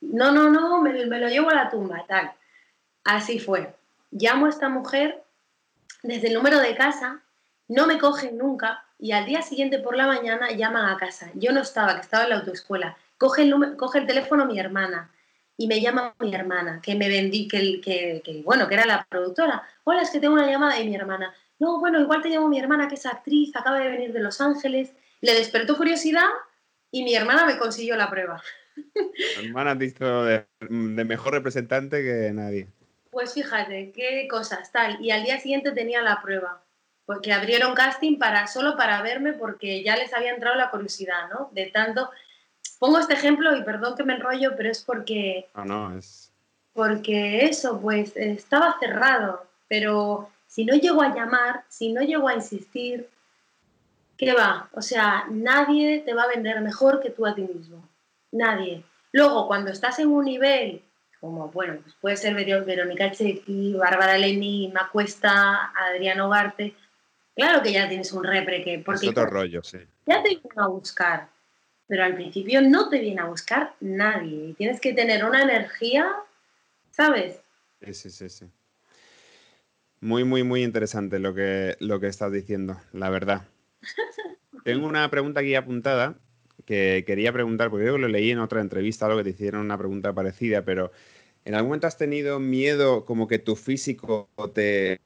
No, 0.00 0.32
no, 0.32 0.50
no, 0.50 0.80
me, 0.82 0.92
lo 1.04 1.28
llevo 1.28 1.50
a 1.50 1.54
la 1.54 1.70
tumba, 1.70 2.04
tal. 2.08 2.32
Así 3.04 3.38
fue. 3.38 3.74
Llamo 4.10 4.46
a 4.46 4.50
esta 4.50 4.68
mujer 4.68 5.22
desde 6.02 6.28
el 6.28 6.34
número 6.34 6.58
de 6.58 6.74
casa, 6.74 7.20
no 7.68 7.86
me 7.86 7.98
cogen 7.98 8.36
nunca 8.36 8.84
y 8.98 9.12
al 9.12 9.26
día 9.26 9.42
siguiente 9.42 9.78
por 9.78 9.96
la 9.96 10.06
mañana 10.06 10.50
llaman 10.50 10.86
a 10.86 10.96
casa. 10.96 11.30
Yo 11.34 11.52
no 11.52 11.60
estaba, 11.60 11.94
que 11.94 12.02
estaba 12.02 12.24
en 12.24 12.30
la 12.30 12.36
autoescuela. 12.36 12.96
Coge 13.18 13.42
el, 13.42 13.76
coge 13.76 13.98
el 13.98 14.06
teléfono 14.06 14.46
mi 14.46 14.58
hermana 14.58 15.10
y 15.56 15.66
me 15.66 15.80
llama 15.80 16.14
mi 16.18 16.34
hermana, 16.34 16.80
que 16.82 16.94
me 16.94 17.08
vendí, 17.08 17.46
que, 17.46 17.80
que, 17.80 18.42
bueno, 18.44 18.68
que 18.68 18.74
era 18.74 18.86
la 18.86 19.06
productora. 19.08 19.62
Hola, 19.84 20.02
es 20.02 20.10
que 20.10 20.20
tengo 20.20 20.34
una 20.34 20.50
llamada 20.50 20.76
de 20.76 20.84
mi 20.84 20.94
hermana. 20.94 21.32
No, 21.58 21.78
bueno, 21.78 22.00
igual 22.00 22.22
te 22.22 22.28
llamo 22.28 22.48
mi 22.48 22.58
hermana, 22.58 22.88
que 22.88 22.96
es 22.96 23.06
actriz, 23.06 23.54
acaba 23.54 23.78
de 23.78 23.88
venir 23.88 24.12
de 24.12 24.20
Los 24.20 24.40
Ángeles. 24.40 24.92
Le 25.22 25.34
despertó 25.34 25.78
curiosidad 25.78 26.28
y 26.90 27.02
mi 27.02 27.14
hermana 27.14 27.46
me 27.46 27.56
consiguió 27.56 27.96
la 27.96 28.10
prueba. 28.10 28.42
Mi 29.40 29.46
hermana 29.46 29.70
ha 29.70 29.74
visto 29.74 30.24
de, 30.24 30.46
mejor 30.68 31.32
representante 31.32 32.02
que 32.02 32.30
nadie. 32.34 32.68
Pues 33.10 33.32
fíjate, 33.32 33.92
qué 33.92 34.28
cosas, 34.30 34.70
tal. 34.70 35.02
Y 35.02 35.10
al 35.10 35.24
día 35.24 35.40
siguiente 35.40 35.72
tenía 35.72 36.02
la 36.02 36.20
prueba. 36.20 36.62
Porque 37.06 37.32
abrieron 37.32 37.74
casting 37.74 38.18
para, 38.18 38.46
solo 38.46 38.76
para 38.76 39.00
verme 39.00 39.32
porque 39.32 39.82
ya 39.82 39.96
les 39.96 40.12
había 40.12 40.34
entrado 40.34 40.56
la 40.56 40.70
curiosidad, 40.70 41.30
¿no? 41.30 41.50
De 41.52 41.66
tanto, 41.66 42.10
Pongo 42.82 42.98
este 42.98 43.14
ejemplo 43.14 43.56
y 43.56 43.62
perdón 43.62 43.94
que 43.96 44.02
me 44.02 44.14
enrollo, 44.14 44.56
pero 44.56 44.68
es 44.68 44.82
porque... 44.82 45.48
Ah, 45.54 45.64
no, 45.64 45.96
es... 45.96 46.32
Porque 46.72 47.44
eso, 47.44 47.80
pues 47.80 48.16
estaba 48.16 48.76
cerrado, 48.80 49.46
pero 49.68 50.28
si 50.48 50.64
no 50.64 50.74
llego 50.74 51.00
a 51.00 51.14
llamar, 51.14 51.62
si 51.68 51.92
no 51.92 52.02
llego 52.02 52.26
a 52.26 52.34
insistir, 52.34 53.08
¿qué 54.22 54.32
va? 54.32 54.68
O 54.72 54.82
sea, 54.82 55.26
nadie 55.30 56.00
te 56.04 56.14
va 56.14 56.22
a 56.22 56.28
vender 56.28 56.60
mejor 56.60 57.00
que 57.00 57.10
tú 57.10 57.26
a 57.26 57.34
ti 57.34 57.42
mismo. 57.42 57.88
Nadie. 58.30 58.84
Luego, 59.10 59.48
cuando 59.48 59.72
estás 59.72 59.98
en 59.98 60.08
un 60.08 60.24
nivel, 60.24 60.80
como, 61.20 61.48
bueno, 61.48 61.80
pues 61.82 61.94
puede 62.00 62.16
ser 62.16 62.34
Verónica 62.34 63.10
Chequi, 63.10 63.74
Bárbara 63.74 64.16
Leni, 64.18 64.70
Macuesta, 64.72 65.72
Adriano 65.74 66.28
Garte, 66.28 66.74
claro 67.34 67.62
que 67.62 67.72
ya 67.72 67.88
tienes 67.88 68.12
un 68.12 68.22
repre 68.22 68.62
que... 68.62 68.78
Porque 68.78 69.06
es 69.06 69.10
otro 69.10 69.26
rollo, 69.26 69.62
sí. 69.64 69.78
Ya 70.06 70.22
te 70.22 70.28
vienen 70.28 70.52
a 70.58 70.68
buscar 70.68 71.28
pero 71.92 72.04
al 72.04 72.14
principio 72.14 72.62
no 72.62 72.88
te 72.88 73.00
viene 73.00 73.20
a 73.20 73.26
buscar 73.26 73.74
nadie 73.80 74.46
y 74.46 74.52
tienes 74.54 74.80
que 74.80 74.94
tener 74.94 75.26
una 75.26 75.42
energía, 75.42 76.10
¿sabes? 76.90 77.42
Sí, 77.82 77.92
sí, 77.92 78.10
sí, 78.10 78.28
sí. 78.30 78.46
Muy, 80.00 80.24
muy, 80.24 80.42
muy 80.42 80.62
interesante 80.62 81.18
lo 81.18 81.34
que, 81.34 81.76
lo 81.80 82.00
que 82.00 82.06
estás 82.06 82.32
diciendo, 82.32 82.80
la 82.92 83.10
verdad. 83.10 83.42
Tengo 84.64 84.86
una 84.86 85.10
pregunta 85.10 85.40
aquí 85.40 85.54
apuntada 85.54 86.18
que 86.64 87.04
quería 87.06 87.32
preguntar, 87.32 87.70
porque 87.70 87.86
yo 87.86 87.98
lo 87.98 88.08
leí 88.08 88.30
en 88.30 88.38
otra 88.38 88.60
entrevista, 88.60 89.06
algo 89.06 89.18
que 89.18 89.24
te 89.24 89.30
hicieron 89.30 89.62
una 89.62 89.78
pregunta 89.78 90.12
parecida, 90.12 90.64
pero 90.64 90.92
¿en 91.44 91.54
algún 91.54 91.70
momento 91.70 91.86
has 91.86 91.98
tenido 91.98 92.38
miedo 92.38 93.04
como 93.04 93.26
que 93.26 93.38
tu 93.38 93.56
físico 93.56 94.28
te, 94.54 95.00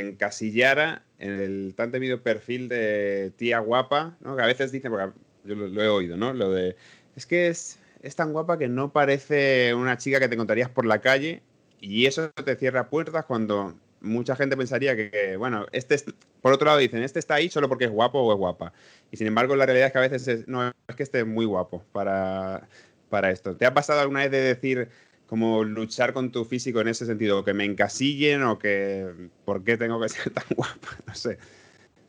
encasillara 0.00 1.04
en 1.18 1.32
el 1.32 1.74
tan 1.74 1.90
temido 1.90 2.22
perfil 2.22 2.68
de 2.68 3.32
tía 3.36 3.58
guapa? 3.58 4.16
Que 4.22 4.42
a 4.42 4.46
veces 4.46 4.72
dicen, 4.72 4.90
porque 4.90 5.12
yo 5.44 5.54
lo, 5.54 5.82
he 5.82 5.88
oído, 5.88 6.16
¿no? 6.16 6.32
Lo 6.32 6.50
de, 6.50 6.76
es 7.16 7.26
que 7.26 7.48
es, 7.48 7.78
es 8.02 8.16
tan 8.16 8.32
guapa 8.32 8.58
que 8.58 8.68
no 8.68 8.92
parece 8.92 9.74
una 9.74 9.98
chica 9.98 10.20
que 10.20 10.28
te 10.28 10.34
encontrarías 10.34 10.70
por 10.70 10.86
la 10.86 11.00
calle 11.00 11.42
y 11.80 12.06
eso 12.06 12.30
te 12.30 12.56
cierra 12.56 12.88
puertas 12.88 13.24
cuando 13.26 13.74
mucha 14.00 14.36
gente 14.36 14.56
pensaría 14.56 14.96
que, 14.96 15.36
bueno, 15.36 15.66
este 15.72 15.94
es, 15.94 16.04
por 16.40 16.52
otro 16.52 16.66
lado 16.66 16.78
dicen, 16.78 17.02
este 17.02 17.18
está 17.18 17.34
ahí 17.34 17.48
solo 17.48 17.68
porque 17.68 17.86
es 17.86 17.90
guapo 17.90 18.20
o 18.20 18.32
es 18.32 18.38
guapa. 18.38 18.72
Y 19.10 19.16
sin 19.16 19.26
embargo, 19.26 19.56
la 19.56 19.66
realidad 19.66 19.88
es 19.88 19.92
que 19.92 19.98
a 19.98 20.02
veces 20.02 20.28
es, 20.28 20.48
no, 20.48 20.68
es 20.68 20.96
que 20.96 21.02
esté 21.02 21.24
muy 21.24 21.46
guapo 21.46 21.82
para, 21.92 22.68
para 23.08 23.30
esto. 23.30 23.56
¿Te 23.56 23.66
ha 23.66 23.74
pasado 23.74 24.00
alguna 24.00 24.20
vez 24.20 24.30
de 24.30 24.40
decir, 24.40 24.88
como 25.26 25.64
luchar 25.64 26.12
con 26.12 26.32
tu 26.32 26.44
físico 26.44 26.80
en 26.80 26.88
ese 26.88 27.06
sentido, 27.06 27.44
que 27.44 27.54
me 27.54 27.64
encasillen 27.64 28.42
o 28.44 28.58
que, 28.58 29.30
¿por 29.44 29.64
qué 29.64 29.76
tengo 29.76 30.00
que 30.00 30.08
ser 30.08 30.32
tan 30.32 30.44
guapa? 30.56 30.88
No 31.06 31.14
sé. 31.14 31.38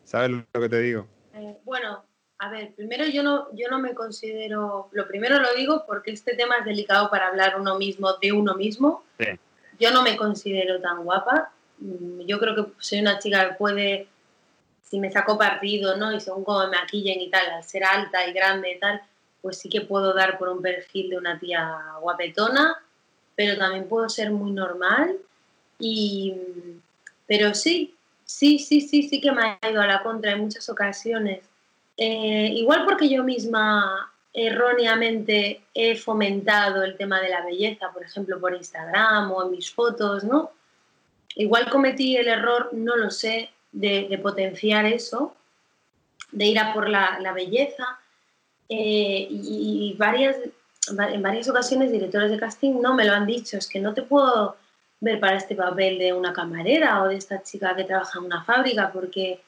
¿Sabes 0.03 0.31
lo 0.31 0.61
que 0.61 0.69
te 0.69 0.79
digo? 0.79 1.05
Eh, 1.33 1.57
bueno, 1.63 2.03
a 2.39 2.49
ver, 2.49 2.73
primero 2.73 3.05
yo 3.05 3.21
no, 3.21 3.53
yo 3.53 3.67
no 3.69 3.79
me 3.79 3.93
considero, 3.93 4.89
lo 4.91 5.07
primero 5.07 5.39
lo 5.39 5.53
digo 5.55 5.83
porque 5.85 6.11
este 6.11 6.35
tema 6.35 6.57
es 6.59 6.65
delicado 6.65 7.09
para 7.09 7.27
hablar 7.27 7.59
uno 7.59 7.77
mismo 7.77 8.13
de 8.13 8.31
uno 8.31 8.55
mismo. 8.55 9.03
Yo 9.77 9.91
no 9.91 10.03
me 10.03 10.15
considero 10.15 10.79
tan 10.81 11.03
guapa. 11.03 11.51
Mm, 11.79 12.21
yo 12.21 12.39
creo 12.39 12.55
que 12.55 12.71
soy 12.79 12.99
una 12.99 13.19
chica 13.19 13.49
que 13.49 13.55
puede, 13.55 14.07
si 14.83 14.99
me 14.99 15.11
saco 15.11 15.37
partido, 15.37 15.97
¿no? 15.97 16.11
Y 16.13 16.19
según 16.19 16.43
cómo 16.43 16.59
me 16.67 16.77
maquillen 16.77 17.21
y 17.21 17.29
tal, 17.29 17.49
al 17.49 17.63
ser 17.63 17.83
alta 17.83 18.27
y 18.27 18.33
grande 18.33 18.71
y 18.71 18.79
tal, 18.79 19.01
pues 19.41 19.57
sí 19.57 19.69
que 19.69 19.81
puedo 19.81 20.13
dar 20.13 20.37
por 20.37 20.49
un 20.49 20.61
perfil 20.61 21.09
de 21.09 21.17
una 21.17 21.39
tía 21.39 21.77
guapetona, 22.01 22.77
pero 23.35 23.57
también 23.57 23.87
puedo 23.87 24.09
ser 24.09 24.31
muy 24.31 24.51
normal. 24.51 25.15
Y, 25.79 26.35
pero 27.27 27.53
sí, 27.53 27.95
sí, 28.25 28.59
sí, 28.59 28.81
sí, 28.81 29.03
sí 29.03 29.21
que 29.21 29.31
me 29.31 29.57
ha 29.61 29.71
ido 29.71 29.81
a 29.81 29.87
la 29.87 30.03
contra 30.03 30.31
en 30.31 30.41
muchas 30.41 30.67
ocasiones 30.69 31.49
eh, 32.01 32.53
igual 32.55 32.85
porque 32.85 33.09
yo 33.09 33.25
misma 33.25 34.09
erróneamente 34.33 35.65
he 35.73 35.97
fomentado 35.97 36.81
el 36.83 36.95
tema 36.95 37.19
de 37.19 37.27
la 37.27 37.43
belleza, 37.43 37.91
por 37.91 38.03
ejemplo, 38.03 38.39
por 38.39 38.55
Instagram 38.55 39.29
o 39.33 39.43
en 39.43 39.51
mis 39.51 39.69
fotos, 39.69 40.23
¿no? 40.23 40.51
Igual 41.35 41.69
cometí 41.69 42.17
el 42.17 42.27
error, 42.27 42.69
no 42.73 42.95
lo 42.95 43.09
sé, 43.11 43.49
de, 43.71 44.19
potenciar 44.21 44.85
eso, 44.85 45.35
de 46.31 46.45
ir 46.45 46.59
a 46.59 46.73
por 46.73 46.89
la, 46.89 47.31
belleza. 47.33 47.99
Eh, 48.67 49.27
y, 49.29 49.95
varias, 49.97 50.37
en 50.89 51.21
varias 51.21 51.49
ocasiones 51.49 51.91
directores 51.91 52.29
de 52.29 52.39
casting 52.39 52.81
no 52.81 52.93
me 52.93 53.05
lo 53.05 53.13
han 53.13 53.25
dicho, 53.25 53.57
es 53.57 53.67
que 53.67 53.79
no 53.79 53.93
te 53.93 54.03
puedo 54.03 54.57
ver 54.99 55.19
para 55.19 55.37
este 55.37 55.55
papel 55.55 55.97
de 55.97 56.13
una 56.13 56.33
camarera 56.33 57.01
o 57.01 57.07
de 57.07 57.15
esta 57.15 57.41
chica 57.41 57.75
que 57.75 57.85
trabaja 57.85 58.19
en 58.19 58.25
una 58.25 58.43
fábrica 58.43 58.91
porque 58.91 59.41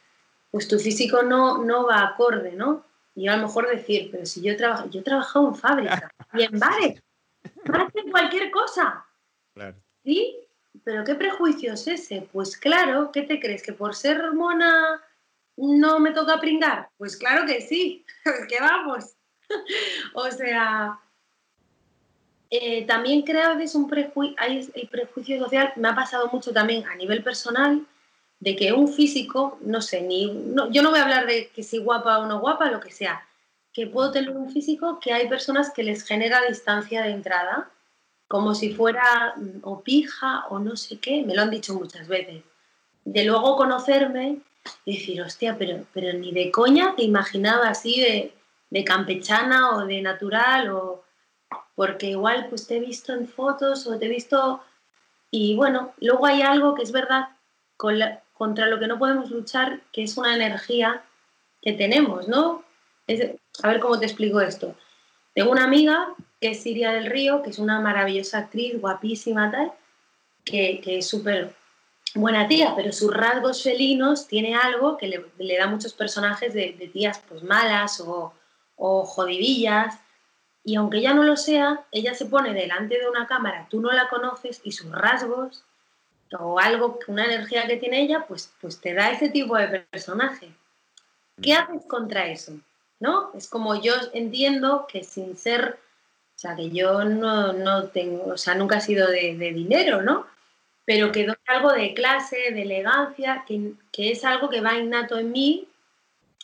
pues 0.49 0.67
tu 0.67 0.79
físico 0.79 1.23
no, 1.23 1.63
no 1.63 1.85
va 1.85 2.03
acorde, 2.03 2.53
¿no? 2.53 2.83
Y 3.15 3.27
a 3.27 3.35
lo 3.35 3.43
mejor 3.43 3.69
decir, 3.69 4.09
pero 4.11 4.25
si 4.25 4.41
yo, 4.41 4.55
trabajo, 4.55 4.89
yo 4.89 5.01
he 5.01 5.03
trabajado 5.03 5.47
en 5.49 5.55
fábrica 5.55 6.11
y 6.33 6.43
en 6.43 6.59
bares, 6.59 7.01
hacer 7.73 8.11
cualquier 8.11 8.51
cosa. 8.51 9.05
Claro. 9.53 9.77
¿Sí? 10.03 10.37
¿Pero 10.83 11.03
qué 11.03 11.15
prejuicio 11.15 11.73
es 11.73 11.87
ese? 11.87 12.27
Pues 12.31 12.57
claro, 12.57 13.11
¿qué 13.11 13.23
te 13.23 13.39
crees? 13.39 13.63
¿Que 13.63 13.73
por 13.73 13.95
ser 13.95 14.33
mona 14.33 15.01
no 15.57 15.99
me 15.99 16.11
toca 16.11 16.39
pringar? 16.39 16.89
Pues 16.97 17.17
claro 17.17 17.45
que 17.45 17.61
sí, 17.61 18.05
que 18.49 18.59
vamos. 18.59 19.15
o 20.13 20.31
sea, 20.31 20.99
eh, 22.49 22.85
también 22.85 23.21
creo 23.21 23.57
que 23.57 23.63
es 23.63 23.75
un 23.75 23.89
prejuicio, 23.89 24.35
el 24.75 24.87
prejuicio 24.89 25.39
social, 25.39 25.73
me 25.75 25.89
ha 25.89 25.95
pasado 25.95 26.29
mucho 26.31 26.51
también 26.51 26.85
a 26.85 26.95
nivel 26.95 27.23
personal, 27.23 27.85
de 28.39 28.55
que 28.55 28.73
un 28.73 28.91
físico, 28.91 29.57
no 29.61 29.81
sé, 29.81 30.01
ni, 30.01 30.25
yo 30.71 30.81
no 30.81 30.89
voy 30.89 30.99
a 30.99 31.03
hablar 31.03 31.27
de 31.27 31.49
que 31.49 31.63
si 31.63 31.77
guapa 31.77 32.17
o 32.19 32.25
no 32.25 32.39
guapa, 32.39 32.71
lo 32.71 32.79
que 32.79 32.91
sea, 32.91 33.25
que 33.71 33.87
puedo 33.87 34.11
tener 34.11 34.31
un 34.31 34.51
físico 34.51 34.99
que 34.99 35.13
hay 35.13 35.29
personas 35.29 35.71
que 35.71 35.83
les 35.83 36.03
genera 36.03 36.41
distancia 36.47 37.03
de 37.03 37.11
entrada 37.11 37.69
como 38.31 38.55
si 38.55 38.73
fuera 38.73 39.33
mm, 39.35 39.59
o 39.63 39.81
pija 39.81 40.45
o 40.49 40.57
no 40.57 40.77
sé 40.77 40.99
qué, 40.99 41.21
me 41.21 41.35
lo 41.35 41.41
han 41.41 41.49
dicho 41.49 41.73
muchas 41.73 42.07
veces. 42.07 42.41
De 43.03 43.25
luego 43.25 43.57
conocerme 43.57 44.37
y 44.85 44.97
decir, 44.97 45.21
hostia, 45.21 45.57
pero, 45.59 45.83
pero 45.93 46.17
ni 46.17 46.31
de 46.31 46.49
coña 46.49 46.95
te 46.95 47.03
imaginaba 47.03 47.67
así 47.67 47.99
de, 47.99 48.33
de 48.69 48.83
campechana 48.85 49.75
o 49.75 49.85
de 49.85 50.01
natural 50.01 50.69
o 50.69 51.03
porque 51.75 52.11
igual 52.11 52.47
pues 52.47 52.67
te 52.67 52.77
he 52.77 52.79
visto 52.79 53.11
en 53.11 53.27
fotos 53.27 53.85
o 53.85 53.99
te 53.99 54.05
he 54.05 54.09
visto 54.09 54.61
y 55.29 55.57
bueno, 55.57 55.93
luego 55.99 56.25
hay 56.25 56.41
algo 56.41 56.73
que 56.73 56.83
es 56.83 56.93
verdad 56.93 57.29
contra 57.75 58.67
lo 58.67 58.79
que 58.79 58.87
no 58.87 58.97
podemos 58.97 59.29
luchar, 59.29 59.81
que 59.91 60.03
es 60.03 60.15
una 60.15 60.35
energía 60.35 61.03
que 61.61 61.73
tenemos, 61.73 62.29
¿no? 62.29 62.63
a 63.61 63.67
ver 63.67 63.81
cómo 63.81 63.99
te 63.99 64.05
explico 64.05 64.39
esto. 64.39 64.73
Tengo 65.33 65.51
una 65.51 65.65
amiga 65.65 66.15
que 66.41 66.49
es 66.49 66.63
Siria 66.63 66.91
del 66.91 67.05
Río, 67.05 67.43
que 67.43 67.51
es 67.51 67.59
una 67.59 67.79
maravillosa 67.79 68.39
actriz, 68.39 68.81
guapísima 68.81 69.51
tal, 69.51 69.71
que, 70.43 70.81
es 70.83 71.07
súper 71.07 71.53
buena 72.15 72.47
tía, 72.47 72.73
pero 72.75 72.91
sus 72.91 73.13
rasgos 73.13 73.61
felinos 73.61 74.27
tiene 74.27 74.55
algo 74.55 74.97
que 74.97 75.07
le, 75.37 75.57
da 75.57 75.67
muchos 75.67 75.93
personajes 75.93 76.53
de, 76.55 76.89
tías 76.91 77.21
pues 77.29 77.43
malas 77.43 78.01
o, 78.01 78.33
o 78.75 79.05
jodibillas. 79.05 79.99
Y 80.63 80.75
aunque 80.75 80.97
ella 80.97 81.13
no 81.13 81.23
lo 81.23 81.37
sea, 81.37 81.85
ella 81.91 82.15
se 82.15 82.25
pone 82.25 82.53
delante 82.53 82.97
de 82.97 83.07
una 83.07 83.27
cámara, 83.27 83.67
tú 83.69 83.79
no 83.79 83.91
la 83.91 84.09
conoces 84.09 84.61
y 84.63 84.71
sus 84.71 84.91
rasgos 84.91 85.63
o 86.39 86.59
algo, 86.59 86.99
una 87.07 87.25
energía 87.25 87.67
que 87.67 87.77
tiene 87.77 88.01
ella, 88.01 88.25
pues, 88.27 88.51
pues 88.61 88.79
te 88.81 88.93
da 88.93 89.11
ese 89.11 89.29
tipo 89.29 89.57
de 89.57 89.81
personaje. 89.91 90.51
¿Qué 91.41 91.53
haces 91.53 91.85
contra 91.85 92.27
eso? 92.27 92.53
¿No? 92.99 93.31
Es 93.35 93.47
como 93.47 93.79
yo 93.81 93.93
entiendo 94.13 94.87
que 94.87 95.03
sin 95.03 95.35
ser 95.35 95.77
o 96.41 96.47
sea, 96.47 96.55
que 96.55 96.71
yo 96.71 97.03
no, 97.03 97.83
tengo, 97.89 98.33
o 98.33 98.37
sea, 98.37 98.55
nunca 98.55 98.77
he 98.77 98.81
sido 98.81 99.07
de, 99.07 99.35
dinero, 99.53 100.01
¿no? 100.01 100.25
Pero 100.85 101.11
que 101.11 101.27
doy 101.27 101.35
algo 101.45 101.71
de 101.71 101.93
clase, 101.93 102.35
de 102.51 102.63
elegancia, 102.63 103.45
que, 103.47 103.75
es 103.95 104.25
algo 104.25 104.49
que 104.49 104.59
va 104.59 104.75
innato 104.75 105.19
en 105.19 105.31
mí 105.31 105.67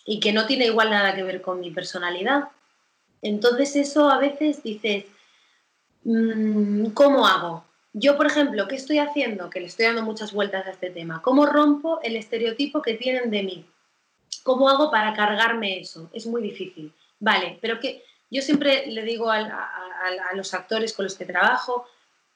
y 0.06 0.20
que 0.20 0.34
no 0.34 0.46
tiene 0.46 0.68
igual 0.68 0.92
nada 0.92 1.16
que 1.16 1.24
ver 1.24 1.42
con 1.42 1.60
mi 1.60 1.72
personalidad. 1.72 2.50
Entonces 3.24 3.76
eso 3.76 4.12
a 4.12 4.20
veces 4.20 4.62
dices, 4.62 5.06
mm, 6.04 6.90
¿cómo 6.92 7.26
hago? 7.26 7.66
Yo, 7.92 8.18
por 8.18 8.28
ejemplo, 8.28 8.68
¿qué 8.68 8.76
estoy 8.76 9.00
haciendo? 9.00 9.50
Que 9.50 9.62
le 9.62 9.66
estoy 9.66 9.88
dando 9.88 10.04
muchas 10.04 10.32
vueltas 10.32 10.68
a 10.68 10.72
este 10.74 10.92
tema. 10.92 11.24
¿Cómo 11.24 11.48
rompo 11.48 12.02
el 12.04 12.18
estereotipo 12.18 12.84
que 12.84 12.94
tienen 12.94 13.32
de 13.32 13.42
mí? 13.42 13.66
¿Cómo 14.44 14.70
hago 14.70 14.92
para 14.92 15.16
cargarme 15.16 15.80
eso? 15.80 16.08
Es 16.14 16.28
muy 16.28 16.44
difícil. 16.44 16.94
Vale, 17.20 17.58
pero 17.62 17.80
que 17.80 18.04
yo 18.30 18.42
siempre 18.42 18.88
le 18.88 19.04
digo 19.04 19.30
a, 19.30 19.44
los 20.36 20.54
actores 20.54 20.94
con 20.94 21.06
los 21.06 21.16
que 21.16 21.26
trabajo, 21.26 21.86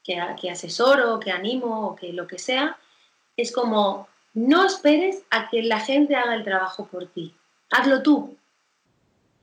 que, 0.03 0.19
que 0.39 0.49
asesoro, 0.49 1.19
que 1.19 1.31
animo 1.31 1.87
o 1.87 1.95
que 1.95 2.11
lo 2.13 2.27
que 2.27 2.39
sea, 2.39 2.77
es 3.37 3.51
como, 3.51 4.07
no 4.33 4.65
esperes 4.65 5.23
a 5.29 5.49
que 5.49 5.63
la 5.63 5.79
gente 5.79 6.15
haga 6.15 6.35
el 6.35 6.43
trabajo 6.43 6.87
por 6.87 7.07
ti, 7.07 7.35
hazlo 7.69 8.01
tú. 8.01 8.37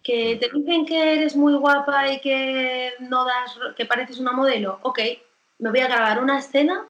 Que 0.02 0.36
te 0.36 0.48
dicen 0.56 0.86
que 0.86 1.14
eres 1.14 1.36
muy 1.36 1.54
guapa 1.54 2.10
y 2.10 2.20
que 2.20 2.94
no 3.00 3.24
das, 3.24 3.58
que 3.76 3.84
pareces 3.84 4.18
una 4.18 4.32
modelo, 4.32 4.78
ok, 4.82 5.00
me 5.58 5.70
voy 5.70 5.80
a 5.80 5.88
grabar 5.88 6.22
una 6.22 6.38
escena 6.38 6.86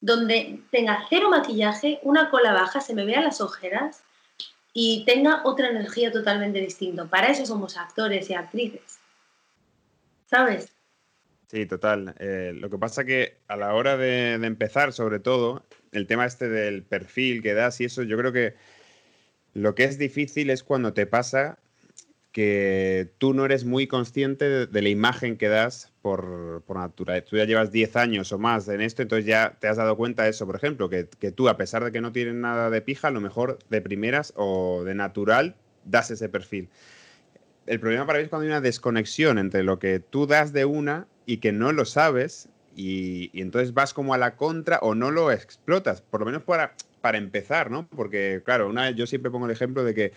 donde 0.00 0.60
tenga 0.70 1.06
cero 1.08 1.30
maquillaje, 1.30 2.00
una 2.02 2.30
cola 2.30 2.52
baja, 2.52 2.80
se 2.80 2.94
me 2.94 3.04
vean 3.04 3.24
las 3.24 3.40
ojeras 3.40 4.02
y 4.72 5.04
tenga 5.04 5.42
otra 5.44 5.68
energía 5.70 6.12
totalmente 6.12 6.60
distinta. 6.60 7.04
Para 7.06 7.28
eso 7.28 7.46
somos 7.46 7.76
actores 7.76 8.28
y 8.30 8.34
actrices. 8.34 8.98
¿Sabes? 10.26 10.72
Sí, 11.50 11.64
total. 11.64 12.14
Eh, 12.18 12.52
lo 12.54 12.68
que 12.68 12.76
pasa 12.76 13.04
que 13.04 13.38
a 13.48 13.56
la 13.56 13.74
hora 13.74 13.96
de, 13.96 14.34
empezar, 14.34 14.92
sobre 14.92 15.18
todo, 15.18 15.64
el 15.92 16.06
tema 16.06 16.26
este 16.26 16.48
del 16.48 16.82
perfil 16.82 17.42
que 17.42 17.54
das 17.54 17.80
y 17.80 17.86
eso, 17.86 18.02
yo 18.02 18.18
creo 18.18 18.32
que 18.32 18.54
lo 19.54 19.74
que 19.74 19.84
es 19.84 19.98
difícil 19.98 20.50
es 20.50 20.62
cuando 20.62 20.92
te 20.92 21.06
pasa 21.06 21.58
que 22.32 23.10
tú 23.16 23.32
no 23.32 23.46
eres 23.46 23.64
muy 23.64 23.86
consciente 23.86 24.66
de, 24.66 24.82
la 24.82 24.88
imagen 24.90 25.38
que 25.38 25.48
das 25.48 25.90
por, 26.08 26.62
por 26.66 26.78
naturaleza. 26.78 27.26
Tú 27.28 27.36
ya 27.36 27.44
llevas 27.44 27.70
10 27.70 27.96
años 27.96 28.32
o 28.32 28.38
más 28.38 28.66
en 28.68 28.80
esto, 28.80 29.02
entonces 29.02 29.26
ya 29.26 29.56
te 29.60 29.68
has 29.68 29.76
dado 29.76 29.96
cuenta 29.96 30.22
de 30.22 30.30
eso, 30.30 30.46
por 30.46 30.56
ejemplo, 30.56 30.88
que, 30.88 31.08
que 31.18 31.32
tú, 31.32 31.48
a 31.48 31.56
pesar 31.58 31.84
de 31.84 31.92
que 31.92 32.00
no 32.00 32.12
tienes 32.12 32.34
nada 32.34 32.70
de 32.70 32.80
pija, 32.80 33.08
a 33.08 33.10
lo 33.10 33.20
mejor 33.20 33.58
de 33.68 33.82
primeras 33.82 34.32
o 34.36 34.82
de 34.84 34.94
natural 34.94 35.56
das 35.84 36.10
ese 36.10 36.28
perfil 36.28 36.68
el 37.66 37.80
problema 37.80 38.06
para 38.06 38.18
mí 38.18 38.24
es 38.24 38.30
cuando 38.30 38.44
hay 38.44 38.48
una 38.48 38.60
desconexión 38.60 39.38
entre 39.38 39.62
lo 39.62 39.78
que 39.78 40.00
tú 40.00 40.26
das 40.26 40.52
de 40.52 40.64
una 40.64 41.06
y 41.26 41.36
que 41.36 41.52
no 41.52 41.72
lo 41.72 41.84
sabes 41.84 42.48
y, 42.74 43.30
entonces 43.38 43.74
vas 43.74 43.92
como 43.92 44.14
a 44.14 44.18
la 44.18 44.36
contra 44.36 44.78
o 44.78 44.94
no 44.94 45.10
lo 45.10 45.30
explotas, 45.30 46.00
por 46.00 46.20
lo 46.20 46.26
menos 46.26 46.44
para, 46.44 46.74
para 47.00 47.18
empezar, 47.18 47.70
¿no? 47.70 47.88
Porque, 47.88 48.40
claro, 48.44 48.68
una, 48.68 48.90
yo 48.90 49.06
siempre 49.06 49.30
pongo 49.30 49.46
el 49.46 49.52
ejemplo 49.52 49.84
de 49.84 49.94
que 49.94 50.12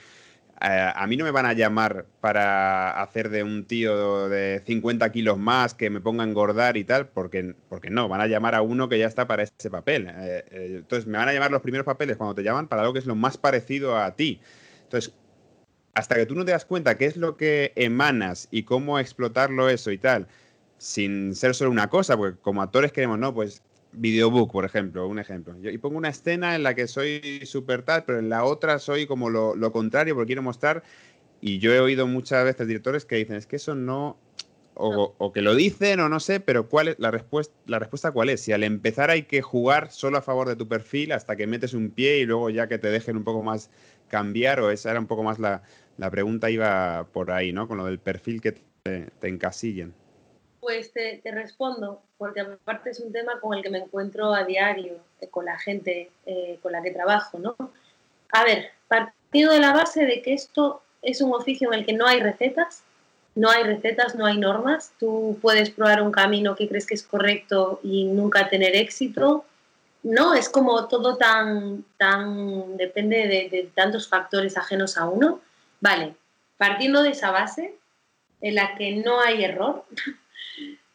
a 0.62 1.08
mí 1.08 1.18
no 1.18 1.26
me 1.26 1.32
van 1.32 1.48
a 1.48 1.54
llamar 1.54 2.06
para 2.20 3.02
hacer 3.02 3.30
de 3.30 3.42
un 3.42 3.66
tío 3.66 4.30
de 4.30 4.62
50 4.66 5.12
kilos 5.12 5.38
más 5.40 5.74
que 5.74 5.90
me 5.90 6.00
ponga 6.02 6.24
a 6.24 6.28
engordar 6.28 6.78
y 6.78 6.84
tal, 6.84 7.08
porque, 7.08 7.56
porque 7.68 7.90
no, 7.90 8.08
van 8.08 8.22
a 8.22 8.28
llamar 8.28 8.54
a 8.54 8.62
uno 8.62 8.88
que 8.88 9.00
ya 9.00 9.08
está 9.08 9.28
para 9.28 9.44
ese 9.44 9.72
papel. 9.72 10.08
Eh, 10.08 10.46
eh, 10.52 10.68
entonces 10.78 11.08
me 11.08 11.18
van 11.18 11.30
a 11.30 11.34
llamar 11.34 11.50
los 11.50 11.62
primeros 11.62 11.86
papeles 11.86 12.18
cuando 12.18 12.36
te 12.36 12.44
llaman 12.44 12.68
para 12.68 12.84
algo 12.84 12.94
que 12.94 13.00
es 13.00 13.08
lo 13.08 13.16
más 13.16 13.38
parecido 13.38 13.98
a 13.98 14.16
ti. 14.16 14.40
Entonces, 14.84 15.14
hasta 15.96 16.16
que 16.16 16.26
tú 16.26 16.36
no 16.36 16.46
te 16.46 16.52
das 16.52 16.66
cuenta 16.66 16.98
qué 16.98 17.06
es 17.06 17.18
lo 17.18 17.38
que 17.38 17.74
emanas 17.76 18.48
y 18.52 18.64
cómo 18.64 19.00
explotarlo 19.00 19.68
eso 19.70 19.92
y 19.92 19.98
tal, 19.98 20.28
sin 20.78 21.36
ser 21.36 21.56
solo 21.56 21.72
una 21.72 21.90
cosa, 21.90 22.18
porque 22.18 22.40
como 22.40 22.62
actores 22.62 22.92
queremos, 22.92 23.18
¿no? 23.20 23.34
Pues 23.34 23.64
videobook, 23.94 24.52
por 24.52 24.66
ejemplo, 24.66 25.08
un 25.08 25.20
ejemplo. 25.20 25.56
y 25.62 25.78
pongo 25.78 25.98
una 25.98 26.10
escena 26.10 26.56
en 26.56 26.64
la 26.64 26.76
que 26.76 26.88
soy 26.88 27.42
súper 27.46 27.84
tal, 27.84 28.04
pero 28.06 28.20
en 28.20 28.30
la 28.30 28.44
otra 28.44 28.80
soy 28.80 29.06
como 29.06 29.30
lo, 29.30 29.72
contrario, 29.72 30.16
porque 30.16 30.28
quiero 30.28 30.42
mostrar. 30.44 30.84
Y 31.42 31.60
yo 31.60 31.74
he 31.74 31.80
oído 31.80 32.08
muchas 32.08 32.46
veces 32.46 32.68
directores 32.68 33.06
que 33.06 33.16
dicen, 33.16 33.36
es 33.36 33.48
que 33.48 33.56
eso 33.56 33.74
no, 33.74 34.18
o, 34.76 35.16
o, 35.18 35.32
que 35.34 35.42
lo 35.42 35.56
dicen 35.56 36.00
o 36.00 36.10
no 36.10 36.20
sé, 36.20 36.40
pero 36.40 36.70
¿cuál 36.70 36.90
es 36.90 37.00
la 37.00 37.12
respuesta? 37.12 37.56
¿La 37.66 37.80
respuesta 37.80 38.12
cuál 38.12 38.30
es? 38.30 38.42
Si 38.42 38.54
al 38.54 38.64
empezar 38.64 39.10
hay 39.10 39.24
que 39.24 39.42
jugar 39.42 39.92
solo 39.92 40.18
a 40.18 40.22
favor 40.22 40.48
de 40.48 40.56
tu 40.56 40.68
perfil 40.68 41.12
hasta 41.12 41.36
que 41.36 41.48
metes 41.48 41.74
un 41.74 41.90
pie 41.90 42.20
y 42.20 42.26
luego 42.26 42.50
ya 42.52 42.68
que 42.68 42.78
te 42.78 42.90
dejen 42.90 43.18
un 43.18 43.24
poco 43.24 43.42
más 43.42 43.72
cambiar, 44.08 44.60
o 44.60 44.70
esa 44.70 44.92
era 44.92 45.00
un 45.00 45.08
poco 45.08 45.24
más 45.24 45.40
la, 45.40 45.64
la 45.98 46.10
pregunta 46.10 46.50
iba 46.50 47.08
por 47.12 47.32
ahí, 47.32 47.54
¿no? 47.54 47.68
Con 47.68 47.78
lo 47.78 47.86
del 47.86 48.00
perfil 48.00 48.42
que 48.42 48.54
te, 48.84 49.12
encasillen. 49.22 49.94
Pues 50.62 50.94
te, 50.94 51.20
respondo, 51.26 52.04
porque 52.20 52.42
aparte 52.42 52.92
es 52.92 53.00
un 53.00 53.12
tema 53.12 53.40
con 53.40 53.58
el 53.58 53.64
que 53.64 53.72
me 53.72 53.80
encuentro 53.80 54.32
a 54.32 54.44
diario, 54.44 55.00
eh, 55.20 55.28
con 55.28 55.46
la 55.46 55.58
gente 55.58 56.12
eh, 56.28 56.60
con 56.62 56.72
la 56.72 56.84
que 56.84 56.92
trabajo, 56.92 57.40
¿no? 57.40 57.56
A 58.32 58.44
ver, 58.44 58.70
partiendo 58.88 59.54
de 59.54 59.60
la 59.60 59.74
base 59.74 60.06
de 60.06 60.22
que 60.22 60.34
esto 60.34 60.84
es 61.02 61.20
un 61.20 61.34
oficio 61.34 61.74
en 61.74 61.80
el 61.80 61.86
que 61.86 61.94
no 61.94 62.06
hay 62.06 62.20
recetas, 62.20 62.84
no 63.34 63.50
hay 63.50 63.64
recetas, 63.64 64.14
no 64.14 64.28
hay 64.28 64.38
normas. 64.38 64.94
Tú 65.00 65.40
puedes 65.42 65.72
probar 65.72 66.04
un 66.04 66.12
camino 66.12 66.56
que 66.56 66.70
crees 66.70 66.86
que 66.86 66.94
es 66.94 67.04
correcto 67.04 67.80
y 67.82 68.04
nunca 68.04 68.48
tener 68.48 68.76
éxito. 68.76 69.46
No, 70.04 70.36
es 70.36 70.48
como 70.48 70.88
todo 70.88 71.18
tan, 71.18 71.84
tan 71.98 72.78
depende 72.78 73.50
de 73.52 73.72
tantos 73.74 74.08
factores 74.08 74.58
ajenos 74.58 74.96
a 74.96 75.06
uno. 75.06 75.42
Vale, 75.80 76.14
partiendo 76.58 77.02
de 77.02 77.10
esa 77.10 77.32
base 77.32 77.76
en 78.42 78.56
la 78.56 78.76
que 78.76 78.92
no 78.98 79.22
hay 79.22 79.44
error, 79.44 79.86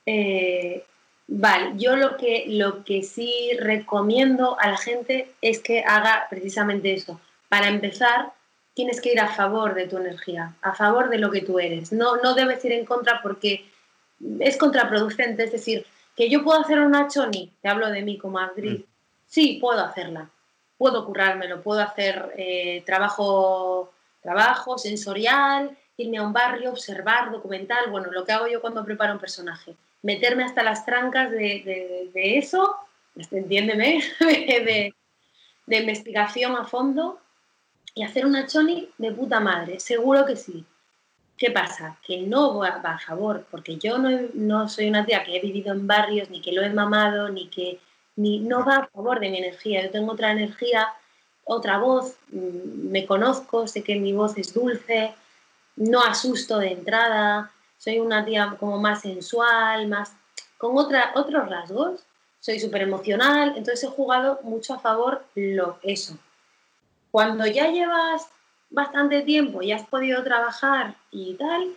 eh, 0.04 0.84
Vale, 1.28 1.72
yo 1.76 1.96
lo 1.96 2.16
que, 2.16 2.44
lo 2.46 2.84
que 2.84 3.02
sí 3.02 3.50
recomiendo 3.58 4.58
a 4.60 4.70
la 4.70 4.76
gente 4.76 5.32
es 5.42 5.60
que 5.60 5.80
haga 5.80 6.26
precisamente 6.30 6.94
eso. 6.94 7.20
Para 7.48 7.68
empezar, 7.68 8.32
tienes 8.74 9.00
que 9.00 9.12
ir 9.12 9.20
a 9.20 9.34
favor 9.34 9.74
de 9.74 9.88
tu 9.88 9.96
energía, 9.96 10.54
a 10.62 10.74
favor 10.74 11.08
de 11.08 11.18
lo 11.18 11.30
que 11.32 11.40
tú 11.40 11.58
eres. 11.58 11.92
No, 11.92 12.16
no 12.18 12.34
debes 12.34 12.64
ir 12.64 12.72
en 12.72 12.84
contra 12.84 13.22
porque 13.22 13.68
es 14.38 14.56
contraproducente. 14.56 15.42
Es 15.42 15.52
decir, 15.52 15.84
que 16.16 16.30
yo 16.30 16.44
puedo 16.44 16.60
hacer 16.60 16.78
una 16.78 17.08
choni, 17.08 17.52
te 17.60 17.68
hablo 17.68 17.90
de 17.90 18.02
mí 18.02 18.18
como 18.18 18.38
actriz, 18.38 18.80
mm. 18.80 18.84
sí, 19.26 19.58
puedo 19.60 19.80
hacerla. 19.80 20.30
Puedo 20.78 21.06
currármelo, 21.06 21.62
puedo 21.62 21.80
hacer 21.80 22.34
eh, 22.36 22.82
trabajo, 22.86 23.90
trabajo 24.22 24.78
sensorial, 24.78 25.76
irme 25.96 26.18
a 26.18 26.22
un 26.22 26.32
barrio, 26.32 26.70
observar, 26.70 27.30
documental, 27.30 27.90
bueno, 27.90 28.10
lo 28.10 28.24
que 28.24 28.32
hago 28.32 28.46
yo 28.46 28.60
cuando 28.60 28.84
preparo 28.84 29.14
un 29.14 29.20
personaje 29.20 29.76
meterme 30.06 30.44
hasta 30.44 30.62
las 30.62 30.86
trancas 30.86 31.32
de, 31.32 32.10
eso, 32.14 32.76
entiéndeme, 33.32 34.00
de, 34.20 34.94
de, 35.66 35.76
investigación 35.76 36.54
a 36.54 36.64
fondo 36.64 37.18
y 37.92 38.04
hacer 38.04 38.24
una 38.24 38.46
choni 38.46 38.88
de 38.98 39.10
puta 39.10 39.40
madre, 39.40 39.80
seguro 39.80 40.24
que 40.24 40.36
sí. 40.36 40.64
¿Qué 41.36 41.50
pasa? 41.50 41.98
Que 42.06 42.18
no 42.18 42.58
va, 42.58 42.68
a 42.68 42.98
favor, 43.00 43.46
porque 43.50 43.76
yo 43.76 43.98
no, 43.98 44.08
no, 44.34 44.68
soy 44.68 44.88
una 44.88 45.04
tía 45.04 45.24
que 45.24 45.36
he 45.36 45.40
vivido 45.40 45.72
en 45.72 45.88
barrios, 45.88 46.30
ni 46.30 46.40
que 46.40 46.52
lo 46.52 46.62
he 46.62 46.70
mamado, 46.70 47.28
ni 47.28 47.48
que 47.48 47.80
ni, 48.14 48.38
no 48.38 48.64
va 48.64 48.76
a 48.76 48.86
favor 48.86 49.18
de 49.18 49.28
mi 49.28 49.38
energía. 49.38 49.82
Yo 49.82 49.90
tengo 49.90 50.12
otra 50.12 50.30
energía, 50.30 50.88
otra 51.44 51.78
voz, 51.78 52.16
mm, 52.30 52.90
me 52.90 53.04
conozco, 53.06 53.66
sé 53.66 53.82
que 53.82 53.96
mi 53.96 54.12
voz 54.12 54.38
es 54.38 54.54
dulce, 54.54 55.14
no 55.76 56.02
asusto 56.02 56.58
de 56.58 56.72
entrada, 56.72 57.50
soy 57.78 57.98
una 57.98 58.24
tía 58.24 58.56
como 58.58 58.78
más 58.78 59.02
sensual, 59.02 59.86
más 59.88 60.12
con 60.58 60.76
otra, 60.76 61.12
otros 61.14 61.48
rasgos. 61.48 62.04
Soy 62.40 62.60
súper 62.60 62.82
emocional, 62.82 63.54
entonces 63.56 63.84
he 63.84 63.88
jugado 63.88 64.40
mucho 64.42 64.74
a 64.74 64.78
favor 64.78 65.24
lo, 65.34 65.78
eso. 65.82 66.16
Cuando 67.10 67.46
ya 67.46 67.70
llevas 67.70 68.28
bastante 68.70 69.22
tiempo 69.22 69.62
y 69.62 69.72
has 69.72 69.86
podido 69.86 70.22
trabajar 70.22 70.94
y 71.10 71.34
tal, 71.34 71.74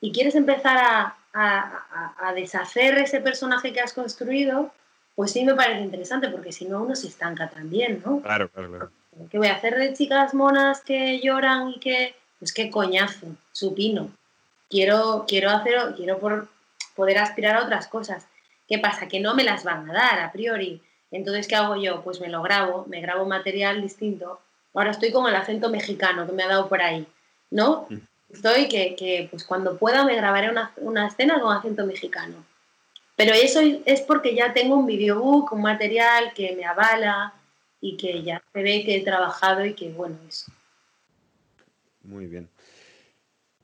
y 0.00 0.12
quieres 0.12 0.34
empezar 0.34 0.76
a, 0.78 1.16
a, 1.32 2.32
deshacer 2.34 2.98
ese 2.98 3.20
personaje 3.20 3.72
que 3.72 3.80
has 3.80 3.92
construido, 3.92 4.72
pues 5.14 5.32
sí 5.32 5.44
me 5.44 5.54
parece 5.54 5.82
interesante, 5.82 6.28
porque 6.28 6.52
si 6.52 6.66
no 6.66 6.82
uno 6.82 6.96
se 6.96 7.08
estanca 7.08 7.48
también, 7.48 8.02
¿no? 8.04 8.20
Claro, 8.20 8.50
claro, 8.50 8.68
claro. 8.68 8.90
¿Qué 9.30 9.38
voy 9.38 9.48
a 9.48 9.54
hacer 9.54 9.76
de 9.76 9.92
chicas 9.92 10.34
monas 10.34 10.80
que 10.82 11.20
lloran 11.20 11.70
y 11.70 11.78
que... 11.78 12.14
Pues 12.42 12.52
qué 12.52 12.70
coñazo, 12.70 13.28
supino 13.52 14.10
quiero, 14.72 15.26
quiero 15.28 15.50
hacer, 15.50 15.94
quiero 15.96 16.18
por, 16.18 16.48
poder 16.96 17.18
aspirar 17.18 17.56
a 17.56 17.64
otras 17.64 17.86
cosas. 17.86 18.26
¿Qué 18.66 18.78
pasa? 18.78 19.06
Que 19.06 19.20
no 19.20 19.34
me 19.34 19.44
las 19.44 19.62
van 19.62 19.88
a 19.88 19.92
dar 19.92 20.18
a 20.20 20.32
priori. 20.32 20.80
Entonces, 21.12 21.46
¿qué 21.46 21.54
hago 21.54 21.76
yo? 21.76 22.02
Pues 22.02 22.20
me 22.20 22.28
lo 22.28 22.42
grabo, 22.42 22.86
me 22.88 23.02
grabo 23.02 23.26
material 23.26 23.82
distinto. 23.82 24.40
Ahora 24.72 24.90
estoy 24.90 25.12
con 25.12 25.28
el 25.28 25.36
acento 25.36 25.68
mexicano 25.68 26.26
que 26.26 26.32
me 26.32 26.42
ha 26.42 26.48
dado 26.48 26.68
por 26.68 26.80
ahí, 26.80 27.06
¿no? 27.50 27.86
Mm. 27.90 27.98
Estoy 28.32 28.66
que, 28.68 28.96
que 28.96 29.28
pues 29.30 29.44
cuando 29.44 29.76
pueda 29.76 30.04
me 30.04 30.16
grabaré 30.16 30.48
una, 30.48 30.72
una, 30.78 31.06
escena 31.06 31.38
con 31.38 31.54
acento 31.54 31.84
mexicano. 31.84 32.36
Pero 33.14 33.34
eso 33.34 33.60
es 33.84 34.00
porque 34.00 34.34
ya 34.34 34.54
tengo 34.54 34.76
un 34.76 34.86
videobook, 34.86 35.52
un 35.52 35.60
material 35.60 36.32
que 36.32 36.56
me 36.56 36.64
avala 36.64 37.34
y 37.82 37.98
que 37.98 38.22
ya 38.22 38.42
se 38.54 38.62
ve 38.62 38.84
que 38.86 38.96
he 38.96 39.04
trabajado 39.04 39.66
y 39.66 39.74
que, 39.74 39.90
bueno, 39.90 40.16
eso. 40.26 40.50
Muy 42.04 42.26
bien. 42.26 42.48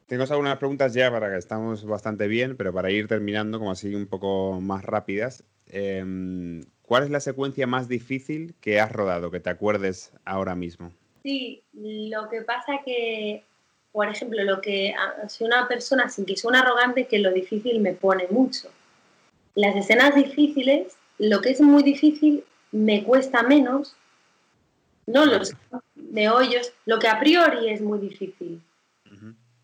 Tengo 0.07 0.25
algunas 0.25 0.57
preguntas 0.57 0.95
ya 0.95 1.11
para 1.11 1.31
que 1.31 1.37
estamos 1.37 1.85
bastante 1.85 2.29
bien, 2.29 2.57
pero 2.57 2.73
para 2.73 2.91
ir 2.91 3.09
terminando, 3.09 3.59
como 3.59 3.73
así 3.73 3.95
un 3.95 4.07
poco 4.07 4.59
más 4.61 4.83
rápidas. 4.83 5.45
Em, 5.67 6.63
¿Cuál 6.83 7.05
es 7.05 7.11
la 7.11 7.21
secuencia 7.21 7.67
más 7.67 7.89
difícil 7.89 8.55
que 8.63 8.81
has 8.81 8.91
rodado, 8.91 9.31
que 9.31 9.41
te 9.41 9.51
acuerdes 9.51 10.13
ahora 10.25 10.55
mismo? 10.55 10.93
Sí, 11.23 11.63
lo 11.75 12.31
que 12.31 12.41
pasa 12.41 12.81
que, 12.87 13.45
por 13.93 14.09
ejemplo, 14.09 14.43
lo 14.45 14.63
que 14.63 14.95
soy 15.29 15.47
una 15.47 15.69
persona 15.69 16.09
sin 16.09 16.25
que 16.25 16.37
un 16.45 16.57
arrogante, 16.57 17.07
que 17.07 17.19
lo 17.19 17.31
difícil 17.31 17.81
me 17.81 17.93
pone 17.93 18.27
mucho. 18.31 18.71
Las 19.55 19.77
escenas 19.77 20.15
difíciles, 20.15 20.97
lo 21.19 21.43
que 21.43 21.51
es 21.51 21.61
muy 21.61 21.83
difícil 21.83 22.45
me 22.73 23.05
cuesta 23.05 23.43
menos, 23.43 23.95
no 25.07 25.27
los 25.27 25.55
de 26.11 26.29
hoyos, 26.29 26.73
lo 26.87 26.99
que 26.99 27.09
a 27.09 27.19
priori 27.19 27.71
es 27.71 27.81
muy 27.81 27.99
difícil 27.99 28.63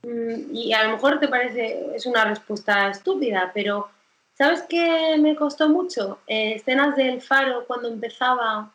Mm, 0.04 0.54
y 0.54 0.72
a 0.72 0.84
lo 0.84 0.92
mejor 0.92 1.18
te 1.18 1.28
parece, 1.28 1.94
es 1.94 2.06
una 2.06 2.24
respuesta 2.24 2.88
estúpida, 2.90 3.50
pero 3.54 3.88
¿sabes 4.36 4.62
qué 4.68 5.16
me 5.18 5.34
costó 5.34 5.68
mucho? 5.68 6.18
Eh, 6.26 6.54
escenas 6.56 6.96
del 6.96 7.22
faro 7.22 7.64
cuando 7.66 7.88
empezaba, 7.88 8.72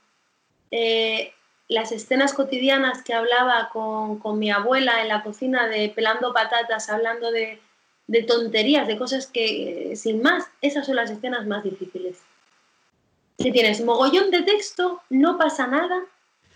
eh, 0.72 1.34
las 1.68 1.92
escenas 1.92 2.34
cotidianas 2.34 3.04
que 3.04 3.14
hablaba 3.14 3.70
con, 3.72 4.18
con, 4.20 4.40
mi 4.40 4.50
abuela 4.50 5.02
en 5.02 5.08
la 5.08 5.22
cocina 5.24 5.68
de 5.68 5.90
pelando 5.90 6.34
patatas, 6.34 6.90
hablando 6.90 7.32
de, 7.32 7.62
de 8.08 8.24
tonterías, 8.24 8.88
de 8.88 8.98
cosas 8.98 9.28
que, 9.28 9.94
sin 9.96 10.24
más, 10.24 10.46
esas 10.62 10.88
son 10.88 10.96
las 10.96 11.12
escenas 11.12 11.46
más 11.46 11.64
difíciles. 11.64 12.18
Si 13.38 13.52
tienes 13.52 13.82
mogollón 13.82 14.32
de 14.32 14.42
texto, 14.42 15.02
no 15.10 15.38
pasa 15.38 15.68
nada, 15.68 16.04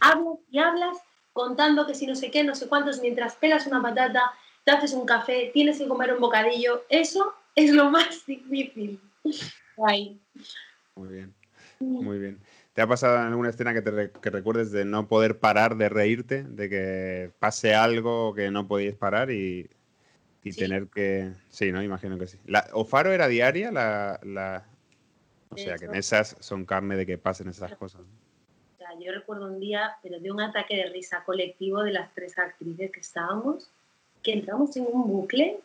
hablas 0.03 0.37
y 0.51 0.59
hablas 0.59 0.97
contando 1.31 1.87
que 1.87 1.95
si 1.95 2.05
no 2.05 2.15
sé 2.15 2.29
qué, 2.29 2.43
no 2.43 2.55
sé 2.55 2.67
cuántos, 2.67 3.01
mientras 3.01 3.35
pelas 3.35 3.65
una 3.65 3.81
patata, 3.81 4.31
te 4.63 4.71
haces 4.71 4.93
un 4.93 5.05
café, 5.05 5.49
tienes 5.53 5.77
que 5.77 5.87
comer 5.87 6.13
un 6.13 6.19
bocadillo, 6.19 6.83
eso 6.89 7.33
es 7.55 7.71
lo 7.71 7.89
más 7.89 8.23
difícil. 8.27 8.99
Muy 10.95 11.07
bien, 11.09 11.33
muy 11.79 12.19
bien. 12.19 12.39
¿Te 12.73 12.81
ha 12.81 12.87
pasado 12.87 13.17
en 13.17 13.23
alguna 13.23 13.49
escena 13.49 13.73
que, 13.73 13.81
te 13.81 14.11
que 14.11 14.29
recuerdes 14.29 14.71
de 14.71 14.83
no 14.83 15.07
poder 15.07 15.39
parar 15.39 15.77
de 15.77 15.89
reírte, 15.89 16.43
de 16.43 16.69
que 16.69 17.31
pase 17.39 17.75
algo 17.75 18.33
que 18.33 18.49
no 18.51 18.67
podías 18.67 18.95
parar 18.95 19.31
y, 19.31 19.69
tener 20.57 20.87
que... 20.87 21.31
Sí, 21.49 21.71
¿no? 21.71 21.81
Imagino 21.81 22.17
que 22.17 22.27
sí. 22.27 22.37
La, 22.45 22.67
¿O 22.73 22.83
Faro 22.83 23.13
era 23.13 23.27
diaria? 23.27 23.71
La, 23.71 24.19
la... 24.23 24.65
O 25.49 25.57
sea, 25.57 25.77
que 25.77 25.85
en 25.85 25.95
esas 25.95 26.35
son 26.39 26.65
carne 26.65 26.95
de 26.95 27.05
que 27.05 27.17
pasen 27.19 27.47
esas 27.47 27.75
cosas. 27.75 28.01
Yo 28.99 29.11
recuerdo 29.11 29.45
un 29.45 29.59
día, 29.59 29.97
pero 30.01 30.19
de 30.19 30.31
un 30.31 30.41
ataque 30.41 30.75
de 30.75 30.85
risa 30.85 31.23
colectivo 31.25 31.83
de 31.83 31.91
las 31.91 32.13
tres 32.13 32.37
actrices 32.37 32.91
que 32.91 32.99
estábamos 32.99 33.69
que 34.23 34.33
entramos 34.33 34.75
en 34.77 34.87
un 34.89 35.07
bucle 35.07 35.59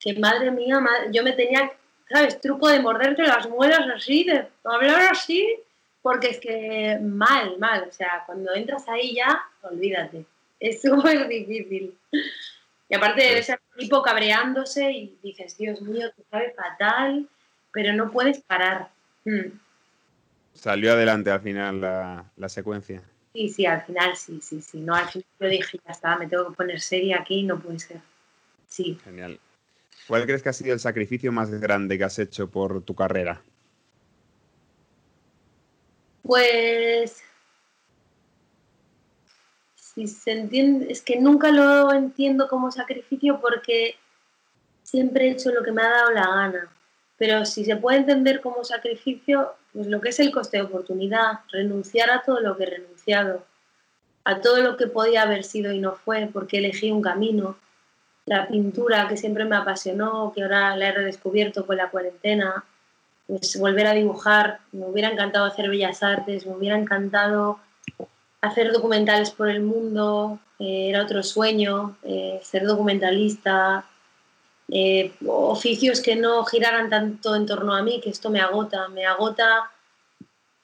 que 0.00 0.14
madre 0.14 0.50
mía, 0.50 0.80
yo 1.10 1.22
me 1.22 1.32
tenía, 1.32 1.72
¿sabes? 2.08 2.40
Truco 2.40 2.68
de 2.68 2.80
morderte 2.80 3.22
las 3.22 3.48
muelas 3.48 3.86
así, 3.94 4.24
de 4.24 4.46
hablar 4.64 5.08
así, 5.10 5.56
porque 6.02 6.28
es 6.28 6.38
que 6.38 6.98
mal, 7.02 7.58
mal. 7.58 7.86
O 7.88 7.92
sea, 7.92 8.22
cuando 8.26 8.54
entras 8.54 8.88
ahí 8.88 9.16
ya, 9.16 9.42
olvídate. 9.62 10.24
Es 10.60 10.82
súper 10.82 11.26
difícil. 11.26 11.94
Y 12.88 12.94
aparte 12.94 13.22
de 13.22 13.38
ese 13.38 13.58
tipo 13.76 14.02
cabreándose 14.02 14.92
y 14.92 15.18
dices, 15.22 15.56
Dios 15.56 15.80
mío, 15.80 16.10
te 16.14 16.22
sabe 16.30 16.52
fatal, 16.52 17.26
pero 17.72 17.92
no 17.92 18.12
puedes 18.12 18.40
parar. 18.40 18.90
Hmm. 19.24 19.58
Salió 20.56 20.92
adelante 20.92 21.30
al 21.30 21.40
final 21.40 21.80
la, 21.80 22.24
la 22.36 22.48
secuencia. 22.48 23.02
Sí, 23.34 23.50
sí, 23.50 23.66
al 23.66 23.82
final 23.82 24.16
sí, 24.16 24.40
sí, 24.42 24.62
sí. 24.62 24.80
No, 24.80 24.94
al 24.94 25.08
final 25.08 25.28
yo 25.38 25.48
dije, 25.48 25.78
ya 25.84 25.92
está, 25.92 26.16
me 26.16 26.26
tengo 26.26 26.48
que 26.48 26.56
poner 26.56 26.80
seria 26.80 27.20
aquí, 27.20 27.42
no 27.42 27.58
puede 27.58 27.78
ser. 27.78 28.00
Sí. 28.66 28.98
Genial. 29.04 29.38
¿Cuál 30.08 30.24
crees 30.24 30.42
que 30.42 30.48
ha 30.48 30.54
sido 30.54 30.72
el 30.72 30.80
sacrificio 30.80 31.32
más 31.32 31.50
grande 31.50 31.98
que 31.98 32.04
has 32.04 32.18
hecho 32.18 32.48
por 32.48 32.82
tu 32.82 32.94
carrera? 32.94 33.42
Pues. 36.22 37.22
Si 39.74 40.06
se 40.06 40.32
entiende, 40.32 40.90
es 40.90 41.02
que 41.02 41.18
nunca 41.18 41.50
lo 41.50 41.92
entiendo 41.92 42.48
como 42.48 42.70
sacrificio 42.70 43.40
porque 43.40 43.96
siempre 44.82 45.28
he 45.28 45.30
hecho 45.32 45.50
lo 45.50 45.62
que 45.62 45.72
me 45.72 45.82
ha 45.82 45.88
dado 45.88 46.10
la 46.12 46.26
gana. 46.26 46.70
Pero 47.18 47.44
si 47.44 47.64
se 47.64 47.76
puede 47.76 47.98
entender 47.98 48.40
como 48.40 48.64
sacrificio, 48.64 49.54
pues 49.72 49.86
lo 49.86 50.00
que 50.00 50.10
es 50.10 50.20
el 50.20 50.32
coste 50.32 50.58
de 50.58 50.64
oportunidad, 50.64 51.40
renunciar 51.50 52.10
a 52.10 52.22
todo 52.22 52.40
lo 52.40 52.56
que 52.56 52.64
he 52.64 52.70
renunciado, 52.70 53.44
a 54.24 54.40
todo 54.40 54.60
lo 54.60 54.76
que 54.76 54.86
podía 54.86 55.22
haber 55.22 55.44
sido 55.44 55.72
y 55.72 55.78
no 55.78 55.94
fue, 55.94 56.28
porque 56.32 56.58
elegí 56.58 56.90
un 56.90 57.02
camino, 57.02 57.56
la 58.26 58.48
pintura 58.48 59.06
que 59.08 59.16
siempre 59.16 59.44
me 59.44 59.56
apasionó, 59.56 60.32
que 60.34 60.42
ahora 60.42 60.76
la 60.76 60.88
he 60.88 60.92
redescubierto 60.92 61.64
con 61.64 61.76
la 61.76 61.90
cuarentena, 61.90 62.64
pues 63.26 63.58
volver 63.58 63.86
a 63.86 63.94
dibujar, 63.94 64.58
me 64.72 64.84
hubiera 64.86 65.10
encantado 65.10 65.46
hacer 65.46 65.70
bellas 65.70 66.02
artes, 66.02 66.46
me 66.46 66.54
hubiera 66.54 66.76
encantado 66.76 67.60
hacer 68.40 68.72
documentales 68.72 69.30
por 69.30 69.48
el 69.48 69.62
mundo, 69.62 70.38
eh, 70.58 70.88
era 70.90 71.02
otro 71.02 71.22
sueño, 71.22 71.96
eh, 72.02 72.40
ser 72.42 72.64
documentalista, 72.64 73.84
eh, 74.68 75.12
oficios 75.26 76.00
que 76.00 76.16
no 76.16 76.44
giraran 76.44 76.90
tanto 76.90 77.34
en 77.34 77.46
torno 77.46 77.74
a 77.74 77.82
mí, 77.82 78.00
que 78.00 78.10
esto 78.10 78.30
me 78.30 78.40
agota, 78.40 78.88
me 78.88 79.06
agota 79.06 79.70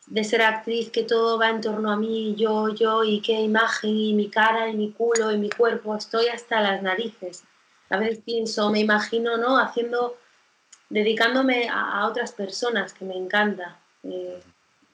de 0.07 0.25
ser 0.25 0.43
actriz, 0.43 0.91
que 0.91 1.05
todo 1.05 1.39
va 1.39 1.51
en 1.51 1.61
torno 1.61 1.91
a 1.91 1.97
mí, 1.97 2.35
yo, 2.37 2.69
yo, 2.69 3.05
y 3.05 3.21
qué 3.21 3.41
imagen, 3.41 3.97
y 3.97 4.15
mi 4.15 4.29
cara, 4.29 4.69
y 4.69 4.75
mi 4.75 4.91
culo, 4.93 5.33
y 5.33 5.39
mi 5.39 5.49
cuerpo, 5.49 5.97
estoy 5.97 6.27
hasta 6.27 6.61
las 6.61 6.83
narices. 6.83 7.45
A 7.89 7.99
veces 7.99 8.21
pienso, 8.25 8.71
me 8.71 8.81
imagino, 8.81 9.37
¿no? 9.37 9.59
Haciendo 9.59 10.17
dedicándome 10.91 11.69
a, 11.71 12.07
otras 12.07 12.33
personas, 12.33 12.93
que 12.93 13.05
me 13.05 13.17
encanta. 13.17 13.79
Eh, 14.03 14.43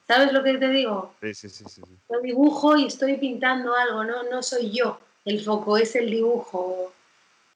¿Sabes 0.07 0.31
lo 0.31 0.43
que 0.43 0.57
te 0.57 0.69
digo? 0.69 1.13
Sí, 1.21 1.33
sí, 1.33 1.49
sí, 1.49 1.65
sí. 1.67 1.81
Yo 2.09 2.19
dibujo 2.21 2.77
y 2.77 2.85
estoy 2.85 3.17
pintando 3.17 3.75
algo, 3.75 4.03
no, 4.03 4.23
no 4.23 4.41
soy 4.41 4.71
yo 4.71 4.99
el 5.25 5.43
foco, 5.43 5.77
es 5.77 5.95
el 5.95 6.09
dibujo. 6.09 6.93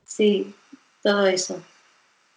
Sí, 0.06 0.54
todo 1.04 1.28
eso. 1.28 1.62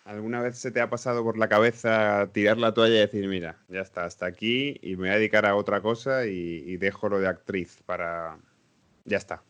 ¿Alguna 0.05 0.41
vez 0.41 0.59
se 0.59 0.71
te 0.71 0.81
ha 0.81 0.91
pasado 0.91 1.25
por 1.25 1.39
la 1.39 1.49
cabeza 1.49 2.29
tirar 2.33 2.59
la 2.59 2.75
toalla 2.75 2.97
y 2.97 2.99
decir, 2.99 3.27
mira, 3.27 3.59
ya 3.69 3.81
está, 3.81 4.05
hasta 4.05 4.27
aquí 4.27 4.79
y 4.83 4.91
me 4.91 5.09
voy 5.09 5.09
a 5.09 5.19
dedicar 5.19 5.47
a 5.47 5.57
otra 5.57 5.81
cosa 5.81 6.27
y, 6.27 6.77
dejo 6.77 7.09
lo 7.09 7.19
de 7.19 7.29
actriz 7.29 7.79
para... 7.87 8.39
Ya 9.05 9.17
está. 9.17 9.43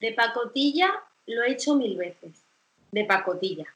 De 0.00 0.12
pacotilla 0.12 0.90
lo 1.26 1.42
he 1.42 1.52
hecho 1.52 1.76
mil 1.76 1.96
veces, 1.96 2.42
de 2.90 3.04
pacotilla. 3.04 3.66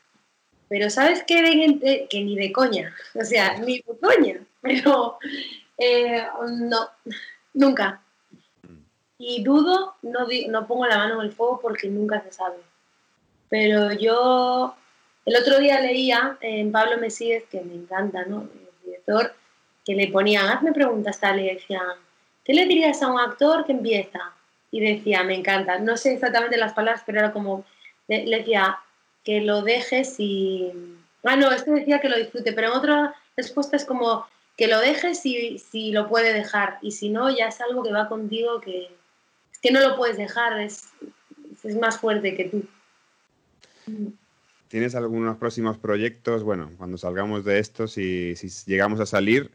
Pero 0.69 0.89
¿sabes 0.89 1.23
qué? 1.25 2.09
que 2.11 2.25
ni 2.25 2.37
de 2.37 2.53
coña, 2.53 2.95
o 3.15 3.25
sea, 3.25 3.59
ni 3.59 3.79
de 3.79 3.99
coña, 4.01 4.45
pero 4.61 5.19
eh, 5.79 6.25
no, 6.61 6.89
nunca. 7.55 8.03
Y 9.19 9.45
dudo, 9.45 9.95
no, 10.03 10.27
no 10.49 10.67
pongo 10.67 10.87
la 10.87 10.99
mano 10.99 11.21
en 11.21 11.27
el 11.27 11.33
fuego 11.33 11.61
porque 11.61 11.89
nunca 11.89 12.21
se 12.23 12.33
sabe. 12.33 12.57
Pero 13.53 13.93
yo 13.93 14.75
el 15.27 15.37
otro 15.37 15.59
día 15.59 15.79
leía 15.79 16.39
en 16.41 16.73
Pablo 16.73 16.97
Mesías, 16.97 17.43
que 17.51 17.61
me 17.61 17.75
encanta, 17.75 18.25
¿no? 18.25 18.49
El 18.55 18.71
director, 18.83 19.35
que 19.85 19.95
le 19.95 20.09
ponían, 20.09 20.49
hazme 20.49 20.73
preguntas 20.73 21.21
tal, 21.21 21.39
y 21.39 21.53
decían, 21.53 21.83
¿qué 22.47 22.55
le 22.55 22.65
dirías 22.65 23.03
a 23.03 23.09
un 23.09 23.21
actor 23.21 23.67
que 23.67 23.73
empieza? 23.73 24.33
Y 24.71 24.81
decía, 24.81 25.23
me 25.23 25.35
encanta, 25.35 25.79
no 25.81 25.99
sé 25.99 26.15
exactamente 26.15 26.57
las 26.57 26.73
palabras, 26.73 27.03
pero 27.05 27.19
era 27.19 27.35
como, 27.35 27.67
le, 28.09 28.25
decía, 28.25 28.79
que 29.23 29.43
lo 29.43 29.61
dejes 29.61 30.15
y... 30.17 30.73
Ah, 31.23 31.37
no, 31.37 31.53
este 31.53 31.73
decía 31.73 32.01
que 32.01 32.09
lo 32.09 32.17
disfrute, 32.17 32.55
pero 32.55 32.69
en 32.69 32.79
otra 32.79 33.15
respuesta 33.37 33.77
es 33.77 33.85
como 33.85 34.27
que 34.57 34.67
lo 34.67 34.81
dejes 34.81 35.21
si, 35.21 35.59
si 35.59 35.93
lo 35.93 36.09
puede 36.09 36.33
dejar 36.33 36.79
y 36.81 36.93
si 36.93 37.11
no, 37.11 37.29
ya 37.29 37.49
es 37.49 37.61
algo 37.61 37.83
que 37.83 37.93
va 37.93 38.09
contigo 38.09 38.63
que, 38.63 38.89
que 39.61 39.71
no 39.71 39.81
lo 39.81 39.95
puedes 39.95 40.17
dejar, 40.17 40.59
es, 40.59 40.89
es 41.63 41.77
más 41.77 41.99
fuerte 41.99 42.35
que 42.35 42.47
tú. 42.47 42.67
¿Tienes 44.69 44.95
algunos 44.95 45.37
próximos 45.37 45.77
proyectos? 45.77 46.45
Bueno, 46.45 46.71
cuando 46.79 46.97
salgamos 46.97 47.45
de 47.45 47.59
esto, 47.59 47.87
si, 47.87 48.35
llegamos 48.67 49.01
a 49.01 49.07
salir 49.07 49.51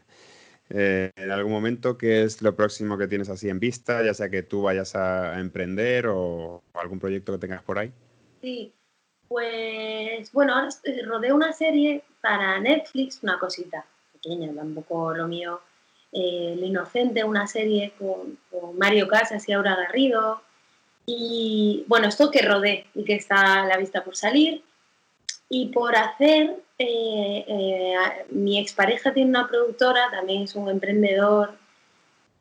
eh, 0.70 1.10
en 1.16 1.30
algún 1.30 1.52
momento, 1.52 1.98
¿qué 1.98 2.22
es 2.22 2.40
lo 2.40 2.54
próximo 2.54 2.96
que 2.96 3.08
tienes 3.08 3.28
así 3.28 3.48
en 3.48 3.58
vista? 3.58 4.04
Ya 4.04 4.14
sea 4.14 4.28
que 4.28 4.42
tú 4.42 4.62
vayas 4.62 4.94
a 4.94 5.40
emprender 5.40 6.06
o, 6.06 6.62
algún 6.74 7.00
proyecto 7.00 7.32
que 7.32 7.38
tengas 7.38 7.62
por 7.62 7.78
ahí. 7.78 7.92
Sí, 8.40 8.72
pues 9.26 10.30
bueno, 10.32 10.54
ahora 10.54 10.68
rodeo 11.06 11.34
una 11.34 11.52
serie 11.52 12.04
para 12.20 12.60
Netflix, 12.60 13.20
una 13.22 13.38
cosita 13.38 13.84
pequeña, 14.12 14.54
tampoco 14.54 15.14
lo 15.14 15.26
mío. 15.26 15.60
Eh, 16.12 16.54
el 16.54 16.64
Inocente, 16.64 17.24
una 17.24 17.46
serie 17.46 17.92
con, 17.98 18.38
Mario 18.78 19.08
Casas 19.08 19.48
y 19.48 19.52
Aura 19.52 19.76
Garrido. 19.76 20.42
Y 21.10 21.84
bueno, 21.86 22.06
esto 22.06 22.30
que 22.30 22.42
rodé 22.42 22.84
y 22.94 23.02
que 23.02 23.14
está 23.14 23.62
a 23.62 23.66
la 23.66 23.78
vista 23.78 24.04
por 24.04 24.14
salir. 24.14 24.62
Y 25.48 25.68
por 25.68 25.96
hacer, 25.96 26.56
eh, 26.78 27.44
eh, 27.48 27.94
mi 28.28 28.58
expareja 28.60 29.14
tiene 29.14 29.30
una 29.30 29.48
productora, 29.48 30.10
también 30.10 30.42
es 30.42 30.54
un 30.54 30.68
emprendedor 30.68 31.54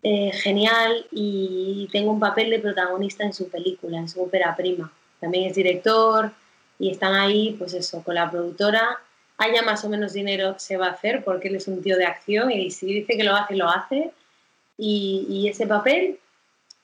eh, 0.04 0.32
genial 0.34 1.08
y 1.12 1.88
tengo 1.94 2.12
un 2.12 2.20
papel 2.20 2.50
de 2.50 2.60
protagonista 2.60 3.24
en 3.24 3.32
su 3.34 3.50
película, 3.50 4.00
en 4.00 4.10
su 4.10 4.22
ópera 4.22 4.54
prima. 4.54 4.92
También 5.22 5.46
es 5.46 5.56
director 5.56 6.34
y 6.78 6.92
están 6.92 7.14
ahí, 7.14 7.56
pues 7.58 7.74
eso, 7.74 8.04
con 8.04 8.16
la 8.16 8.30
productora. 8.30 9.00
Haya 9.38 9.62
más 9.62 9.86
o 9.86 9.90
menos 9.90 10.12
dinero, 10.12 10.60
se 10.60 10.76
va 10.76 10.88
a 10.88 10.92
hacer 10.92 11.24
porque 11.24 11.48
él 11.48 11.56
es 11.56 11.70
un 11.70 11.82
tío 11.82 11.96
de 11.96 12.06
acción 12.06 12.52
y 12.52 12.70
si 12.72 12.88
dice 12.88 13.16
que 13.16 13.24
lo 13.24 13.34
hace, 13.34 13.56
lo 13.56 13.70
hace. 13.70 14.12
Y, 14.78 15.26
y 15.30 15.48
ese 15.48 15.66
papel 15.66 16.20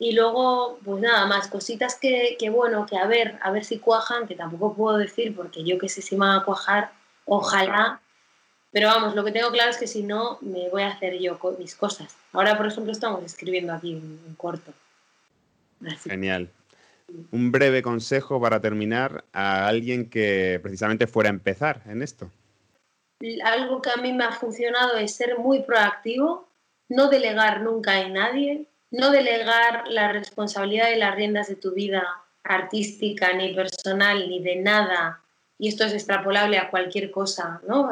y 0.03 0.11
luego, 0.11 0.79
pues 0.83 1.01
nada 1.01 1.25
más, 1.27 1.47
cositas 1.47 1.95
que, 1.95 2.35
que, 2.37 2.49
bueno, 2.49 2.85
que 2.85 2.97
a 2.97 3.07
ver, 3.07 3.39
a 3.41 3.51
ver 3.51 3.63
si 3.63 3.79
cuajan, 3.79 4.27
que 4.27 4.35
tampoco 4.35 4.73
puedo 4.73 4.97
decir 4.97 5.33
porque 5.33 5.63
yo 5.63 5.77
que 5.77 5.87
sé 5.87 6.01
si 6.01 6.17
van 6.17 6.41
a 6.41 6.43
cuajar, 6.43 6.91
ojalá. 7.23 8.01
Pero 8.73 8.89
vamos, 8.89 9.15
lo 9.15 9.23
que 9.23 9.31
tengo 9.31 9.49
claro 9.49 9.71
es 9.71 9.77
que 9.77 9.87
si 9.87 10.03
no, 10.03 10.39
me 10.41 10.69
voy 10.69 10.81
a 10.81 10.89
hacer 10.89 11.17
yo 11.19 11.39
mis 11.57 11.73
cosas. 11.75 12.17
Ahora, 12.33 12.57
por 12.57 12.67
ejemplo, 12.67 12.91
estamos 12.91 13.23
escribiendo 13.23 13.71
aquí 13.71 13.95
un, 13.95 14.35
corto. 14.35 14.73
Genial. 16.03 16.49
Un 17.31 17.53
breve 17.53 17.81
consejo 17.81 18.41
para 18.41 18.59
terminar 18.59 19.23
a 19.31 19.67
alguien 19.67 20.09
que 20.09 20.59
precisamente 20.61 21.07
fuera 21.07 21.29
a 21.29 21.33
empezar 21.33 21.81
en 21.85 22.01
esto. 22.01 22.29
Algo 23.45 23.81
que 23.81 23.89
a 23.89 24.01
mí 24.01 24.11
me 24.11 24.25
ha 24.25 24.33
funcionado 24.33 24.97
es 24.97 25.15
ser 25.15 25.37
muy 25.37 25.61
proactivo, 25.61 26.45
no 26.89 27.07
delegar 27.07 27.61
nunca 27.61 28.01
en 28.01 28.13
nadie, 28.13 28.67
no 28.93 29.09
delegar 29.09 29.87
la 29.87 30.11
responsabilidad 30.11 30.89
de 30.89 30.97
las 30.97 31.15
riendas 31.15 31.47
de 31.47 31.55
tu 31.55 31.71
vida 31.71 32.05
artística, 32.43 33.33
ni 33.33 33.53
personal, 33.53 34.29
ni 34.29 34.39
de 34.39 34.57
nada, 34.57 35.19
y 35.57 35.69
esto 35.69 35.83
es 35.85 35.93
extrapolable 35.93 36.59
a 36.59 36.69
cualquier 36.69 37.09
cosa, 37.09 37.59
¿no? 37.67 37.89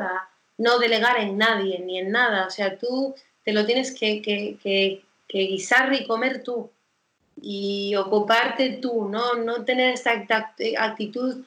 no 0.59 0.77
delegar 0.77 1.17
en 1.19 1.39
nadie, 1.39 1.79
ni 1.79 1.97
en 1.97 2.11
nada, 2.11 2.45
o 2.45 2.49
sea, 2.51 2.77
tú 2.77 3.15
te 3.43 3.51
lo 3.51 3.65
tienes 3.65 3.97
que, 3.97 4.21
que, 4.21 5.01
guisar 5.27 5.91
y 5.91 6.05
comer 6.05 6.43
tú, 6.43 6.69
y 7.41 7.95
ocuparte 7.95 8.69
tú, 8.81 9.09
¿no? 9.09 9.35
No 9.35 9.65
tener 9.65 9.93
esta 9.93 10.11
actitud 10.77 11.43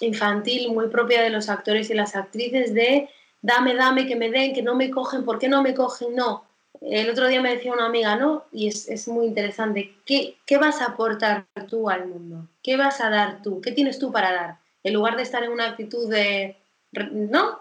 infantil 0.00 0.72
muy 0.72 0.88
propia 0.88 1.22
de 1.22 1.30
los 1.30 1.48
actores 1.48 1.88
y 1.88 1.94
las 1.94 2.16
actrices 2.16 2.74
de 2.74 3.08
dame, 3.40 3.74
dame, 3.74 4.06
que 4.06 4.16
me 4.16 4.30
den, 4.30 4.52
que 4.52 4.62
no 4.62 4.74
me 4.74 4.90
cogen, 4.90 5.24
¿por 5.24 5.38
qué 5.38 5.48
no 5.48 5.62
me 5.62 5.74
cogen? 5.74 6.14
No, 6.14 6.44
el 6.80 7.10
otro 7.10 7.28
día 7.28 7.42
me 7.42 7.54
decía 7.54 7.72
una 7.72 7.86
amiga, 7.86 8.16
¿no? 8.16 8.44
Y 8.52 8.68
es, 8.68 9.06
muy 9.08 9.26
interesante. 9.26 9.94
¿Qué, 10.06 10.38
¿Qué, 10.46 10.56
vas 10.56 10.80
a 10.80 10.86
aportar 10.86 11.46
tú 11.68 11.90
al 11.90 12.06
mundo? 12.06 12.48
¿Qué 12.62 12.76
vas 12.76 13.00
a 13.00 13.10
dar 13.10 13.42
tú? 13.42 13.60
¿Qué 13.60 13.72
tienes 13.72 13.98
tú 13.98 14.10
para 14.10 14.32
dar? 14.32 14.58
En 14.82 14.94
lugar 14.94 15.16
de 15.16 15.22
estar 15.22 15.44
en 15.44 15.52
una 15.52 15.68
actitud 15.68 16.10
de... 16.10 16.56
¿No? 16.92 17.60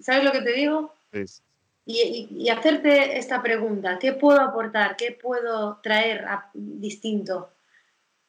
¿Sabes 0.00 0.24
lo 0.24 0.32
que 0.32 0.42
te 0.42 0.52
digo? 0.52 0.94
Y, 1.84 2.28
y, 2.30 2.48
hacerte 2.48 3.18
esta 3.18 3.42
pregunta, 3.42 3.98
¿qué 3.98 4.12
puedo 4.12 4.40
aportar? 4.40 4.96
¿Qué 4.96 5.10
puedo 5.10 5.80
traer 5.82 6.24
distinto? 6.54 7.50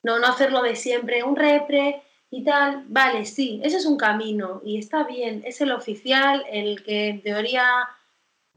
No, 0.01 0.17
no 0.17 0.25
hacerlo 0.25 0.63
de 0.63 0.75
siempre, 0.75 1.23
un 1.23 1.35
repre 1.35 2.01
y 2.31 2.43
tal. 2.43 2.85
Vale, 2.87 3.25
sí, 3.25 3.61
ese 3.63 3.77
es 3.77 3.85
un 3.85 3.97
camino 3.97 4.61
y 4.65 4.79
está 4.79 5.03
bien, 5.03 5.43
es 5.45 5.61
el 5.61 5.71
oficial, 5.71 6.43
el 6.49 6.83
que 6.83 7.09
en 7.09 7.21
teoría 7.21 7.87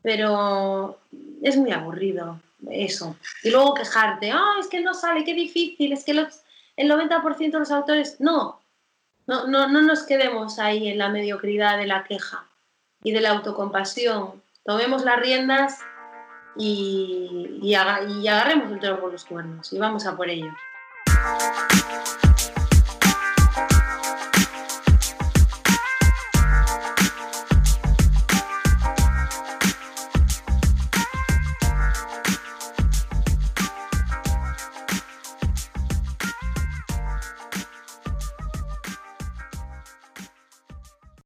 pero 0.05 0.99
es 1.43 1.57
muy 1.57 1.73
aburrido 1.73 2.39
eso. 2.71 3.17
Y 3.43 3.51
luego 3.51 3.73
quejarte, 3.73 4.31
ah, 4.31 4.57
es 4.61 4.69
que 4.69 4.83
no 4.83 4.93
sale, 4.93 5.25
qué 5.25 5.33
difícil, 5.33 5.95
es 5.95 6.05
que 6.05 6.13
el 6.13 6.91
90% 6.91 7.51
de 7.51 7.59
los 7.59 7.71
autores, 7.71 8.21
no, 8.21 8.61
no, 9.27 9.47
no, 9.47 9.67
no 9.67 9.81
nos 9.81 10.03
quedemos 10.03 10.59
ahí 10.59 10.89
en 10.89 10.99
la 10.99 11.09
mediocridad 11.09 11.79
de 11.79 11.87
la 11.87 12.05
queja 12.05 12.47
y 13.03 13.13
de 13.13 13.23
la 13.23 13.31
autocompasión. 13.31 14.43
Tomemos 14.63 15.05
las 15.05 15.19
riendas 15.19 15.81
y, 16.59 17.61
y, 17.63 17.75
agarremos 17.75 18.71
el 18.73 18.81
toro 18.81 19.01
por 19.01 19.11
los 19.11 19.25
cuernos 19.25 19.73
y 19.73 19.79
vamos 19.79 20.07
a 20.07 20.15
por 20.15 20.29
ello. 20.29 20.53